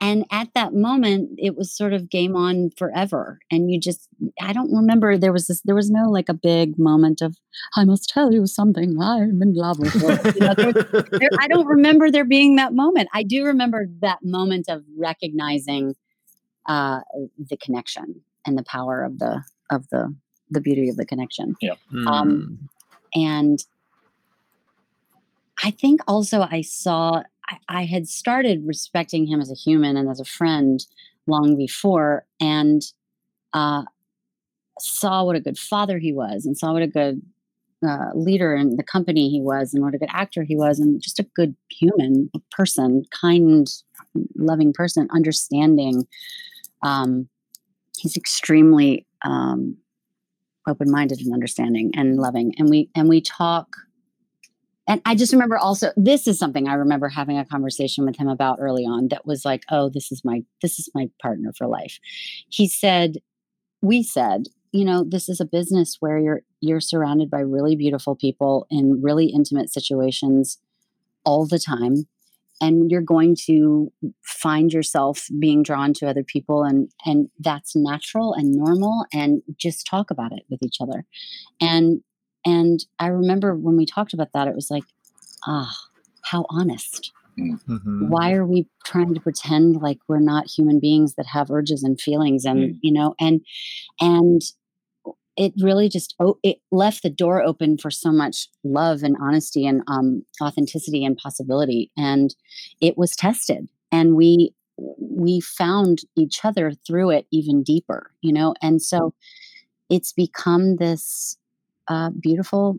and 0.00 0.24
at 0.30 0.48
that 0.54 0.72
moment 0.72 1.30
it 1.38 1.56
was 1.56 1.76
sort 1.76 1.92
of 1.92 2.08
game 2.08 2.34
on 2.34 2.70
forever 2.76 3.38
and 3.50 3.70
you 3.70 3.78
just 3.78 4.08
i 4.40 4.52
don't 4.52 4.72
remember 4.72 5.16
there 5.16 5.32
was 5.32 5.46
this 5.46 5.60
there 5.64 5.74
was 5.74 5.90
no 5.90 6.10
like 6.10 6.28
a 6.28 6.34
big 6.34 6.78
moment 6.78 7.20
of 7.20 7.36
i 7.76 7.84
must 7.84 8.08
tell 8.08 8.32
you 8.32 8.46
something 8.46 9.00
i'm 9.00 9.40
in 9.42 9.54
love 9.54 9.78
with 9.78 9.94
you. 9.94 10.40
know, 10.40 10.54
there, 10.54 10.72
there, 10.72 11.30
i 11.38 11.46
don't 11.46 11.66
remember 11.66 12.10
there 12.10 12.24
being 12.24 12.56
that 12.56 12.72
moment 12.72 13.08
i 13.12 13.22
do 13.22 13.44
remember 13.44 13.86
that 14.00 14.18
moment 14.22 14.68
of 14.68 14.82
recognizing 14.98 15.94
uh 16.66 17.00
the 17.38 17.56
connection 17.56 18.22
and 18.46 18.56
the 18.56 18.64
power 18.64 19.04
of 19.04 19.18
the 19.18 19.42
of 19.70 19.88
the 19.90 20.14
the 20.50 20.60
beauty 20.60 20.88
of 20.88 20.96
the 20.96 21.06
connection 21.06 21.54
yeah 21.60 21.74
um 22.06 22.68
and 23.14 23.64
i 25.62 25.70
think 25.70 26.00
also 26.06 26.42
i 26.50 26.60
saw 26.60 27.22
I, 27.50 27.80
I 27.80 27.84
had 27.84 28.08
started 28.08 28.62
respecting 28.66 29.26
him 29.26 29.40
as 29.40 29.50
a 29.50 29.54
human 29.54 29.96
and 29.96 30.08
as 30.08 30.20
a 30.20 30.24
friend 30.24 30.84
long 31.26 31.56
before, 31.56 32.26
and 32.40 32.82
uh, 33.52 33.84
saw 34.78 35.24
what 35.24 35.36
a 35.36 35.40
good 35.40 35.58
father 35.58 35.98
he 35.98 36.12
was, 36.12 36.46
and 36.46 36.56
saw 36.56 36.72
what 36.72 36.82
a 36.82 36.86
good 36.86 37.22
uh, 37.86 38.10
leader 38.14 38.54
in 38.54 38.76
the 38.76 38.82
company 38.82 39.30
he 39.30 39.40
was, 39.40 39.74
and 39.74 39.82
what 39.82 39.94
a 39.94 39.98
good 39.98 40.10
actor 40.12 40.42
he 40.42 40.56
was, 40.56 40.78
and 40.78 41.00
just 41.00 41.18
a 41.18 41.26
good 41.34 41.54
human 41.70 42.30
person, 42.50 43.04
kind, 43.10 43.68
loving 44.36 44.72
person, 44.72 45.08
understanding. 45.10 46.06
Um, 46.82 47.28
he's 47.98 48.16
extremely 48.16 49.06
um, 49.24 49.76
open-minded 50.70 51.20
and 51.20 51.34
understanding 51.34 51.90
and 51.94 52.16
loving, 52.16 52.54
and 52.58 52.70
we 52.70 52.88
and 52.94 53.08
we 53.08 53.20
talk 53.20 53.76
and 54.90 55.00
I 55.04 55.14
just 55.14 55.32
remember 55.32 55.56
also 55.56 55.92
this 55.96 56.26
is 56.26 56.36
something 56.36 56.66
I 56.66 56.74
remember 56.74 57.08
having 57.08 57.38
a 57.38 57.44
conversation 57.44 58.04
with 58.04 58.16
him 58.16 58.26
about 58.26 58.58
early 58.60 58.82
on 58.82 59.06
that 59.08 59.24
was 59.24 59.44
like, 59.44 59.62
oh, 59.70 59.88
this 59.88 60.10
is 60.10 60.24
my 60.24 60.42
this 60.62 60.80
is 60.80 60.90
my 60.96 61.08
partner 61.22 61.52
for 61.56 61.68
life. 61.68 62.00
He 62.48 62.66
said, 62.66 63.18
we 63.82 64.02
said, 64.02 64.46
you 64.72 64.84
know, 64.84 65.04
this 65.08 65.28
is 65.28 65.40
a 65.40 65.44
business 65.44 65.98
where 66.00 66.18
you're 66.18 66.40
you're 66.60 66.80
surrounded 66.80 67.30
by 67.30 67.38
really 67.38 67.76
beautiful 67.76 68.16
people 68.16 68.66
in 68.68 69.00
really 69.00 69.26
intimate 69.26 69.72
situations 69.72 70.58
all 71.24 71.46
the 71.46 71.60
time 71.60 72.08
and 72.60 72.90
you're 72.90 73.00
going 73.00 73.34
to 73.46 73.92
find 74.22 74.72
yourself 74.72 75.26
being 75.38 75.62
drawn 75.62 75.92
to 75.94 76.08
other 76.08 76.22
people 76.24 76.62
and 76.64 76.90
and 77.04 77.28
that's 77.38 77.74
natural 77.74 78.34
and 78.34 78.52
normal 78.52 79.06
and 79.12 79.42
just 79.56 79.86
talk 79.86 80.10
about 80.10 80.32
it 80.32 80.44
with 80.50 80.62
each 80.62 80.80
other 80.80 81.04
and 81.60 82.02
and 82.44 82.84
I 82.98 83.08
remember 83.08 83.54
when 83.54 83.76
we 83.76 83.84
talked 83.84 84.14
about 84.14 84.28
that, 84.32 84.48
it 84.48 84.54
was 84.54 84.70
like, 84.70 84.84
ah, 85.46 85.70
how 86.22 86.46
honest. 86.48 87.12
Mm-hmm. 87.38 88.08
Why 88.08 88.32
are 88.32 88.46
we 88.46 88.66
trying 88.84 89.14
to 89.14 89.20
pretend 89.20 89.76
like 89.76 89.98
we're 90.08 90.20
not 90.20 90.46
human 90.50 90.80
beings 90.80 91.14
that 91.14 91.26
have 91.26 91.50
urges 91.50 91.82
and 91.82 92.00
feelings 92.00 92.44
and 92.44 92.58
Mm. 92.58 92.78
you 92.82 92.92
know 92.92 93.14
and 93.20 93.40
and 94.00 94.40
it 95.40 95.54
really 95.58 95.88
just 95.88 96.14
it 96.42 96.58
left 96.70 97.02
the 97.02 97.08
door 97.08 97.42
open 97.42 97.78
for 97.78 97.90
so 97.90 98.12
much 98.12 98.46
love 98.62 99.02
and 99.02 99.16
honesty 99.22 99.66
and 99.66 99.80
um, 99.88 100.22
authenticity 100.42 101.02
and 101.02 101.16
possibility 101.16 101.90
and 101.96 102.36
it 102.82 102.98
was 102.98 103.16
tested 103.16 103.66
and 103.90 104.14
we 104.14 104.52
we 104.76 105.40
found 105.40 106.00
each 106.14 106.44
other 106.44 106.72
through 106.86 107.08
it 107.10 107.26
even 107.32 107.62
deeper 107.62 108.12
you 108.20 108.32
know 108.32 108.54
and 108.60 108.82
so 108.82 109.14
it's 109.88 110.12
become 110.12 110.76
this 110.76 111.38
uh, 111.88 112.10
beautiful 112.20 112.78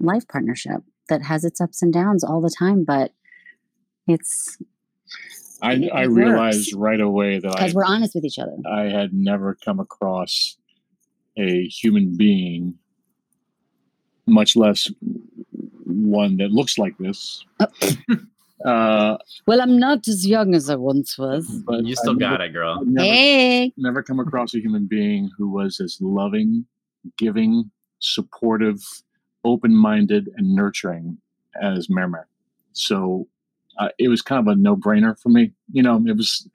life 0.00 0.26
partnership 0.26 0.80
that 1.10 1.22
has 1.22 1.44
its 1.44 1.60
ups 1.60 1.82
and 1.82 1.92
downs 1.92 2.24
all 2.24 2.40
the 2.40 2.54
time 2.58 2.82
but 2.82 3.12
it's 4.08 4.56
I, 5.62 5.74
It 5.74 5.90
I 5.92 6.02
realized 6.04 6.72
right 6.74 7.00
away 7.00 7.38
that 7.40 7.52
because 7.52 7.74
we're 7.74 7.84
honest 7.84 8.14
with 8.14 8.24
each 8.24 8.38
other. 8.38 8.56
I 8.66 8.84
had 8.84 9.12
never 9.12 9.58
come 9.62 9.78
across 9.78 10.56
a 11.38 11.66
human 11.68 12.16
being, 12.16 12.74
much 14.26 14.56
less 14.56 14.90
one 15.84 16.36
that 16.38 16.50
looks 16.50 16.78
like 16.78 16.96
this. 16.98 17.44
uh, 18.66 19.16
well 19.46 19.60
i'm 19.62 19.78
not 19.78 20.06
as 20.06 20.26
young 20.26 20.54
as 20.54 20.68
i 20.68 20.74
once 20.76 21.16
was 21.16 21.46
but 21.66 21.82
You 21.82 21.96
still 21.96 22.12
I've 22.12 22.18
got 22.20 22.30
never- 22.32 22.44
it, 22.44 22.52
girl. 22.52 22.84
Never, 22.84 23.04
hey 23.06 23.72
never 23.78 24.02
come 24.02 24.20
across 24.20 24.54
a 24.54 24.58
human 24.60 24.86
being 24.86 25.30
who 25.36 25.48
was 25.48 25.80
as 25.80 25.96
loving, 26.00 26.66
giving, 27.16 27.70
supportive, 28.00 28.78
open-minded, 29.44 30.28
and 30.36 30.54
nurturing 30.54 31.16
as 31.62 31.88
Merrimack. 31.88 32.26
So 32.72 33.26
uh, 33.78 33.88
it 33.98 34.08
was 34.08 34.20
kind 34.20 34.46
of 34.46 34.52
a 34.52 34.56
no-brainer 34.56 35.18
for 35.18 35.30
me. 35.30 35.52
You 35.72 35.82
know, 35.82 35.96
it 36.06 36.16
was 36.16 36.46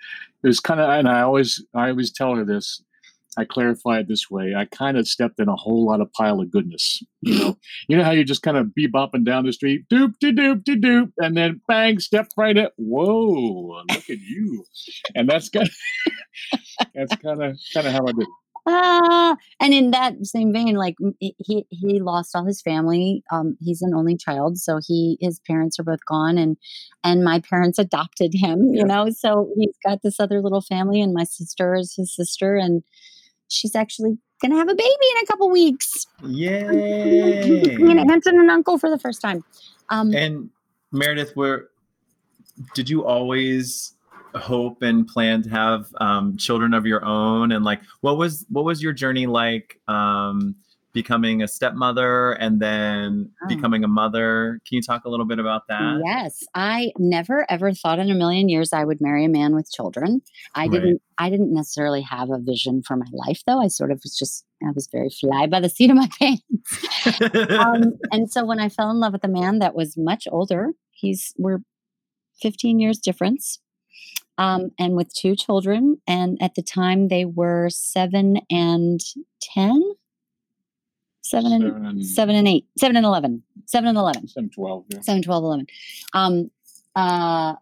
it 0.44 0.48
was 0.48 0.60
kind 0.60 0.80
of, 0.80 0.88
and 0.90 1.10
I 1.10 1.22
always 1.22 1.64
I 1.74 1.90
always 1.90 2.12
tell 2.12 2.36
her 2.36 2.46
this. 2.46 2.84
I 3.38 3.46
clarify 3.46 4.00
it 4.00 4.08
this 4.08 4.30
way. 4.30 4.56
I 4.56 4.66
kind 4.66 4.98
of 4.98 5.08
stepped 5.08 5.40
in 5.40 5.50
a 5.50 5.56
whole 5.56 5.86
lot 5.86 6.02
of 6.02 6.12
pile 6.14 6.40
of 6.42 6.52
goodness. 6.52 7.02
You 7.22 7.40
know, 7.40 7.58
you 7.88 7.98
know 7.98 8.04
how 8.04 8.12
you 8.12 8.24
just 8.24 8.44
kind 8.44 8.56
of 8.58 8.68
bebopping 8.78 9.26
down 9.26 9.46
the 9.46 9.54
street, 9.54 9.86
doop 9.92 10.14
de 10.20 10.32
doop 10.32 10.64
de 10.64 10.76
doop, 10.76 11.12
and 11.18 11.36
then 11.36 11.60
bang, 11.68 12.00
step 12.00 12.28
right 12.38 12.56
in. 12.56 12.68
Whoa, 12.78 13.82
look 13.90 14.10
at 14.10 14.20
you! 14.20 14.64
And 15.16 15.28
that's 15.28 15.50
kind 15.50 15.70
that's 16.96 17.16
kind 17.16 17.42
of 17.44 17.58
kind 17.74 17.88
of 17.88 17.94
how 17.94 18.08
I 18.08 18.12
did. 18.12 18.22
it. 18.22 18.28
ah, 18.68 19.36
and 19.60 19.74
in 19.74 19.92
that 19.92 20.14
same 20.26 20.52
vein 20.52 20.76
like 20.76 20.96
he 21.20 21.36
he 21.40 21.66
he 21.70 22.00
lost 22.00 22.36
all 22.36 22.46
his 22.46 22.62
family 22.62 23.24
um 23.32 23.56
he's 23.62 23.82
an 23.84 23.94
only 23.94 24.18
child 24.18 24.58
so 24.58 24.80
he 24.88 25.18
his 25.22 25.40
parents 25.48 25.80
are 25.80 25.84
both 25.84 26.04
gone 26.08 26.38
and 26.38 26.58
and 27.04 27.24
my 27.24 27.40
parents 27.40 27.78
adopted 27.78 28.32
him 28.34 28.74
you 28.74 28.84
know 28.84 29.10
so 29.12 29.50
he's 29.58 29.76
got 29.86 30.00
this 30.04 30.20
other 30.20 30.42
little 30.42 30.62
family 30.62 31.00
and 31.00 31.14
my 31.14 31.24
sister 31.24 31.76
is 31.76 31.94
his 31.96 32.16
sister 32.16 32.56
and 32.56 32.82
she's 33.56 33.76
actually 33.76 34.18
gonna 34.42 34.56
have 34.56 34.70
a 34.70 34.76
baby 34.76 35.08
in 35.18 35.24
a 35.24 35.26
couple 35.26 35.50
weeks 35.50 36.06
Yay! 36.22 37.76
being 37.78 37.92
an 37.92 38.12
aunt 38.12 38.26
and 38.26 38.40
an 38.40 38.50
uncle 38.50 38.78
for 38.78 38.90
the 38.90 39.00
first 39.00 39.22
time 39.22 39.44
um 39.90 40.14
And 40.14 40.50
Meredith, 40.92 41.36
where 41.36 41.70
did 42.74 42.90
you 42.90 43.06
always 43.06 43.96
hope 44.36 44.82
and 44.82 45.08
plan 45.08 45.44
to 45.44 45.50
have 45.50 45.88
um, 46.00 46.38
children 46.38 46.74
of 46.74 46.86
your 46.86 47.04
own? 47.06 47.52
And 47.52 47.66
like, 47.66 47.82
what 48.02 48.18
was 48.18 48.46
what 48.50 48.66
was 48.66 48.82
your 48.82 48.94
journey 48.94 49.28
like 49.28 49.80
um, 49.88 50.56
becoming 50.96 51.44
a 51.44 51.48
stepmother 51.48 52.32
and 52.32 52.60
then 52.60 53.30
Oh. 53.44 53.48
becoming 53.48 53.84
a 53.84 53.88
mother? 53.88 54.60
Can 54.68 54.78
you 54.78 54.82
talk 54.82 55.06
a 55.06 55.10
little 55.10 55.26
bit 55.28 55.38
about 55.38 55.68
that? 55.68 56.02
Yes, 56.04 56.44
I 56.56 56.92
never 56.98 57.46
ever 57.52 57.72
thought 57.74 58.00
in 58.00 58.10
a 58.10 58.16
million 58.16 58.50
years 58.50 58.74
I 58.74 58.84
would 58.84 59.00
marry 59.02 59.24
a 59.26 59.30
man 59.30 59.54
with 59.54 59.72
children. 59.72 60.22
I 60.56 60.62
Right. 60.64 60.72
didn't 60.72 61.02
I 61.20 61.30
didn't 61.30 61.54
necessarily 61.54 62.02
have 62.02 62.32
a 62.32 62.40
vision 62.40 62.82
for 62.82 62.96
my 62.98 63.06
life 63.12 63.44
though. 63.46 63.62
I 63.62 63.68
sort 63.68 63.92
of 63.92 64.00
was 64.04 64.18
just 64.18 64.44
I 64.66 64.72
was 64.74 64.88
very 64.92 65.10
fly 65.12 65.46
by 65.46 65.60
the 65.60 65.70
seat 65.70 65.92
of 65.92 65.98
my 65.98 66.10
pants. 66.20 67.52
um, 67.60 67.94
and 68.12 68.32
so 68.32 68.44
when 68.46 68.60
I 68.60 68.70
fell 68.70 68.90
in 68.90 69.00
love 69.00 69.14
with 69.14 69.24
a 69.24 69.28
man 69.28 69.60
that 69.60 69.76
was 69.76 69.96
much 69.98 70.28
older, 70.32 70.72
he's 70.92 71.34
we're 71.38 71.60
15 72.42 72.80
years 72.80 72.98
difference. 73.00 73.60
Um, 74.38 74.72
and 74.78 74.96
with 74.98 75.14
two 75.14 75.34
children, 75.38 76.02
and 76.08 76.38
at 76.42 76.56
the 76.56 76.62
time 76.62 77.08
they 77.08 77.24
were 77.24 77.70
seven 77.70 78.42
and 78.50 79.00
ten, 79.42 79.82
seven 81.26 81.52
and 81.54 81.64
Seven 81.64 81.86
and- 81.86 82.06
seven 82.06 82.36
and 82.36 82.48
eight, 82.48 82.66
seven 82.78 82.96
and 82.96 83.06
eleven, 83.06 83.44
seven 83.66 83.88
and 83.90 83.98
eleven. 83.98 84.28
Seven 84.28 84.50
twelve. 84.50 84.86
Yeah. 84.90 85.02
7 85.02 85.22
12 85.22 85.44
11 85.44 85.68
um 86.14 86.52
uh 86.96 87.56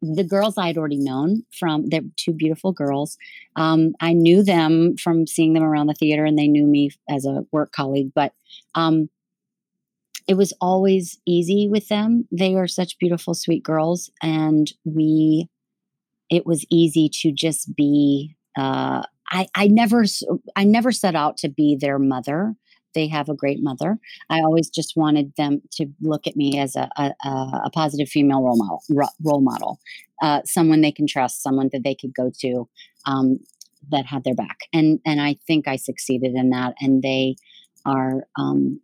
the 0.00 0.22
girls 0.22 0.56
i 0.58 0.66
had 0.68 0.78
already 0.78 0.96
known 0.98 1.44
from 1.50 1.88
they're 1.88 2.02
two 2.16 2.32
beautiful 2.32 2.70
girls 2.72 3.16
um 3.56 3.94
i 4.00 4.12
knew 4.12 4.44
them 4.44 4.96
from 4.96 5.26
seeing 5.26 5.54
them 5.54 5.64
around 5.64 5.88
the 5.88 5.94
theater 5.94 6.24
and 6.24 6.38
they 6.38 6.46
knew 6.46 6.66
me 6.66 6.90
as 7.08 7.24
a 7.26 7.44
work 7.50 7.72
colleague 7.72 8.12
but 8.14 8.32
um 8.76 9.08
it 10.28 10.34
was 10.34 10.52
always 10.60 11.18
easy 11.26 11.66
with 11.66 11.88
them 11.88 12.28
they 12.30 12.54
are 12.54 12.68
such 12.68 12.96
beautiful 12.98 13.34
sweet 13.34 13.62
girls 13.64 14.08
and 14.22 14.72
we 14.84 15.48
it 16.30 16.46
was 16.46 16.64
easy 16.70 17.08
to 17.20 17.32
just 17.32 17.74
be 17.74 18.36
uh 18.56 19.02
I, 19.30 19.46
I 19.54 19.66
never 19.68 20.04
I 20.56 20.64
never 20.64 20.92
set 20.92 21.14
out 21.14 21.36
to 21.38 21.48
be 21.48 21.76
their 21.80 21.98
mother. 21.98 22.54
They 22.94 23.06
have 23.08 23.28
a 23.28 23.34
great 23.34 23.62
mother. 23.62 23.98
I 24.30 24.40
always 24.40 24.70
just 24.70 24.96
wanted 24.96 25.34
them 25.36 25.60
to 25.72 25.86
look 26.00 26.26
at 26.26 26.36
me 26.36 26.58
as 26.58 26.74
a 26.76 26.88
a, 26.96 27.12
a- 27.24 27.70
positive 27.72 28.08
female 28.08 28.42
role 28.42 28.56
model, 28.56 28.82
ro- 28.90 29.16
role 29.22 29.40
model, 29.40 29.78
uh, 30.22 30.40
someone 30.44 30.80
they 30.80 30.92
can 30.92 31.06
trust, 31.06 31.42
someone 31.42 31.68
that 31.72 31.84
they 31.84 31.94
could 31.94 32.14
go 32.14 32.30
to, 32.40 32.68
um, 33.04 33.38
that 33.90 34.06
had 34.06 34.24
their 34.24 34.34
back. 34.34 34.58
And 34.72 35.00
and 35.04 35.20
I 35.20 35.36
think 35.46 35.68
I 35.68 35.76
succeeded 35.76 36.32
in 36.34 36.50
that. 36.50 36.74
And 36.80 37.02
they 37.02 37.36
are. 37.84 38.26
Um, 38.36 38.80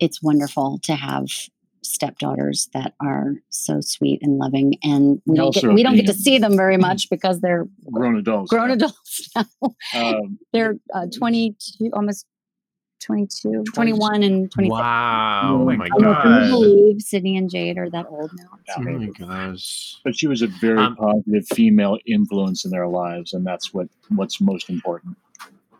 it's 0.00 0.22
wonderful 0.22 0.78
to 0.84 0.94
have 0.94 1.26
stepdaughters 1.88 2.68
that 2.74 2.94
are 3.00 3.34
so 3.48 3.80
sweet 3.80 4.20
and 4.22 4.38
loving, 4.38 4.74
and 4.82 5.20
we 5.26 5.36
don't 5.36 5.54
get, 5.54 5.64
we 5.72 5.82
don't 5.82 5.96
get 5.96 6.06
to 6.06 6.14
see 6.14 6.38
them 6.38 6.56
very 6.56 6.76
much 6.76 7.08
because 7.10 7.40
they're 7.40 7.66
Grown 7.92 8.16
adults. 8.16 8.50
grown 8.50 8.70
adults 8.70 9.30
now. 9.36 9.44
Um, 9.94 10.38
they're 10.52 10.74
uh, 10.94 11.06
22, 11.16 11.90
almost 11.92 12.26
22, 13.00 13.64
21, 13.74 14.22
and 14.24 14.50
23. 14.50 14.70
Wow. 14.70 15.58
Oh 15.62 15.64
my 15.76 15.84
I 15.84 15.88
Can 15.88 15.98
you 16.00 16.04
god. 16.14 16.50
believe 16.50 17.00
Sydney 17.00 17.36
and 17.36 17.48
Jade 17.48 17.78
are 17.78 17.88
that 17.90 18.06
old 18.10 18.30
now? 18.34 18.48
It's 18.66 18.74
Oh 18.76 18.82
my 18.82 19.06
gosh. 19.06 19.96
but 20.04 20.16
she 20.16 20.26
was 20.26 20.42
a 20.42 20.48
very 20.48 20.78
Um, 20.78 20.96
positive 20.96 21.46
female 21.54 21.96
influence 22.06 22.64
in 22.64 22.70
their 22.72 22.88
lives, 22.88 23.32
and 23.34 23.46
that's 23.46 23.72
what 23.72 23.88
what's 24.16 24.40
most 24.40 24.68
important. 24.68 25.16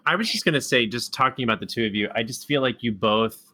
I 0.07 0.15
was 0.17 0.31
just 0.31 0.45
gonna 0.45 0.61
say, 0.61 0.87
just 0.87 1.13
talking 1.13 1.43
about 1.45 1.61
the 1.61 1.67
two 1.67 1.85
of 1.85 1.95
you, 1.95 2.09
I 2.15 2.23
just 2.23 2.47
feel 2.47 2.63
like 2.63 2.83
you 2.83 2.93
both. 2.93 3.48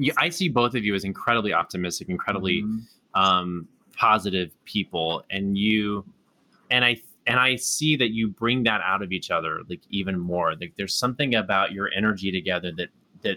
You, 0.00 0.12
I 0.16 0.30
see 0.30 0.48
both 0.48 0.74
of 0.74 0.84
you 0.84 0.94
as 0.94 1.04
incredibly 1.04 1.52
optimistic, 1.52 2.08
incredibly 2.08 2.64
um, 3.14 3.68
positive 3.96 4.50
people, 4.64 5.24
and 5.30 5.58
you, 5.58 6.04
and 6.70 6.84
I, 6.84 6.96
and 7.26 7.38
I 7.38 7.56
see 7.56 7.96
that 7.96 8.10
you 8.10 8.28
bring 8.28 8.62
that 8.64 8.80
out 8.82 9.02
of 9.02 9.12
each 9.12 9.30
other, 9.30 9.60
like 9.68 9.82
even 9.90 10.18
more. 10.18 10.54
Like 10.54 10.72
there's 10.76 10.94
something 10.94 11.34
about 11.34 11.72
your 11.72 11.90
energy 11.94 12.32
together 12.32 12.72
that 12.76 12.88
that 13.22 13.36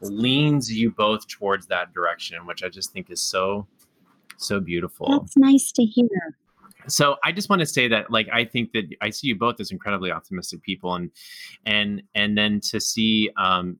leans 0.00 0.72
you 0.72 0.90
both 0.90 1.26
towards 1.26 1.66
that 1.66 1.92
direction, 1.92 2.46
which 2.46 2.62
I 2.62 2.68
just 2.68 2.92
think 2.92 3.10
is 3.10 3.20
so, 3.20 3.66
so 4.36 4.60
beautiful. 4.60 5.20
That's 5.20 5.36
nice 5.36 5.72
to 5.72 5.82
hear. 5.84 6.08
so 6.86 7.16
i 7.24 7.32
just 7.32 7.48
want 7.48 7.60
to 7.60 7.66
say 7.66 7.88
that 7.88 8.10
like 8.10 8.28
i 8.30 8.44
think 8.44 8.70
that 8.72 8.84
i 9.00 9.08
see 9.08 9.28
you 9.28 9.34
both 9.34 9.58
as 9.58 9.70
incredibly 9.70 10.10
optimistic 10.10 10.62
people 10.62 10.94
and 10.94 11.10
and 11.64 12.02
and 12.14 12.36
then 12.36 12.60
to 12.60 12.78
see 12.78 13.30
um 13.38 13.78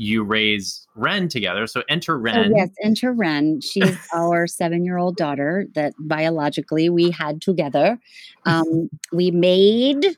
you 0.00 0.22
raise 0.22 0.86
Wren 0.94 1.28
together 1.28 1.66
so 1.66 1.82
enter 1.88 2.12
So 2.14 2.18
Wren 2.20 2.52
Oh, 2.52 2.56
yes, 2.56 2.68
enter 2.84 3.12
Wren. 3.12 3.60
She's 3.60 3.98
our 4.14 4.46
seven-year-old 4.46 5.16
daughter 5.16 5.66
that 5.74 5.92
biologically 5.98 6.88
we 6.88 7.10
had 7.10 7.42
together. 7.42 7.98
Um, 8.46 8.88
we 9.12 9.32
made 9.32 10.16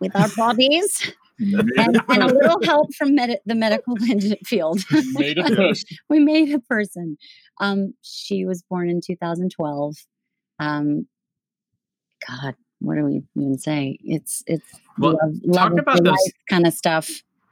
with 0.00 0.14
our 0.16 0.28
bodies 0.36 1.12
and, 1.38 1.70
and 2.08 2.22
a 2.22 2.26
little 2.26 2.60
help 2.64 2.92
from 2.96 3.14
med- 3.14 3.38
the 3.46 3.54
medical 3.54 3.94
field. 4.44 4.80
Made 5.12 5.38
a 5.38 5.44
person. 5.56 5.96
we 6.08 6.18
made 6.18 6.52
a 6.52 6.58
person. 6.58 7.16
Um, 7.60 7.94
she 8.02 8.44
was 8.44 8.62
born 8.68 8.90
in 8.90 9.00
2012. 9.00 9.94
Um, 10.58 11.06
God, 12.28 12.56
what 12.80 12.96
do 12.96 13.04
we 13.04 13.22
even 13.36 13.56
say? 13.58 13.98
It's 14.02 14.42
it's 14.48 14.66
Well, 14.98 15.16
love, 15.44 15.70
talk 15.72 15.78
about 15.80 16.02
those- 16.02 16.12
life 16.12 16.32
kind 16.50 16.66
of 16.66 16.74
stuff. 16.74 17.08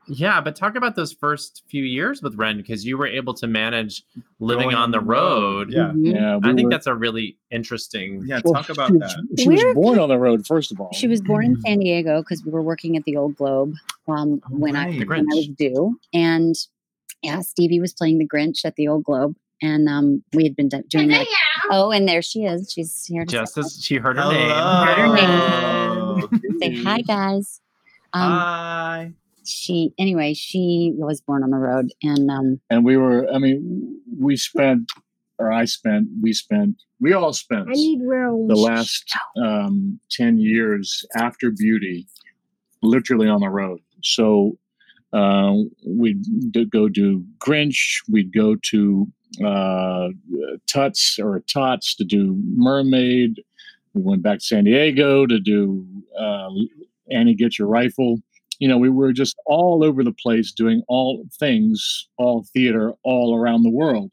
Yeah 0.06 0.40
but 0.40 0.54
talk 0.56 0.76
about 0.76 0.96
those 0.96 1.12
first 1.12 1.62
few 1.68 1.82
years 1.84 2.22
with 2.22 2.34
Wren 2.36 2.56
because 2.56 2.84
you 2.84 2.96
were 2.98 3.06
able 3.06 3.34
to 3.34 3.46
manage 3.46 4.02
living 4.38 4.64
Going 4.70 4.76
on 4.76 4.90
the 4.90 5.00
road 5.00 5.72
Yeah. 5.72 5.92
Mhm. 5.94 6.14
Yeah, 6.14 6.34
i 6.34 6.36
we 6.36 6.54
think 6.54 6.64
were- 6.66 6.70
that's 6.70 6.86
a 6.86 6.94
really 6.94 7.36
interesting 7.50 8.22
Yeah, 8.26 8.40
well, 8.44 8.54
talk 8.54 8.68
about 8.70 8.90
she, 8.90 8.98
that. 8.98 9.26
She 9.38 9.48
was 9.48 9.62
We're- 9.62 9.74
born 9.74 9.98
on 9.98 10.08
the 10.08 10.18
road, 10.18 10.46
first 10.46 10.72
of 10.72 10.80
all. 10.80 10.90
She 10.92 11.06
was 11.08 11.20
born 11.20 11.44
in 11.44 11.60
San 11.62 11.78
Diego 11.78 12.20
because 12.22 12.44
we 12.44 12.50
were 12.50 12.62
working 12.62 12.96
at 12.96 13.04
the 13.04 13.16
Old 13.16 13.36
Globe 13.36 13.74
um, 14.08 14.40
Oh, 14.44 14.56
when 14.56 14.76
I 14.76 14.86
right. 14.88 14.98
The 15.00 15.06
when 15.06 15.20
I 15.20 15.34
was 15.36 15.48
due, 15.48 15.98
and 16.12 16.54
yeah, 17.22 17.40
Stevie 17.40 17.80
was 17.80 17.92
playing 17.94 18.18
the 18.18 18.28
Grinch 18.28 18.64
at 18.66 18.76
the 18.76 18.86
Old 18.88 19.04
Globe, 19.04 19.34
and 19.62 19.88
um, 19.88 20.22
we 20.34 20.42
had 20.44 20.54
been 20.54 20.68
doing 20.88 21.08
that. 21.08 21.26
Oh, 21.70 21.90
and 21.90 22.06
there 22.06 22.20
she 22.20 22.44
is. 22.44 22.70
She's 22.70 23.06
here 23.06 23.24
to 23.24 23.30
just 23.30 23.56
as 23.56 23.78
she 23.82 23.96
heard 23.96 24.16
her 24.16 24.22
Hello. 24.22 25.14
name 25.14 26.58
say 26.60 26.82
hi, 26.82 27.00
guys. 27.00 27.60
Um, 28.12 28.30
Hi. 28.30 29.12
She 29.44 29.92
anyway, 29.98 30.34
she 30.34 30.92
was 30.96 31.20
born 31.20 31.42
on 31.42 31.50
the 31.50 31.58
road, 31.58 31.90
and 32.02 32.30
um, 32.30 32.60
and 32.70 32.84
we 32.84 32.96
were. 32.96 33.28
I 33.32 33.38
mean, 33.38 34.00
we 34.18 34.36
spent, 34.36 34.90
or 35.38 35.52
I 35.52 35.64
spent, 35.64 36.08
we 36.22 36.32
spent, 36.32 36.76
we 37.00 37.12
all 37.12 37.32
spent 37.32 37.68
real 37.68 38.46
the 38.46 38.56
last 38.56 39.12
um, 39.42 40.00
10 40.10 40.38
years 40.38 41.04
after 41.16 41.50
beauty 41.50 42.06
literally 42.82 43.28
on 43.28 43.40
the 43.40 43.48
road. 43.48 43.80
So 44.02 44.58
uh, 45.12 45.54
we'd 45.86 46.22
d- 46.50 46.64
go 46.66 46.88
do 46.88 47.24
grinch 47.38 48.02
we'd 48.10 48.32
go 48.32 48.56
to 48.70 49.06
uh, 49.44 50.08
tuts 50.66 51.18
or 51.18 51.40
tots 51.40 51.94
to 51.96 52.04
do 52.04 52.36
mermaid. 52.44 53.40
We 53.94 54.02
went 54.02 54.22
back 54.22 54.40
to 54.40 54.44
san 54.44 54.64
diego 54.64 55.26
to 55.26 55.38
do 55.38 55.86
uh, 56.18 56.48
annie 57.10 57.34
get 57.34 57.58
your 57.58 57.68
rifle 57.68 58.18
you 58.58 58.68
know 58.68 58.78
we 58.78 58.90
were 58.90 59.12
just 59.12 59.36
all 59.46 59.84
over 59.84 60.02
the 60.04 60.12
place 60.12 60.52
doing 60.52 60.82
all 60.88 61.24
things 61.38 62.08
all 62.18 62.46
theater 62.52 62.92
all 63.02 63.36
around 63.36 63.62
the 63.62 63.70
world 63.70 64.10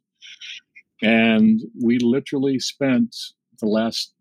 and 1.02 1.62
we 1.84 1.98
literally 2.00 2.60
spent 2.60 3.16
the 3.60 3.68
last 3.68 4.14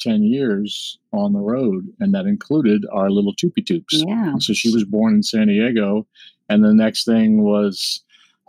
10 0.00 0.22
years 0.22 0.98
on 1.12 1.32
the 1.32 1.40
road, 1.40 1.86
and 2.00 2.14
that 2.14 2.26
included 2.26 2.86
our 2.92 3.10
little 3.10 3.34
Toopy 3.34 3.64
Toops. 3.64 4.04
yeah, 4.06 4.34
So 4.38 4.52
she 4.52 4.72
was 4.72 4.84
born 4.84 5.14
in 5.14 5.22
San 5.22 5.48
Diego, 5.48 6.06
and 6.48 6.64
the 6.64 6.74
next 6.74 7.04
thing 7.04 7.42
was 7.42 8.04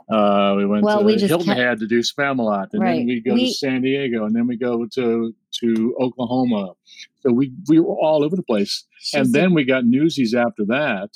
uh, 0.09 0.55
we 0.57 0.65
went 0.65 0.83
Well, 0.83 0.99
to 0.99 1.05
we 1.05 1.17
Hilton 1.19 1.45
kept- 1.47 1.59
Head 1.59 1.79
to 1.79 1.87
do 1.87 1.99
Spamalot, 1.99 2.69
and 2.73 2.81
Right. 2.81 2.97
then 2.97 3.05
we 3.07 3.21
go 3.21 3.33
We- 3.33 3.47
to 3.47 3.53
San 3.53 3.81
Diego, 3.81 4.25
and 4.25 4.35
then 4.35 4.47
we 4.47 4.57
go 4.57 4.85
to 4.85 5.33
to 5.61 5.95
Oklahoma. 5.99 6.73
So 7.21 7.31
we 7.31 7.51
we 7.67 7.79
were 7.79 7.95
all 7.97 8.23
over 8.23 8.35
the 8.35 8.43
place, 8.43 8.85
She's 8.99 9.13
and 9.19 9.27
a- 9.27 9.31
then 9.31 9.53
we 9.53 9.63
got 9.65 9.85
Newsies 9.85 10.33
after 10.33 10.65
that, 10.65 11.09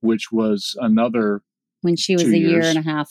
which 0.00 0.30
was 0.32 0.76
another 0.80 1.42
when 1.82 1.96
she 1.96 2.14
was 2.14 2.24
a 2.24 2.38
year 2.38 2.62
and 2.62 2.78
a 2.78 2.82
half, 2.82 3.10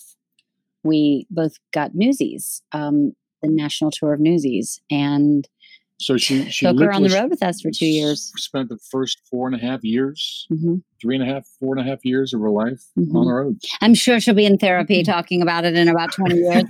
we 0.84 1.28
both 1.30 1.58
got 1.74 1.94
Newsies, 1.94 2.62
um, 2.72 3.14
the 3.42 3.50
national 3.50 3.92
tour 3.92 4.14
of 4.14 4.20
Newsies, 4.22 4.80
and 4.90 5.48
So 6.02 6.18
she 6.18 6.50
she 6.50 6.66
took 6.66 6.80
her 6.80 6.92
on 6.92 7.04
the 7.04 7.10
road 7.10 7.30
with 7.30 7.44
us 7.44 7.62
for 7.62 7.70
two 7.72 7.86
years. 7.86 8.32
Spent 8.36 8.70
the 8.70 8.80
first 8.90 9.22
four 9.30 9.48
and 9.48 9.56
a 9.56 9.60
half 9.60 9.84
years, 9.84 10.48
hmm 10.50 10.78
three 11.02 11.16
and 11.16 11.24
a 11.28 11.34
half, 11.34 11.48
four 11.60 11.76
and 11.76 11.84
a 11.84 11.90
half 11.90 12.06
years 12.06 12.32
of 12.32 12.42
her 12.42 12.52
life 12.52 12.84
Mhm. 12.96 13.16
on 13.16 13.26
the 13.26 13.32
road. 13.34 13.60
I'm 13.82 13.96
sure 13.96 14.20
she'll 14.20 14.36
be 14.36 14.46
in 14.46 14.54
Mm-hmm. 14.54 14.60
therapy 14.66 15.04
talking 15.04 15.42
about 15.42 15.66
it 15.66 15.76
in 15.76 15.88
about 15.90 16.12
20 16.12 16.36
years. 16.40 16.64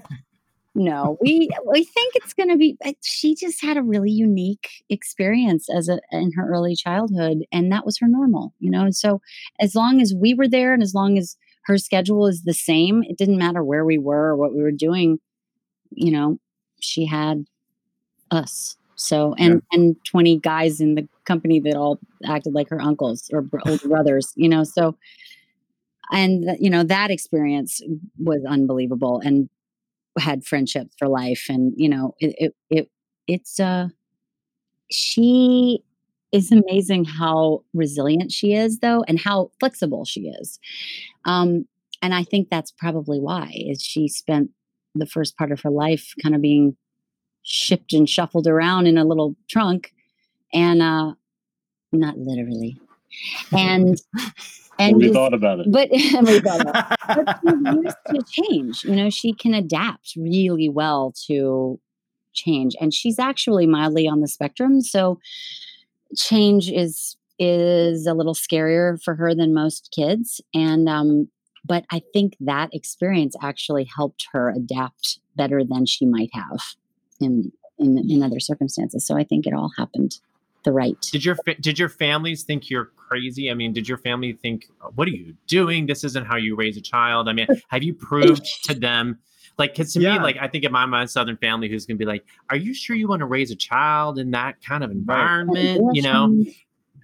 no, 0.74 1.18
we 1.22 1.50
we 1.68 1.84
think 1.84 2.16
it's 2.16 2.34
going 2.34 2.48
to 2.50 2.56
be. 2.58 2.78
uh, 2.86 2.94
She 3.04 3.36
just 3.36 3.62
had 3.62 3.76
a 3.78 3.82
really 3.84 4.10
unique 4.12 4.70
experience 4.90 5.68
as 5.70 5.90
a 5.90 6.00
in 6.14 6.32
her 6.34 6.50
early 6.50 6.76
childhood, 6.76 7.40
and 7.52 7.72
that 7.74 7.86
was 7.86 7.98
her 8.00 8.08
normal. 8.08 8.54
You 8.60 8.72
know, 8.72 8.90
so 8.92 9.22
as 9.60 9.76
long 9.76 10.00
as 10.02 10.14
we 10.14 10.34
were 10.34 10.48
there, 10.48 10.74
and 10.74 10.82
as 10.84 10.94
long 10.94 11.18
as 11.18 11.36
her 11.66 11.78
schedule 11.78 12.26
is 12.28 12.44
the 12.44 12.54
same, 12.54 13.04
it 13.04 13.18
didn't 13.18 13.38
matter 13.38 13.64
where 13.64 13.84
we 13.86 13.98
were 13.98 14.28
or 14.30 14.38
what 14.38 14.54
we 14.54 14.62
were 14.62 14.72
doing. 14.72 15.20
You 15.92 16.12
know, 16.12 16.40
she 16.80 17.06
had 17.06 17.44
us. 18.32 18.78
So 19.02 19.34
and 19.40 19.62
and 19.72 19.96
20 20.06 20.38
guys 20.40 20.80
in 20.80 20.96
the 20.96 21.08
company 21.26 21.60
that 21.62 21.76
all 21.76 22.00
acted 22.26 22.54
like 22.54 22.70
her 22.70 22.82
uncles 22.82 23.30
or 23.34 23.46
older 23.66 23.88
brothers. 23.88 24.32
You 24.36 24.48
know, 24.48 24.64
so 24.64 24.96
and 26.12 26.46
you 26.60 26.70
know 26.70 26.84
that 26.84 27.10
experience 27.10 27.82
was 28.20 28.44
unbelievable 28.48 29.22
and 29.24 29.50
had 30.20 30.46
friendships 30.46 30.94
for 31.00 31.08
life 31.08 31.46
and 31.50 31.74
you 31.78 31.90
know 31.90 32.14
it 32.20 32.36
it, 32.38 32.56
it 32.70 32.90
it's 33.28 33.60
uh 33.60 33.88
she 34.92 35.84
is 36.32 36.52
amazing 36.52 37.06
how 37.06 37.64
resilient 37.74 38.32
she 38.32 38.54
is 38.54 38.80
though 38.80 39.04
and 39.08 39.20
how 39.20 39.50
flexible 39.60 40.04
she 40.06 40.28
is 40.42 40.60
um 41.26 41.66
and 42.02 42.14
i 42.14 42.24
think 42.24 42.50
that's 42.50 42.72
probably 42.72 43.20
why 43.20 43.52
is 43.56 43.82
she 43.82 44.08
spent 44.08 44.50
the 44.96 45.06
first 45.06 45.38
part 45.38 45.52
of 45.52 45.62
her 45.62 45.70
life 45.72 46.14
kind 46.22 46.36
of 46.36 46.42
being 46.42 46.76
shipped 47.44 47.94
and 47.94 48.10
shuffled 48.10 48.48
around 48.48 48.88
in 48.88 48.98
a 48.98 49.06
little 49.06 49.36
trunk 49.50 49.94
and 50.54 50.82
uh 50.82 51.14
not 51.92 52.18
literally 52.18 52.78
and 53.52 54.02
and 54.80 54.98
we 54.98 55.12
thought 55.12 55.34
about 55.34 55.60
it. 55.60 55.72
but 55.72 55.90
we 55.92 56.10
thought 56.40 56.62
about 56.62 56.92
it. 56.92 56.98
but 57.08 57.40
she's 57.44 57.84
used 57.84 57.98
to 58.08 58.44
change. 58.44 58.84
You 58.84 58.96
know, 58.96 59.10
she 59.10 59.34
can 59.34 59.54
adapt 59.54 60.14
really 60.16 60.70
well 60.70 61.14
to 61.28 61.80
change, 62.34 62.76
and 62.80 62.94
she's 62.94 63.20
actually 63.20 63.68
mildly 63.68 64.08
on 64.08 64.22
the 64.22 64.28
spectrum. 64.28 64.82
So 64.82 65.20
change 66.16 66.70
is 66.70 67.18
is 67.40 68.06
a 68.06 68.14
little 68.14 68.36
scarier 68.36 69.02
for 69.02 69.16
her 69.16 69.34
than 69.34 69.54
most 69.54 69.94
kids, 69.96 70.42
and 70.54 70.90
um, 70.90 71.30
but 71.66 71.86
I 71.92 72.02
think 72.14 72.34
that 72.40 72.74
experience 72.74 73.36
actually 73.42 73.84
helped 73.96 74.28
her 74.34 74.50
adapt 74.50 75.20
better 75.36 75.64
than 75.64 75.86
she 75.86 76.06
might 76.06 76.30
have 76.34 76.60
in 77.22 77.52
in 77.80 77.98
in 78.10 78.24
other 78.24 78.40
circumstances. 78.40 79.06
So 79.06 79.18
I 79.18 79.24
think 79.24 79.48
it 79.48 79.54
all 79.54 79.72
happened 79.78 80.20
the 80.64 80.72
right. 80.72 80.98
Did 81.12 81.26
your 81.26 81.36
fa- 81.36 81.60
did 81.60 81.80
your 81.80 81.90
families 81.90 82.44
think 82.44 82.70
you're 82.70 82.92
crazy? 82.96 83.50
I 83.50 83.54
mean, 83.54 83.74
did 83.74 83.88
your 83.88 83.98
family 83.98 84.34
think, 84.34 84.70
"What 84.96 85.08
are 85.08 85.12
you 85.12 85.36
doing? 85.48 85.88
This 85.88 86.04
isn't 86.04 86.26
how 86.26 86.38
you 86.38 86.56
raise 86.56 86.78
a 86.78 86.82
child." 86.82 87.28
I 87.28 87.34
mean, 87.34 87.48
have 87.70 87.84
you 87.84 87.94
proved 87.94 88.46
to 88.66 88.74
them? 88.74 89.20
Like, 89.58 89.74
because 89.74 89.94
to 89.94 90.00
me, 90.00 90.18
like, 90.20 90.38
I 90.40 90.48
think 90.48 90.64
of 90.64 90.72
my 90.72 90.86
my 90.86 91.06
Southern 91.06 91.38
family 91.38 91.70
who's 91.70 91.86
gonna 91.86 91.98
be 91.98 92.06
like, 92.06 92.24
"Are 92.50 92.56
you 92.56 92.74
sure 92.74 92.96
you 92.96 93.08
want 93.08 93.22
to 93.22 93.26
raise 93.26 93.52
a 93.52 93.56
child 93.56 94.20
in 94.20 94.32
that 94.32 94.62
kind 94.64 94.84
of 94.84 94.92
environment?" 94.92 95.82
You 95.94 96.02
know, 96.04 96.44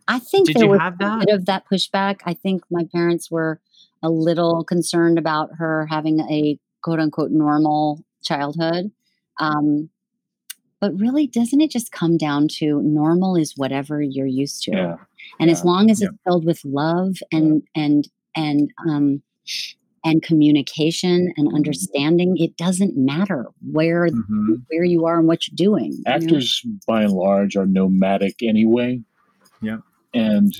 I 0.07 0.19
think 0.19 0.47
Did 0.47 0.57
there 0.57 0.65
you 0.65 0.71
was 0.71 0.79
have 0.79 0.93
a 0.95 0.97
that? 0.99 1.25
bit 1.25 1.35
of 1.35 1.45
that 1.45 1.65
pushback. 1.71 2.21
I 2.25 2.33
think 2.33 2.63
my 2.71 2.85
parents 2.91 3.29
were 3.29 3.59
a 4.03 4.09
little 4.09 4.63
concerned 4.63 5.17
about 5.17 5.49
her 5.57 5.85
having 5.87 6.19
a 6.21 6.59
quote 6.81 6.99
unquote 6.99 7.31
normal 7.31 8.03
childhood. 8.23 8.91
Um, 9.39 9.89
but 10.79 10.97
really, 10.99 11.27
doesn't 11.27 11.61
it 11.61 11.71
just 11.71 11.91
come 11.91 12.17
down 12.17 12.47
to 12.59 12.81
normal 12.83 13.35
is 13.35 13.53
whatever 13.57 14.01
you're 14.01 14.25
used 14.27 14.63
to, 14.63 14.71
Yeah. 14.71 14.95
and 15.39 15.49
as 15.49 15.63
long 15.65 15.89
as 15.89 16.01
it's 16.01 16.15
filled 16.23 16.45
with 16.45 16.61
love 16.65 17.15
and 17.31 17.63
and 17.75 18.07
and 18.35 18.71
um, 18.87 19.21
and 20.05 20.21
communication 20.23 21.33
and 21.37 21.53
understanding, 21.53 22.35
it 22.37 22.55
doesn't 22.57 22.95
matter 22.95 23.47
where 23.71 24.07
where 24.69 24.83
you 24.83 25.05
are 25.05 25.17
and 25.19 25.27
what 25.27 25.47
you're 25.47 25.55
doing. 25.55 25.91
you 25.93 26.03
know? 26.05 26.11
actors 26.13 26.61
by 26.87 27.03
and 27.03 27.13
large 27.13 27.55
are 27.55 27.65
nomadic 27.65 28.35
anyway. 28.43 29.01
Yeah. 29.61 29.77
And 30.13 30.53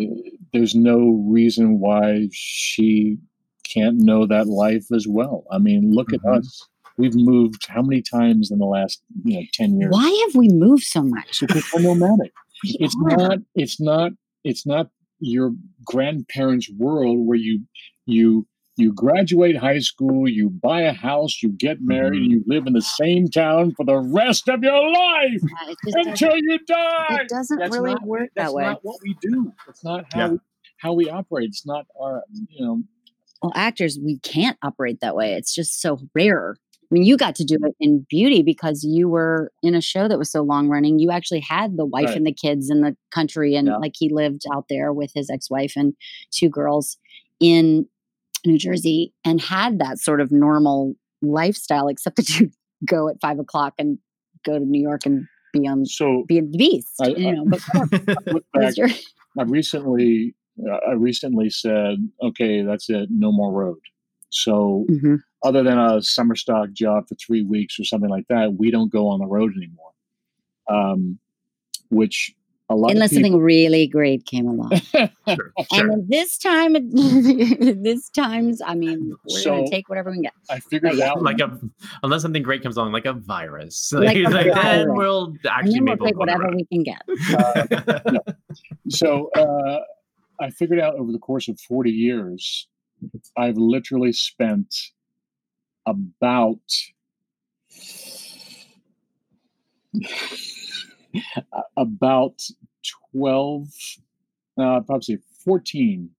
uh, 0.00 0.04
there's 0.52 0.74
no 0.74 1.24
reason 1.28 1.80
why 1.80 2.28
she 2.32 3.18
can't 3.64 3.98
know 3.98 4.26
that 4.26 4.46
life 4.46 4.86
as 4.92 5.06
well. 5.08 5.44
I 5.50 5.58
mean 5.58 5.92
look 5.92 6.08
Mm-hmm. 6.10 6.28
at 6.28 6.38
us 6.38 6.68
we've 6.98 7.14
moved 7.14 7.66
how 7.68 7.82
many 7.82 8.02
times 8.02 8.50
in 8.50 8.58
the 8.58 8.66
last 8.66 9.02
you 9.24 9.40
know 9.40 9.46
10 9.54 9.78
years 9.80 9.92
Why 9.92 10.24
have 10.26 10.34
we 10.36 10.48
moved 10.48 10.84
so 10.84 11.02
much? 11.02 11.40
because 11.40 11.64
we're 11.74 11.82
nomadic 11.82 12.32
We 12.64 12.76
it's 12.80 12.96
are. 13.10 13.16
not 13.16 13.38
it's 13.54 13.80
not 13.80 14.12
it's 14.44 14.66
not 14.66 14.88
your 15.20 15.52
grandparents 15.84 16.70
world 16.78 17.26
where 17.26 17.38
you 17.38 17.60
you 18.06 18.46
you 18.76 18.92
graduate 18.94 19.56
high 19.56 19.78
school 19.80 20.28
you 20.28 20.48
buy 20.48 20.80
a 20.82 20.92
house 20.92 21.42
you 21.42 21.50
get 21.50 21.78
married 21.80 22.14
Mm-hmm. 22.22 22.22
and 22.22 22.32
you 22.32 22.44
live 22.46 22.66
in 22.66 22.72
the 22.72 22.80
same 22.82 23.28
town 23.28 23.72
for 23.76 23.84
the 23.84 23.96
rest 23.98 24.48
of 24.48 24.62
your 24.62 24.90
life 24.92 25.40
it 25.68 25.78
just 25.84 26.06
until 26.08 26.36
you 26.36 26.58
die 26.66 27.18
it 27.22 27.28
doesn't 27.28 27.58
That's 27.58 27.74
really 27.76 27.92
not- 27.94 28.06
work 28.06 28.30
that 28.36 28.52
way. 28.54 28.62
that's 28.64 28.64
way. 28.64 28.64
not 28.64 28.78
what 28.82 29.00
we 29.02 29.16
do 29.20 29.52
it's 29.68 29.84
not 29.84 30.04
how 30.12 30.18
Yeah. 30.20 30.28
we, 30.28 30.38
how 30.78 30.92
we 30.94 31.10
operate 31.10 31.48
it's 31.48 31.66
not 31.66 31.84
our 32.00 32.22
you 32.48 32.64
know 32.64 32.82
well 33.42 33.52
actors 33.54 33.98
we 34.02 34.18
can't 34.20 34.56
operate 34.62 35.00
that 35.00 35.14
way 35.14 35.34
it's 35.34 35.54
just 35.54 35.80
so 35.80 35.98
rare 36.14 36.56
i 36.90 36.94
mean 36.94 37.04
you 37.04 37.16
got 37.16 37.34
to 37.36 37.44
do 37.44 37.56
it 37.64 37.74
in 37.80 38.04
beauty 38.08 38.42
because 38.42 38.82
you 38.84 39.08
were 39.08 39.52
in 39.62 39.74
a 39.74 39.80
show 39.80 40.08
that 40.08 40.18
was 40.18 40.30
so 40.30 40.42
long 40.42 40.68
running 40.68 40.98
you 40.98 41.10
actually 41.10 41.40
had 41.40 41.76
the 41.76 41.84
wife 41.84 42.06
Right. 42.06 42.16
and 42.16 42.26
the 42.26 42.32
kids 42.32 42.70
in 42.70 42.80
the 42.80 42.96
country 43.12 43.54
and 43.54 43.68
Yeah. 43.68 43.76
like 43.76 43.92
he 43.96 44.08
lived 44.08 44.42
out 44.52 44.66
there 44.68 44.92
with 44.92 45.10
his 45.14 45.30
ex-wife 45.30 45.74
and 45.76 45.94
two 46.30 46.48
girls 46.48 46.96
in 47.40 47.86
new 48.46 48.58
jersey 48.58 49.12
and 49.24 49.40
had 49.40 49.78
that 49.78 49.98
sort 49.98 50.20
of 50.20 50.32
normal 50.32 50.94
lifestyle 51.22 51.88
except 51.88 52.16
that 52.16 52.28
you 52.40 52.50
go 52.84 53.08
at 53.08 53.20
five 53.20 53.38
o'clock 53.38 53.74
and 53.78 53.98
go 54.44 54.58
to 54.58 54.64
new 54.64 54.80
york 54.82 55.04
and 55.06 55.26
be 55.52 55.66
on 55.68 55.84
so 55.84 56.24
be 56.28 56.38
a 56.38 56.42
beast 56.42 56.88
I- 57.02 57.08
you 57.08 57.28
I- 57.28 57.44
but 57.46 58.42
back, 58.54 58.76
your- 58.76 58.88
I 59.38 59.42
recently, 59.44 60.34
uh, 60.68 60.78
I 60.88 60.92
recently 60.94 61.50
said, 61.50 61.98
okay, 62.20 62.62
that's 62.62 62.90
it, 62.90 63.08
no 63.12 63.30
more 63.30 63.52
road. 63.52 63.78
So, 64.30 64.86
Mm-hmm. 64.90 65.14
Other 65.42 65.62
than 65.62 65.78
a 65.78 66.02
summer 66.02 66.34
stock 66.36 66.72
job 66.72 67.08
for 67.08 67.14
three 67.16 67.42
weeks 67.42 67.78
or 67.80 67.84
something 67.84 68.10
like 68.10 68.26
that, 68.28 68.54
we 68.54 68.70
don't 68.70 68.92
go 68.92 69.08
on 69.08 69.20
the 69.20 69.26
road 69.26 69.52
anymore. 69.56 69.90
Um, 70.68 71.18
which 71.90 72.34
a 72.68 72.76
lot 72.76 72.92
unless 72.92 73.10
of 73.10 73.16
people, 73.16 73.30
something 73.30 73.42
really 73.42 73.88
great 73.88 74.24
came 74.26 74.46
along. 74.46 74.80
And 75.72 76.08
this 76.08 76.38
time 76.38 76.74
this 77.82 78.08
times 78.10 78.60
i 78.64 78.74
mean 78.76 79.12
we're 79.28 79.38
So- 79.40 79.56
gonna 79.56 79.70
take 79.70 79.88
whatever 79.88 80.10
we 80.10 80.16
can 80.16 80.22
get. 80.22 80.32
I 80.48 80.60
figured 80.60 80.92
But 80.92 80.98
yeah. 80.98 81.12
like 81.14 81.40
a 81.40 81.58
unless 82.04 82.22
something 82.22 82.42
great 82.44 82.62
comes 82.62 82.76
along, 82.76 82.92
like 82.92 83.06
a 83.06 83.12
virus. 83.14 83.92
Like 83.96 84.16
a 84.16 84.22
Like, 84.22 84.54
then 84.54 84.94
we'll 84.94 85.34
actually 85.48 85.74
then 85.74 85.84
we'll 85.84 85.96
take 85.96 86.16
we'll 86.16 86.26
go 86.26 86.32
on 86.32 86.40
whatever 86.40 86.50
the 86.50 86.56
we 86.56 86.64
can 86.66 86.84
get. 86.84 88.36
So 88.88 89.30
uh, 89.36 89.78
I 90.40 90.50
figured 90.50 90.78
out 90.80 90.94
over 90.94 91.10
the 91.12 91.18
course 91.18 91.48
of 91.48 91.58
40 91.60 91.90
years, 91.90 92.68
I've 93.36 93.56
literally 93.56 94.12
spent 94.12 94.74
about 95.86 96.60
about 101.76 102.40
12, 103.12 103.66
uh, 104.58 104.80
probably 104.80 105.02
say 105.02 105.18
14 105.44 106.10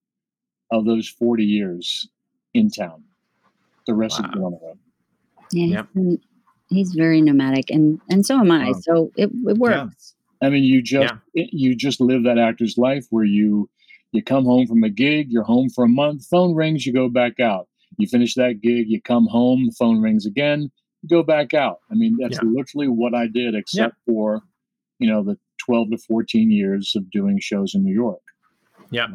of 0.71 0.85
those 0.85 1.07
40 1.07 1.43
years 1.43 2.07
in 2.53 2.69
town. 2.69 3.03
The 3.87 3.93
rest 3.93 4.19
of 4.19 4.25
them 4.31 4.43
on 4.43 4.51
the 4.51 4.59
road. 4.61 4.77
yeah 5.51 5.65
Yep. 5.67 5.87
he's, 5.95 6.17
he's 6.69 6.91
very 6.93 7.19
nomadic 7.21 7.69
and 7.71 7.99
and 8.09 8.25
so 8.25 8.39
am 8.39 8.51
i 8.51 8.67
Wow. 8.71 8.79
so 8.81 9.11
it, 9.17 9.29
it 9.47 9.57
works 9.57 10.15
I 10.43 10.49
mean, 10.49 10.63
you 10.63 10.81
just 10.81 11.13
it- 11.35 11.53
you 11.53 11.75
just 11.75 12.01
live 12.01 12.23
that 12.23 12.37
actor's 12.39 12.75
life 12.77 13.05
where 13.11 13.23
you 13.25 13.69
you 14.11 14.23
come 14.23 14.43
home 14.45 14.65
from 14.67 14.83
a 14.83 14.89
gig, 14.89 15.27
you're 15.29 15.43
home 15.43 15.69
for 15.69 15.83
a 15.83 15.87
month, 15.89 16.25
phone 16.27 16.53
rings, 16.55 16.85
you 16.85 16.93
go 16.93 17.09
back 17.09 17.39
out. 17.39 17.67
You 17.97 18.07
finish 18.07 18.35
that 18.35 18.61
gig, 18.61 18.89
you 18.89 19.01
come 19.01 19.27
home, 19.27 19.65
the 19.67 19.71
phone 19.77 20.01
rings 20.01 20.25
again, 20.25 20.71
you 21.01 21.09
go 21.09 21.23
back 21.23 21.53
out. 21.53 21.79
I 21.91 21.95
mean, 21.95 22.17
that's 22.19 22.35
Yeah. 22.41 22.49
literally 22.49 22.87
what 22.87 23.13
I 23.13 23.27
did, 23.27 23.55
except 23.55 23.95
for 24.05 24.41
you 24.99 25.09
know 25.09 25.23
the 25.23 25.37
12 25.57 25.91
to 25.91 25.97
14 25.97 26.51
years 26.51 26.95
of 26.95 27.09
doing 27.11 27.39
shows 27.39 27.75
in 27.75 27.83
New 27.83 27.93
York. 27.93 28.21
Yeah. 28.91 29.07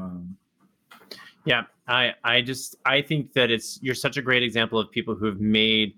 Yeah. 1.45 1.65
I 1.89 2.15
I 2.25 2.41
just 2.43 2.77
I 2.85 3.03
think 3.03 3.33
that 3.35 3.51
it's 3.51 3.79
you're 3.83 3.95
such 3.95 4.17
a 4.17 4.23
great 4.23 4.43
example 4.43 4.79
of 4.79 4.91
people 4.91 5.15
who 5.15 5.27
have 5.27 5.41
made 5.41 5.95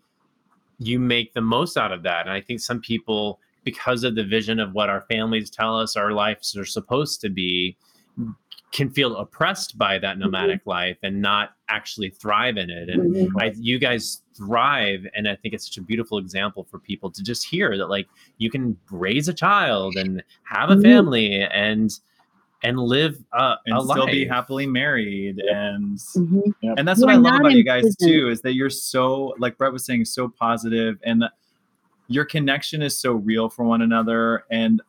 you 0.79 0.99
make 0.99 1.33
the 1.35 1.41
most 1.41 1.76
out 1.76 1.91
of 1.93 2.03
that. 2.05 2.26
And 2.26 2.31
I 2.31 2.41
think 2.41 2.61
some 2.61 2.81
people, 2.81 3.41
because 3.64 4.05
of 4.05 4.14
the 4.14 4.22
vision 4.24 4.61
of 4.61 4.72
what 4.72 4.89
our 4.89 5.01
families 5.03 5.51
tell 5.51 5.76
us 5.79 5.97
our 5.97 6.12
lives 6.12 6.57
are 6.57 6.64
supposed 6.64 7.20
to 7.22 7.29
be, 7.31 7.76
can 8.71 8.91
feel 8.91 9.16
oppressed 9.16 9.79
by 9.79 9.99
that 9.99 10.19
nomadic 10.19 10.61
life 10.66 10.99
and 11.03 11.23
not 11.23 11.53
actually 11.71 12.11
thrive 12.11 12.59
in 12.59 12.69
it. 12.69 12.91
And 12.91 13.14
Mhm. 13.14 13.31
I, 13.41 13.55
you 13.59 13.79
guys 13.79 14.23
thrive, 14.35 15.07
and 15.16 15.27
I 15.27 15.37
think 15.37 15.55
it's 15.55 15.64
such 15.66 15.79
a 15.79 15.83
beautiful 15.83 16.19
example 16.19 16.64
for 16.71 16.79
people 16.79 17.11
to 17.11 17.23
just 17.23 17.47
hear 17.47 17.79
that 17.79 17.89
like 17.89 18.09
you 18.37 18.51
can 18.51 18.77
raise 18.91 19.27
a 19.29 19.33
child 19.35 19.97
and 19.97 20.23
have 20.45 20.71
a 20.71 20.77
Mhm. 20.77 20.83
family 20.83 21.43
and 21.43 21.91
and 22.64 22.77
live 22.79 23.25
a, 23.33 23.55
and 23.66 23.79
a 23.79 23.81
still 23.83 24.05
life. 24.05 24.11
be 24.11 24.27
happily 24.27 24.66
married 24.66 25.39
and 25.39 25.97
Mhm. 26.16 26.53
and 26.77 26.87
that's 26.89 26.99
You 26.99 27.07
what 27.07 27.14
I 27.14 27.19
love 27.19 27.41
about 27.41 27.53
you 27.53 27.62
guys 27.62 27.85
imprisoned. 27.85 28.11
too 28.11 28.29
is 28.31 28.41
that 28.43 28.55
you're 28.55 28.69
so 28.69 29.33
like 29.39 29.57
Brett 29.57 29.73
was 29.73 29.85
saying 29.85 30.05
so 30.07 30.29
positive 30.29 30.99
and 31.05 31.25
your 32.09 32.25
connection 32.25 32.83
is 32.83 32.99
so 32.99 33.12
real 33.12 33.49
for 33.49 33.64
one 33.64 33.81
another 33.83 34.45
and 34.51 34.83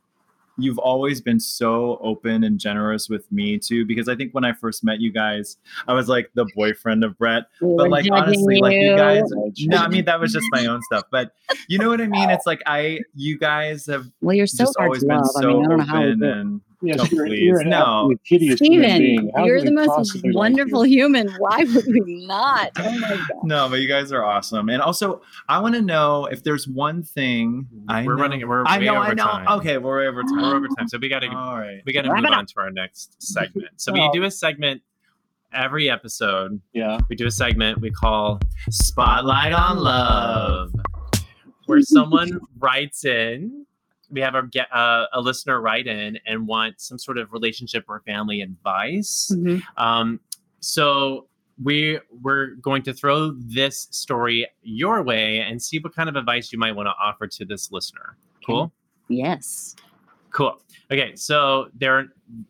you've 0.61 0.77
always 0.79 1.21
been 1.21 1.39
so 1.39 1.97
open 2.01 2.43
and 2.43 2.59
generous 2.59 3.09
with 3.09 3.29
me 3.31 3.57
too 3.57 3.85
because 3.85 4.07
I 4.07 4.15
think 4.15 4.33
when 4.33 4.45
I 4.45 4.53
first 4.53 4.83
met 4.83 4.99
you 4.99 5.11
guys 5.11 5.57
I 5.87 5.93
was 5.93 6.07
like 6.07 6.29
the 6.33 6.45
boyfriend 6.55 7.03
of 7.03 7.17
Brett 7.17 7.43
We 7.61 7.75
but 7.77 7.89
like 7.89 8.05
judging 8.05 8.23
honestly 8.23 8.59
like 8.59 8.73
you 8.73 8.91
you. 8.91 8.95
guys 8.95 9.23
no 9.59 9.77
I 9.77 9.87
mean 9.87 10.05
that 10.05 10.19
was 10.19 10.33
just 10.33 10.47
my 10.51 10.65
own 10.65 10.81
stuff 10.83 11.03
but 11.11 11.33
you 11.67 11.77
know 11.77 11.89
what 11.89 12.01
I 12.01 12.07
mean? 12.07 12.29
It's 12.29 12.45
like 12.45 12.61
I 12.65 12.99
you 13.15 13.37
guys 13.37 13.85
have 13.87 14.05
well 14.21 14.35
you're 14.35 14.47
so 14.47 14.63
just 14.65 14.75
always 14.79 15.03
been 15.03 15.23
so 15.25 15.39
i 15.39 15.53
mean 15.53 15.65
i 15.65 15.67
don't 15.67 15.77
know 15.77 15.83
how 15.83 16.03
open 16.03 16.23
and 16.23 16.61
Yes, 16.81 16.99
oh, 17.01 17.07
you're- 17.11 17.29
please 17.29 17.39
you're 17.41 17.59
an 17.59 17.69
no 17.69 17.77
absolute 17.81 18.21
hideous 18.23 18.59
human 18.61 18.97
being. 18.99 19.17
Steven, 19.19 19.31
How 19.35 19.43
you're 19.45 19.61
the 19.61 19.71
most 19.71 19.87
possibly 19.89 20.29
like 20.29 20.35
wonderful 20.37 20.83
human. 20.83 21.27
Why 21.37 21.65
would 21.65 21.85
we 21.87 22.25
not? 22.25 22.71
Oh 22.77 22.99
my 22.99 23.09
god. 23.17 23.19
No, 23.43 23.67
but 23.69 23.81
you 23.81 23.87
guys 23.89 24.11
are 24.13 24.23
awesome. 24.23 24.69
And 24.69 24.81
also, 24.81 25.21
I 25.49 25.59
want 25.59 25.75
to 25.75 25.81
know 25.81 26.25
if 26.27 26.43
there's 26.43 26.67
one 26.69 27.03
thing 27.03 27.67
mm-hmm. 27.73 27.89
I 27.91 28.05
We're 28.05 28.15
know- 28.15 28.21
running- 28.21 28.47
we're 28.47 28.63
I 28.65 28.77
way 28.77 28.85
know, 28.85 28.91
over 28.95 29.01
I 29.01 29.13
know. 29.13 29.23
time. 29.25 29.47
Okay, 29.59 29.77
we're 29.77 30.07
over 30.07 30.23
time. 30.23 30.41
We're 30.41 30.55
over 30.55 30.67
time, 30.77 30.87
so 30.87 30.97
we 31.01 31.09
got 31.09 31.19
to 31.19 31.27
All 31.27 31.59
right. 31.59 31.81
we 31.85 31.91
got 31.91 32.03
to 32.03 32.13
move 32.13 32.25
on 32.25 32.45
to 32.45 32.53
our 32.59 32.71
next 32.71 33.21
segment. 33.21 33.67
So 33.75 33.91
we 33.91 34.09
do 34.13 34.23
a 34.23 34.31
segment 34.31 34.81
every 35.51 35.89
episode. 35.89 36.61
Yeah, 36.73 36.99
we 37.09 37.15
do 37.17 37.27
a 37.27 37.31
segment 37.31 37.81
we 37.81 37.91
call 37.91 38.39
Spotlight 38.69 39.51
on 39.51 39.79
Love, 39.79 40.71
where 41.65 41.81
someone 41.83 42.39
writes 42.57 43.03
in. 43.03 43.65
We 44.11 44.21
have 44.21 44.35
a 44.35 44.43
get 44.47 44.67
uh, 44.73 45.05
a 45.13 45.21
listener 45.21 45.61
write 45.61 45.87
in 45.87 46.17
and 46.25 46.47
want 46.47 46.79
some 46.81 46.97
sort 46.97 47.17
of 47.17 47.31
relationship 47.31 47.85
or 47.87 48.01
family 48.05 48.41
advice. 48.41 49.31
Mhm. 49.33 49.61
Um, 49.77 50.19
so 50.59 51.27
we 51.61 51.99
we're 52.21 52.55
going 52.55 52.81
to 52.83 52.93
throw 52.93 53.31
this 53.31 53.87
story 53.91 54.47
your 54.61 55.03
way 55.03 55.39
and 55.41 55.61
see 55.61 55.79
what 55.79 55.93
kind 55.95 56.07
of 56.09 56.15
advice 56.15 56.51
you 56.51 56.57
might 56.59 56.71
want 56.73 56.87
to 56.87 56.93
offer 57.01 57.27
to 57.27 57.45
this 57.45 57.71
listener. 57.71 58.17
Cool. 58.45 58.71
Yes. 59.09 59.75
Cool. 60.31 60.61
Okay, 60.91 61.15
so 61.15 61.69
they're 61.75 62.05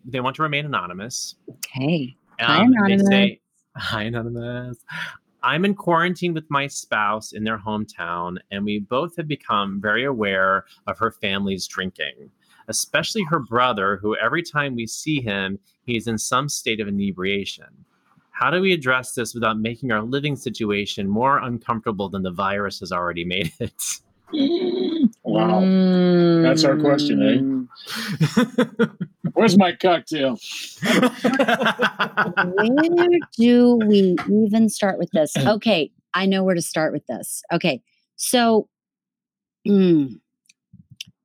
they 0.06 0.20
want 0.20 0.36
to 0.38 0.44
remain 0.44 0.66
anonymous. 0.66 1.36
Okay. 1.50 2.16
Hi, 2.40 2.62
Um, 2.62 2.72
Anonymous. 2.74 3.04
They 3.04 3.10
say, 3.10 3.42
Hi, 3.78 4.04
Anonymous. 4.04 4.78
I'm 5.44 5.66
in 5.66 5.76
quarantine 5.76 6.34
with 6.34 6.50
my 6.50 6.68
spouse 6.68 7.32
in 7.32 7.44
their 7.44 7.58
hometown, 7.58 8.38
and 8.52 8.66
we 8.66 8.80
both 8.80 9.16
have 9.18 9.28
become 9.28 9.80
very 9.82 10.04
aware 10.06 10.66
of 10.88 10.98
her 11.00 11.12
family's 11.12 11.68
drinking, 11.68 12.32
especially 12.68 13.24
her 13.24 13.40
brother, 13.40 13.98
who 13.98 14.16
every 14.18 14.44
time 14.44 14.76
we 14.76 14.86
see 14.88 15.22
him, 15.22 15.60
he's 15.84 16.08
in 16.08 16.18
some 16.18 16.50
state 16.50 16.80
of 16.80 16.88
inebriation. 16.88 17.86
How 18.32 18.50
do 18.50 18.62
we 18.62 18.74
address 18.74 19.14
this 19.14 19.34
without 19.34 19.60
making 19.60 19.92
our 19.92 20.02
living 20.02 20.36
situation 20.36 21.08
more 21.10 21.40
uncomfortable 21.40 22.10
than 22.10 22.24
the 22.24 22.32
virus 22.32 22.80
has 22.80 22.92
already 22.92 23.26
made 23.26 23.52
it? 23.60 25.12
Wow. 25.24 25.62
That's 26.42 26.64
our 26.64 26.78
question, 26.78 27.68
eh? 28.80 28.86
Where's 29.34 29.58
my 29.58 29.74
cocktail? 29.74 30.38
Where 30.84 31.10
do 33.38 33.80
we 33.86 34.16
even 34.30 34.70
start 34.70 34.98
with 34.98 35.12
this? 35.12 35.36
Okay, 35.48 35.92
I 36.14 36.26
know 36.26 36.44
where 36.44 36.56
to 36.56 36.62
start 36.62 36.94
with 36.94 37.06
this. 37.08 37.44
Okay, 37.52 37.82
So, 38.16 38.68
mm, 39.68 40.20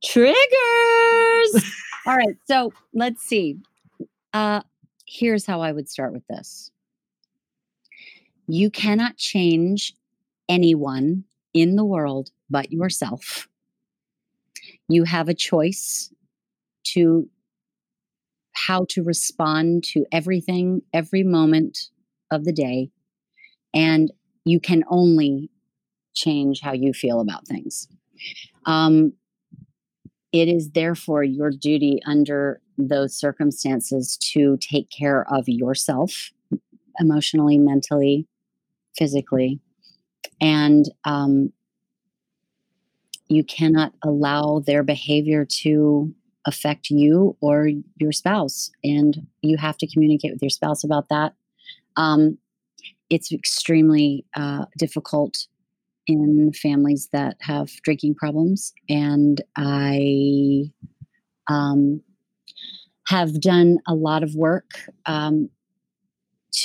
triggers. 0.05 1.64
All 2.07 2.16
right. 2.16 2.36
So 2.47 2.72
let's 2.92 3.22
see. 3.22 3.57
Uh, 4.32 4.61
here's 5.07 5.47
how 5.47 5.61
I 5.61 5.72
would 5.72 5.88
start 5.88 6.12
with 6.12 6.26
this 6.28 6.70
you 8.47 8.70
cannot 8.70 9.16
change 9.16 9.95
anyone 10.49 11.24
in 11.55 11.76
the 11.76 11.84
world 11.84 12.30
but 12.51 12.70
yourself. 12.72 13.49
You 14.88 15.05
have 15.05 15.28
a 15.28 15.34
choice 15.34 16.12
to 16.84 17.28
how 18.55 18.86
to 18.90 19.02
respond 19.02 19.84
to 19.84 20.07
everything, 20.12 20.82
every 20.92 21.22
moment 21.22 21.90
of 22.30 22.44
the 22.44 22.52
day. 22.52 22.90
And 23.74 24.12
you 24.44 24.61
can 24.61 24.84
only 24.88 25.50
change 26.14 26.61
how 26.61 26.72
you 26.72 26.92
feel 26.92 27.20
about 27.20 27.46
things. 27.46 27.88
Um, 28.66 29.12
it 30.32 30.48
is 30.48 30.70
therefore 30.70 31.22
your 31.22 31.50
duty 31.50 32.00
under 32.07 32.61
those 32.76 33.16
circumstances 33.16 34.16
to 34.32 34.57
take 34.59 34.90
care 34.90 35.24
of 35.32 35.44
yourself 35.46 36.30
emotionally, 36.98 37.59
mentally, 37.59 38.26
physically. 38.96 39.61
And 40.40 40.86
um, 41.05 41.52
you 43.28 43.44
cannot 43.44 43.92
allow 44.02 44.61
their 44.61 44.82
behavior 44.82 45.44
to 45.44 46.14
affect 46.47 46.90
you 46.90 47.36
or 47.40 47.70
your 47.97 48.12
spouse. 48.12 48.70
And 48.82 49.26
you 49.42 49.57
have 49.57 49.78
to 49.78 49.86
communicate 49.86 50.32
with 50.32 50.42
your 50.42 50.51
spouse 50.51 50.84
about 50.84 51.09
that. 51.09 51.34
Um, 51.97 52.38
it's 53.11 53.32
extremely 53.32 54.24
uh, 54.36 54.66
difficult 54.78 55.47
in 56.07 56.53
families 56.53 57.09
that 57.12 57.36
have 57.40 57.70
drinking 57.82 58.14
problems. 58.14 58.72
And 58.88 59.40
I 59.57 60.70
um, 61.49 62.03
have 63.07 63.40
done 63.40 63.78
a 63.86 63.95
lot 63.95 64.22
of 64.22 64.34
work 64.34 64.70
um, 65.07 65.49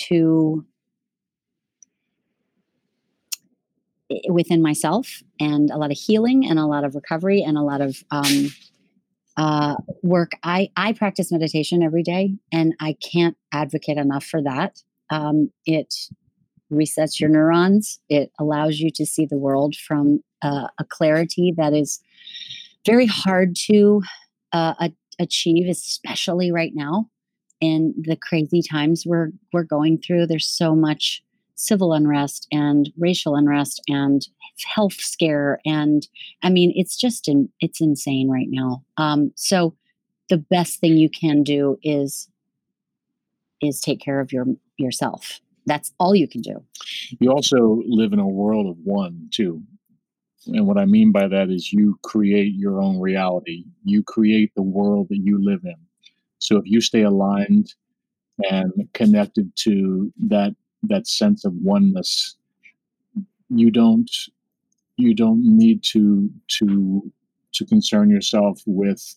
to 0.07 0.65
within 4.27 4.61
myself 4.61 5.21
and 5.39 5.69
a 5.69 5.77
lot 5.77 5.91
of 5.91 5.97
healing 5.97 6.47
and 6.49 6.57
a 6.57 6.65
lot 6.65 6.83
of 6.83 6.95
recovery 6.95 7.43
and 7.43 7.57
a 7.57 7.61
lot 7.61 7.81
of 7.81 8.03
um, 8.11 8.51
uh, 9.39 9.75
work. 10.03 10.33
I, 10.43 10.69
I 10.75 10.91
practice 10.91 11.31
meditation 11.31 11.81
every 11.81 12.03
day 12.03 12.35
and 12.51 12.75
I 12.81 12.97
can't 13.01 13.37
advocate 13.53 13.97
enough 13.97 14.25
for 14.25 14.43
that. 14.43 14.83
Um, 15.09 15.49
it 15.65 15.95
resets 16.71 17.21
your 17.21 17.29
neurons, 17.29 17.99
it 18.09 18.31
allows 18.37 18.79
you 18.79 18.91
to 18.91 19.05
see 19.05 19.25
the 19.25 19.37
world 19.37 19.75
from 19.75 20.19
uh, 20.41 20.67
a 20.77 20.83
clarity 20.83 21.53
that 21.55 21.73
is 21.73 22.01
very 22.85 23.05
hard 23.05 23.55
to 23.67 24.01
uh, 24.51 24.73
a- 24.79 24.93
achieve, 25.19 25.69
especially 25.69 26.51
right 26.51 26.73
now 26.75 27.09
in 27.61 27.93
the 27.97 28.17
crazy 28.17 28.61
times 28.61 29.03
we're 29.05 29.31
we're 29.53 29.63
going 29.63 29.99
through. 30.05 30.27
There's 30.27 30.47
so 30.47 30.75
much 30.75 31.23
civil 31.59 31.93
unrest 31.93 32.47
and 32.51 32.91
racial 32.97 33.35
unrest 33.35 33.81
and 33.87 34.27
health 34.65 34.93
scare 34.93 35.59
and 35.65 36.07
i 36.43 36.49
mean 36.49 36.71
it's 36.75 36.97
just 36.97 37.27
in, 37.27 37.49
it's 37.59 37.81
insane 37.81 38.29
right 38.29 38.47
now 38.49 38.83
um, 38.97 39.31
so 39.35 39.75
the 40.29 40.37
best 40.37 40.79
thing 40.79 40.97
you 40.97 41.09
can 41.09 41.43
do 41.43 41.77
is 41.83 42.29
is 43.61 43.79
take 43.79 43.99
care 43.99 44.19
of 44.19 44.31
your 44.31 44.45
yourself 44.77 45.39
that's 45.65 45.93
all 45.99 46.15
you 46.15 46.27
can 46.27 46.41
do 46.41 46.63
You 47.19 47.31
also 47.31 47.81
live 47.87 48.13
in 48.13 48.19
a 48.19 48.27
world 48.27 48.67
of 48.67 48.77
one, 48.83 49.29
too. 49.31 49.61
And 50.47 50.65
what 50.67 50.77
I 50.77 50.85
mean 50.85 51.11
by 51.11 51.27
that 51.27 51.49
is 51.49 51.73
you 51.73 51.99
create 52.03 52.53
your 52.55 52.81
own 52.81 52.99
reality. 52.99 53.65
You 53.83 54.03
create 54.03 54.51
the 54.55 54.63
world 54.63 55.07
that 55.09 55.19
you 55.19 55.43
live 55.43 55.61
in. 55.63 55.75
So 56.39 56.57
if 56.57 56.63
you 56.65 56.81
stay 56.81 57.01
aligned 57.01 57.73
and 58.49 58.71
connected 58.93 59.51
to 59.57 60.11
that 60.27 60.55
that 60.83 61.07
sense 61.07 61.45
of 61.45 61.53
oneness, 61.55 62.35
you 63.49 63.71
don't 63.71 64.09
you 64.97 65.13
don't 65.13 65.41
need 65.43 65.83
to 65.83 66.29
to 66.47 67.11
to 67.53 67.65
concern 67.65 68.09
yourself 68.09 68.61
with 68.65 69.15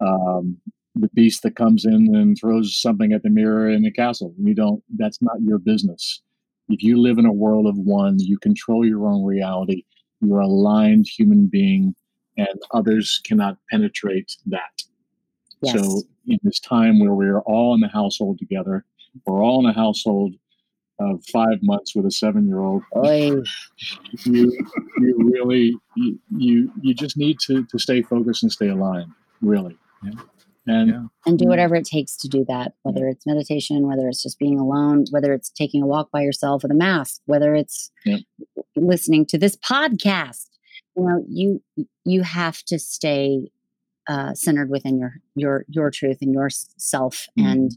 um, 0.00 0.56
the 0.94 1.08
beast 1.08 1.42
that 1.42 1.56
comes 1.56 1.84
in 1.84 2.14
and 2.14 2.38
throws 2.38 2.76
something 2.80 3.12
at 3.12 3.22
the 3.22 3.30
mirror 3.30 3.68
in 3.68 3.82
the 3.82 3.90
castle. 3.90 4.34
You 4.38 4.54
don't. 4.54 4.82
That's 4.96 5.20
not 5.20 5.36
your 5.42 5.58
business. 5.58 6.22
If 6.68 6.82
you 6.82 7.00
live 7.00 7.18
in 7.18 7.26
a 7.26 7.32
world 7.32 7.66
of 7.66 7.76
one, 7.76 8.18
you 8.18 8.38
control 8.38 8.84
your 8.84 9.06
own 9.06 9.24
reality. 9.24 9.84
You're 10.20 10.40
a 10.40 10.46
aligned 10.46 11.06
human 11.06 11.46
being, 11.46 11.94
and 12.36 12.58
others 12.72 13.20
cannot 13.24 13.58
penetrate 13.70 14.36
that. 14.46 14.82
Yes. 15.62 15.74
So, 15.74 16.02
in 16.26 16.38
this 16.42 16.58
time 16.58 16.98
where 16.98 17.14
we're 17.14 17.40
all 17.40 17.74
in 17.74 17.80
the 17.80 17.88
household 17.88 18.38
together, 18.38 18.84
we're 19.26 19.44
all 19.44 19.60
in 19.60 19.70
a 19.70 19.74
household 19.74 20.34
of 20.98 21.22
five 21.32 21.58
months 21.62 21.94
with 21.94 22.06
a 22.06 22.10
seven-year-old. 22.10 22.82
You, 24.24 24.50
you 24.98 25.30
really, 25.32 25.74
you, 25.96 26.18
you, 26.36 26.72
you 26.80 26.94
just 26.94 27.16
need 27.16 27.38
to, 27.46 27.64
to 27.66 27.78
stay 27.78 28.02
focused 28.02 28.42
and 28.42 28.50
stay 28.52 28.68
aligned, 28.68 29.10
really. 29.40 29.76
Yeah. 30.02 30.12
And 30.68 31.08
and 31.26 31.38
do 31.38 31.46
whatever 31.46 31.76
it 31.76 31.84
takes 31.84 32.16
to 32.16 32.28
do 32.28 32.44
that 32.48 32.72
whether 32.82 33.06
it's 33.06 33.24
meditation 33.24 33.86
whether 33.86 34.08
it's 34.08 34.20
just 34.20 34.36
being 34.40 34.58
alone 34.58 35.04
whether 35.12 35.32
it's 35.32 35.48
taking 35.48 35.80
a 35.80 35.86
walk 35.86 36.10
by 36.10 36.22
yourself 36.22 36.64
with 36.64 36.72
a 36.72 36.74
mask 36.74 37.20
whether 37.26 37.54
it's 37.54 37.92
Yeah. 38.04 38.16
listening 38.74 39.26
to 39.26 39.38
this 39.38 39.54
podcast 39.58 40.48
you 40.96 41.04
know 41.04 41.24
you 41.28 41.62
you 42.04 42.22
have 42.22 42.64
to 42.64 42.80
stay 42.80 43.48
uh, 44.08 44.34
centered 44.34 44.68
within 44.68 44.98
your 44.98 45.14
your 45.36 45.64
your 45.68 45.88
truth 45.92 46.18
and 46.20 46.32
your 46.32 46.46
s- 46.46 46.66
self 46.78 47.28
Mhm. 47.38 47.46
and 47.52 47.70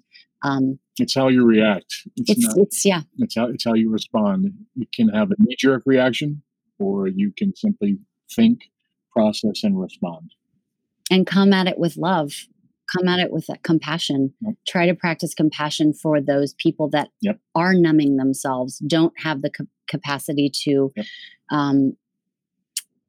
um 0.43 0.79
it's 0.99 1.15
how 1.15 1.29
you 1.29 1.45
react. 1.45 1.93
It's, 2.17 2.29
it's 2.31 2.45
not, 2.47 2.57
it's 2.57 2.85
yeah 2.85 3.01
it's 3.19 3.35
how 3.35 3.45
it's 3.47 3.63
how 3.65 3.73
you 3.73 3.89
respond. 3.89 4.51
You 4.75 4.85
can 4.93 5.09
have 5.09 5.31
a 5.31 5.35
knee 5.39 5.55
jerk 5.57 5.83
reaction, 5.85 6.41
or 6.77 7.07
you 7.07 7.31
can 7.37 7.55
simply 7.55 7.97
think, 8.35 8.59
process, 9.11 9.63
and 9.63 9.79
respond. 9.79 10.31
and 11.11 11.25
come 11.25 11.53
at 11.53 11.67
it 11.67 11.77
with 11.79 11.97
love 11.97 12.31
come 12.95 13.07
at 13.07 13.19
it 13.19 13.31
with 13.31 13.45
that 13.47 13.61
compassion 13.63 14.33
try 14.67 14.87
to 14.87 14.95
practice 14.95 15.33
compassion 15.35 15.93
for 15.93 16.19
those 16.19 16.53
people 16.55 16.89
that 16.89 17.09
Yep. 17.21 17.39
are 17.53 17.73
numbing 17.75 18.17
themselves 18.17 18.79
don't 18.79 19.13
have 19.17 19.43
the 19.43 19.51
ca- 19.51 19.65
capacity 19.87 20.49
to 20.63 20.91
um, 21.51 21.93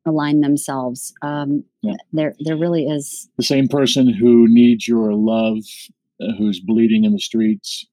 align 0.06 0.40
themselves 0.40 1.12
um, 1.22 1.64
Yeah. 1.82 1.94
there 2.12 2.34
there 2.40 2.56
really 2.58 2.84
is 2.86 3.28
The 3.38 3.42
same 3.44 3.68
person 3.68 4.12
who 4.12 4.46
needs 4.48 4.86
your 4.88 5.14
love, 5.14 5.58
Uh, 6.20 6.32
who's 6.36 6.60
bleeding 6.60 7.04
in 7.04 7.12
the 7.12 7.20
streets, 7.20 7.86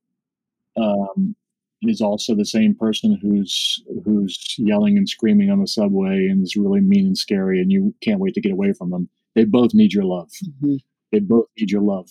um, 0.75 1.35
is 1.83 2.01
also 2.01 2.35
the 2.35 2.45
same 2.45 2.75
person 2.75 3.17
who's 3.21 3.83
who's 4.03 4.55
yelling 4.57 4.97
and 4.97 5.07
screaming 5.07 5.49
on 5.49 5.61
the 5.61 5.67
subway 5.67 6.27
and 6.27 6.43
is 6.43 6.55
really 6.55 6.81
mean 6.81 7.07
and 7.07 7.17
scary, 7.17 7.61
and 7.61 7.71
you 7.71 7.93
can't 8.01 8.19
wait 8.19 8.33
to 8.33 8.41
get 8.41 8.51
away 8.51 8.73
from 8.73 8.89
them. 8.89 9.07
They 9.35 9.45
both 9.45 9.73
need 9.73 9.93
your 9.93 10.03
love. 10.03 10.29
Mm-hmm. 10.43 10.75
They 11.11 11.19
both 11.19 11.47
need 11.57 11.71
your 11.71 11.81
love. 11.81 12.09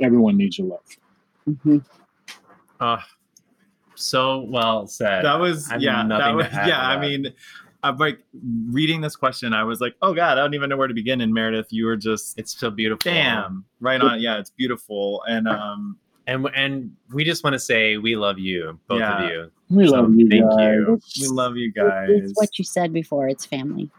Everyone 0.00 0.36
needs 0.36 0.58
your 0.58 0.68
love. 0.68 1.84
Oh, 2.80 2.98
so 3.94 4.46
well 4.48 4.86
said. 4.86 5.24
That 5.24 5.38
was 5.38 5.70
I 5.70 5.76
yeah. 5.76 6.06
That 6.08 6.34
was 6.34 6.46
yeah. 6.52 6.66
to 6.66 6.74
I 6.74 7.00
mean, 7.00 7.32
I'm 7.84 7.98
like 7.98 8.18
reading 8.70 9.02
this 9.02 9.14
question. 9.14 9.52
I 9.52 9.62
was 9.62 9.80
like, 9.80 9.94
oh 10.02 10.14
god, 10.14 10.38
I 10.38 10.40
don't 10.40 10.54
even 10.54 10.70
know 10.70 10.76
where 10.76 10.88
to 10.88 10.94
begin. 10.94 11.20
And 11.20 11.32
Meredith, 11.32 11.66
you 11.70 11.84
were 11.84 11.96
just 11.96 12.38
it's 12.38 12.58
so 12.58 12.70
beautiful. 12.70 13.12
Damn, 13.12 13.64
right 13.80 14.00
on. 14.00 14.20
Yeah, 14.20 14.38
it's 14.38 14.50
beautiful. 14.50 15.22
And 15.28 15.46
um, 15.46 15.98
and 16.26 16.48
and 16.56 16.90
we 17.12 17.24
just 17.24 17.44
want 17.44 17.52
to 17.52 17.58
say 17.60 17.98
we 17.98 18.16
love 18.16 18.38
you, 18.38 18.78
both 18.88 19.00
Yeah. 19.00 19.24
of 19.24 19.30
you. 19.30 19.50
We 19.68 19.86
So 19.86 19.92
love 20.00 20.14
you 20.14 20.28
Thank 20.30 20.50
guys. 20.50 20.58
you. 20.58 21.00
we 21.20 21.28
love 21.28 21.56
you 21.56 21.70
guys. 21.72 22.08
it's 22.08 22.32
what 22.38 22.58
you 22.58 22.64
said 22.64 22.92
before 22.92 23.28
it's 23.28 23.44
family 23.44 23.90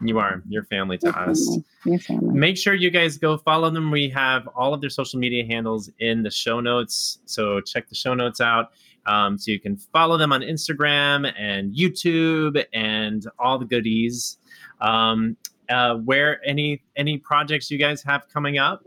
You 0.00 0.18
are 0.20 0.42
your 0.48 0.64
family 0.64 0.98
to 0.98 1.06
Your 1.06 1.18
us. 1.18 1.44
family. 1.44 1.64
Your 1.84 1.98
family. 1.98 2.38
Make 2.38 2.56
sure 2.56 2.74
you 2.74 2.90
guys 2.90 3.18
go 3.18 3.38
follow 3.38 3.70
them. 3.70 3.90
We 3.90 4.08
have 4.10 4.46
all 4.54 4.72
of 4.72 4.80
their 4.80 4.90
social 4.90 5.18
media 5.18 5.44
handles 5.44 5.90
in 5.98 6.22
the 6.22 6.30
show 6.30 6.60
notes. 6.60 7.18
So 7.26 7.60
check 7.60 7.88
the 7.88 7.94
show 7.96 8.14
notes 8.14 8.40
out. 8.40 8.70
Um, 9.06 9.38
so 9.38 9.50
you 9.50 9.60
can 9.60 9.76
follow 9.76 10.16
them 10.18 10.32
on 10.32 10.40
Instagram 10.40 11.32
and 11.38 11.74
YouTube 11.74 12.62
and 12.72 13.26
all 13.38 13.58
the 13.58 13.64
goodies. 13.64 14.38
Um, 14.80 15.36
uh, 15.68 15.96
where 15.96 16.46
any 16.46 16.82
any 16.96 17.18
projects 17.18 17.70
you 17.70 17.78
guys 17.78 18.02
have 18.02 18.28
coming 18.28 18.58
up? 18.58 18.84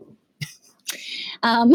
Um, 1.44 1.74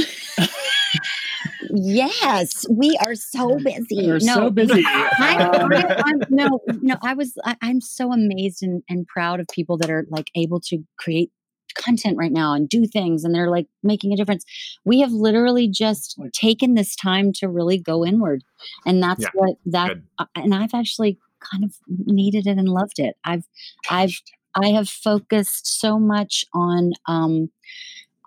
yes, 1.70 2.66
we 2.70 2.98
are 3.04 3.14
so 3.14 3.58
busy. 3.58 4.06
We're 4.06 4.18
no, 4.18 4.34
so 4.34 4.50
busy. 4.50 4.82
I, 4.86 5.08
I, 5.18 6.02
I'm, 6.04 6.22
no, 6.30 6.60
no, 6.82 6.96
I 7.02 7.14
was, 7.14 7.34
I, 7.44 7.56
I'm 7.62 7.80
so 7.80 8.12
amazed 8.12 8.62
and, 8.62 8.82
and 8.88 9.06
proud 9.06 9.40
of 9.40 9.46
people 9.52 9.76
that 9.78 9.90
are 9.90 10.06
like 10.10 10.30
able 10.34 10.60
to 10.60 10.84
create 10.96 11.30
content 11.74 12.16
right 12.16 12.32
now 12.32 12.52
and 12.54 12.68
do 12.68 12.86
things 12.86 13.24
and 13.24 13.34
they're 13.34 13.50
like 13.50 13.66
making 13.82 14.12
a 14.12 14.16
difference. 14.16 14.44
We 14.84 15.00
have 15.00 15.12
literally 15.12 15.68
just 15.68 16.18
taken 16.32 16.74
this 16.74 16.94
time 16.96 17.32
to 17.34 17.48
really 17.48 17.78
go 17.78 18.04
inward. 18.04 18.42
And 18.86 19.02
that's 19.02 19.24
Yeah, 19.24 19.30
what 19.32 19.56
that, 19.66 19.88
good. 19.88 20.02
and 20.34 20.54
I've 20.54 20.74
actually 20.74 21.18
kind 21.40 21.64
of 21.64 21.74
needed 21.88 22.46
it 22.46 22.58
and 22.58 22.68
loved 22.68 22.98
it. 22.98 23.16
I've 23.24 23.44
I've 23.90 24.14
I 24.54 24.68
have 24.68 24.88
focused 24.88 25.66
so 25.80 25.98
much 25.98 26.44
on 26.54 26.92
um, 27.06 27.50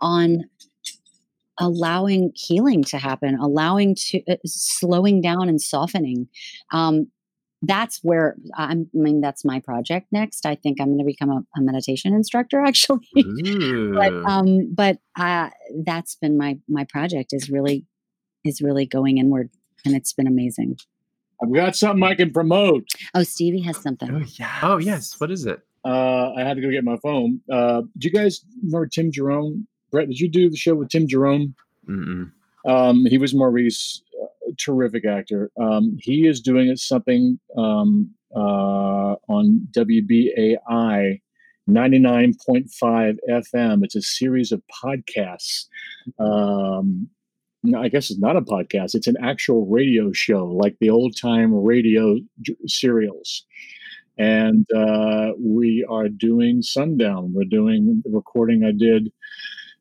on 0.02 0.44
allowing 1.60 2.32
healing 2.36 2.84
to 2.84 2.98
happen, 2.98 3.38
allowing 3.40 3.96
to 3.96 4.22
uh, 4.30 4.36
slowing 4.46 5.22
down 5.22 5.50
and 5.50 5.62
softening. 5.62 6.28
Um, 6.72 7.08
that's 7.62 8.00
where 8.04 8.36
I'm, 8.56 8.90
I 8.94 8.98
mean, 8.98 9.22
that's 9.22 9.44
my 9.44 9.60
project 9.60 10.08
next. 10.12 10.46
I 10.46 10.56
think 10.56 10.80
I'm 10.80 10.88
going 10.88 11.00
to 11.00 11.06
become 11.06 11.30
a, 11.30 11.42
a, 11.58 11.62
meditation 11.62 12.14
instructor 12.14 12.62
actually. 12.66 13.08
but, 13.14 14.14
um, 14.26 14.74
but, 14.74 15.00
uh, 15.18 15.50
that's 15.84 16.16
been 16.16 16.38
my, 16.38 16.60
my 16.68 16.86
project 16.86 17.34
is 17.34 17.50
really, 17.50 17.86
is 18.44 18.62
really 18.62 18.86
going 18.86 19.18
inward 19.18 19.50
and 19.86 19.96
it's 19.96 20.14
been 20.14 20.28
amazing. 20.28 20.78
I've 21.42 21.54
got 21.54 21.76
something 21.76 22.04
I 22.04 22.16
can 22.16 22.32
promote. 22.32 22.88
Oh, 23.14 23.24
Stevie 23.24 23.62
has 23.62 23.78
something. 23.78 24.10
Oh, 24.12 24.26
yeah. 24.40 24.60
Oh, 24.64 24.78
yes. 24.78 25.20
What 25.20 25.32
is 25.32 25.46
it? 25.46 25.62
Uh, 25.86 26.34
I 26.34 26.42
had 26.42 26.56
to 26.56 26.62
go 26.62 26.72
get 26.72 26.84
my 26.84 26.98
phone. 26.98 27.42
Uh, 27.52 27.82
do 27.98 28.08
you 28.08 28.12
guys 28.12 28.42
remember 28.64 28.88
Tim 28.88 29.12
Jerome? 29.12 29.68
Brett, 29.92 30.08
did 30.08 30.20
you 30.20 30.30
do 30.30 30.50
the 30.50 30.58
show 30.58 30.76
with 30.76 30.90
Tim 30.90 31.08
Jerome? 31.08 31.56
Mm-mm. 31.88 32.32
Um, 32.68 33.06
he 33.06 33.18
was 33.18 33.34
Maurice, 33.34 34.04
uh, 34.22 34.52
terrific 34.60 35.06
actor. 35.06 35.52
Um, 35.60 35.98
he 36.00 36.28
is 36.28 36.42
doing 36.42 36.76
something 36.76 37.40
um, 37.58 38.14
uh, 38.36 39.16
on 39.30 39.68
WBAI 39.72 41.22
99.5 41.70 43.18
FM. 43.30 43.84
It's 43.84 43.96
a 43.96 44.02
series 44.02 44.52
of 44.52 44.62
podcasts. 44.84 45.66
Um, 46.20 47.10
I 47.76 47.90
guess 47.90 48.10
it's 48.10 48.20
not 48.20 48.38
a 48.38 48.42
podcast, 48.42 48.96
it's 48.96 49.08
an 49.08 49.18
actual 49.22 49.66
radio 49.66 50.12
show, 50.14 50.46
like 50.46 50.78
the 50.80 50.90
old 50.90 51.16
time 51.20 51.54
radio 51.54 52.18
j- 52.42 52.56
serials. 52.68 53.46
And 54.18 54.66
uh, 54.76 55.34
we 55.40 55.86
are 55.90 56.10
doing 56.10 56.62
Sundown. 56.62 57.34
We're 57.34 57.44
doing 57.44 58.02
the 58.04 58.12
recording 58.12 58.64
I 58.64 58.72
did 58.72 59.12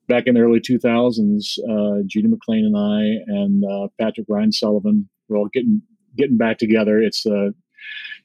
back 0.08 0.26
in 0.26 0.34
the 0.34 0.40
early 0.40 0.60
2000s, 0.60 1.58
uh, 1.68 2.02
Judy 2.06 2.28
McLean 2.28 2.64
and 2.64 2.76
I 2.76 3.34
and 3.38 3.64
uh, 3.64 3.88
Patrick 4.00 4.26
Ryan 4.28 4.52
Sullivan 4.52 5.08
were 5.28 5.36
all 5.36 5.48
getting 5.52 5.82
getting 6.16 6.36
back 6.36 6.58
together. 6.58 7.00
It's 7.00 7.26
uh, 7.26 7.50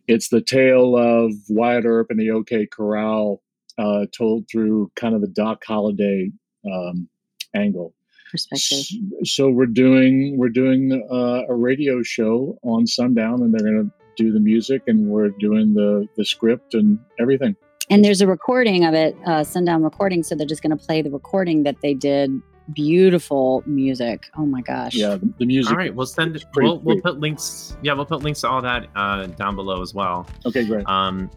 it's 0.08 0.30
the 0.30 0.42
tale 0.42 0.96
of 0.98 1.34
Wyatt 1.50 1.86
Earp 1.86 2.08
and 2.10 2.20
the 2.20 2.32
OK 2.32 2.68
Corral 2.68 3.42
uh, 3.78 4.06
told 4.16 4.46
through 4.52 4.92
kind 4.96 5.16
of 5.16 5.22
the 5.22 5.28
Doc 5.28 5.64
Holliday 5.66 6.32
um, 6.66 7.08
angle. 7.56 7.94
Perspective. 8.32 8.98
So 9.26 9.50
we're 9.50 9.66
doing 9.66 10.38
we're 10.38 10.50
doing 10.50 11.06
uh, 11.12 11.44
a 11.50 11.56
radio 11.56 12.02
show 12.02 12.58
on 12.64 12.88
Sundown, 12.88 13.42
and 13.42 13.54
they're 13.54 13.70
going 13.70 13.90
to 13.90 14.24
do 14.24 14.32
the 14.32 14.40
music, 14.40 14.84
and 14.88 15.08
we're 15.08 15.30
doing 15.30 15.74
the 15.74 16.08
the 16.16 16.24
script 16.24 16.74
and 16.74 16.98
everything 17.20 17.56
and 17.92 18.04
there's 18.04 18.22
a 18.22 18.28
recording 18.28 18.86
of 18.86 18.96
it, 18.96 19.16
uh, 19.28 19.44
sundown 19.44 19.84
recording. 19.84 20.24
So 20.24 20.34
they're 20.34 20.48
just 20.48 20.64
going 20.64 20.76
to 20.76 20.84
play 20.84 21.04
the 21.04 21.12
recording 21.12 21.62
that 21.64 21.76
they 21.84 21.94
did. 21.94 22.32
Beautiful 22.74 23.64
music. 23.66 24.30
Oh 24.38 24.46
my 24.46 24.62
gosh. 24.62 24.96
Yeah, 24.96 25.18
the 25.40 25.46
music. 25.46 25.72
All 25.72 25.78
right, 25.78 25.94
we'll 25.94 26.06
send. 26.06 26.36
it. 26.38 26.46
We'll, 26.56 26.80
we'll 26.80 27.02
put 27.02 27.20
links. 27.20 27.76
Yeah, 27.82 27.94
we'll 27.94 28.06
put 28.06 28.24
links 28.24 28.42
to 28.42 28.50
all 28.50 28.62
that 28.62 28.88
uh, 28.96 29.26
down 29.28 29.56
below 29.56 29.82
as 29.82 29.94
well. 29.94 30.26
Okay, 30.46 30.66
great. 30.66 30.88
Um, 30.88 31.30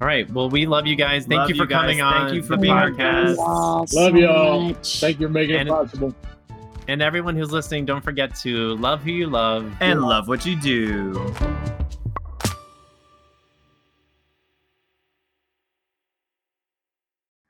all 0.00 0.06
right. 0.08 0.28
Well, 0.32 0.48
we 0.50 0.66
love 0.66 0.86
you 0.86 0.96
guys. 0.96 1.26
Thank 1.26 1.38
Love 1.40 1.50
you 1.50 1.56
for 1.56 1.62
you 1.64 1.68
guys. 1.68 1.80
coming 1.82 1.98
Thank 1.98 2.34
you 2.34 2.42
for 2.42 2.56
being 2.56 2.74
podcast. 2.74 3.36
Y'all 3.36 3.86
so 3.86 4.00
Love 4.00 4.16
y'all. 4.16 4.60
much. 4.62 5.00
Thank 5.00 5.20
you 5.20 5.26
for 5.28 5.32
making 5.32 5.56
And- 5.56 5.68
it 5.68 5.72
possible. 5.72 6.14
And 6.88 7.02
everyone 7.02 7.36
who's 7.36 7.52
listening, 7.52 7.84
don't 7.84 8.02
forget 8.02 8.34
to 8.36 8.74
love 8.76 9.00
who 9.02 9.12
you 9.12 9.28
love. 9.28 9.72
And 9.80 10.00
love 10.02 10.26
what 10.26 10.44
you 10.44 10.56
do. 10.56 11.12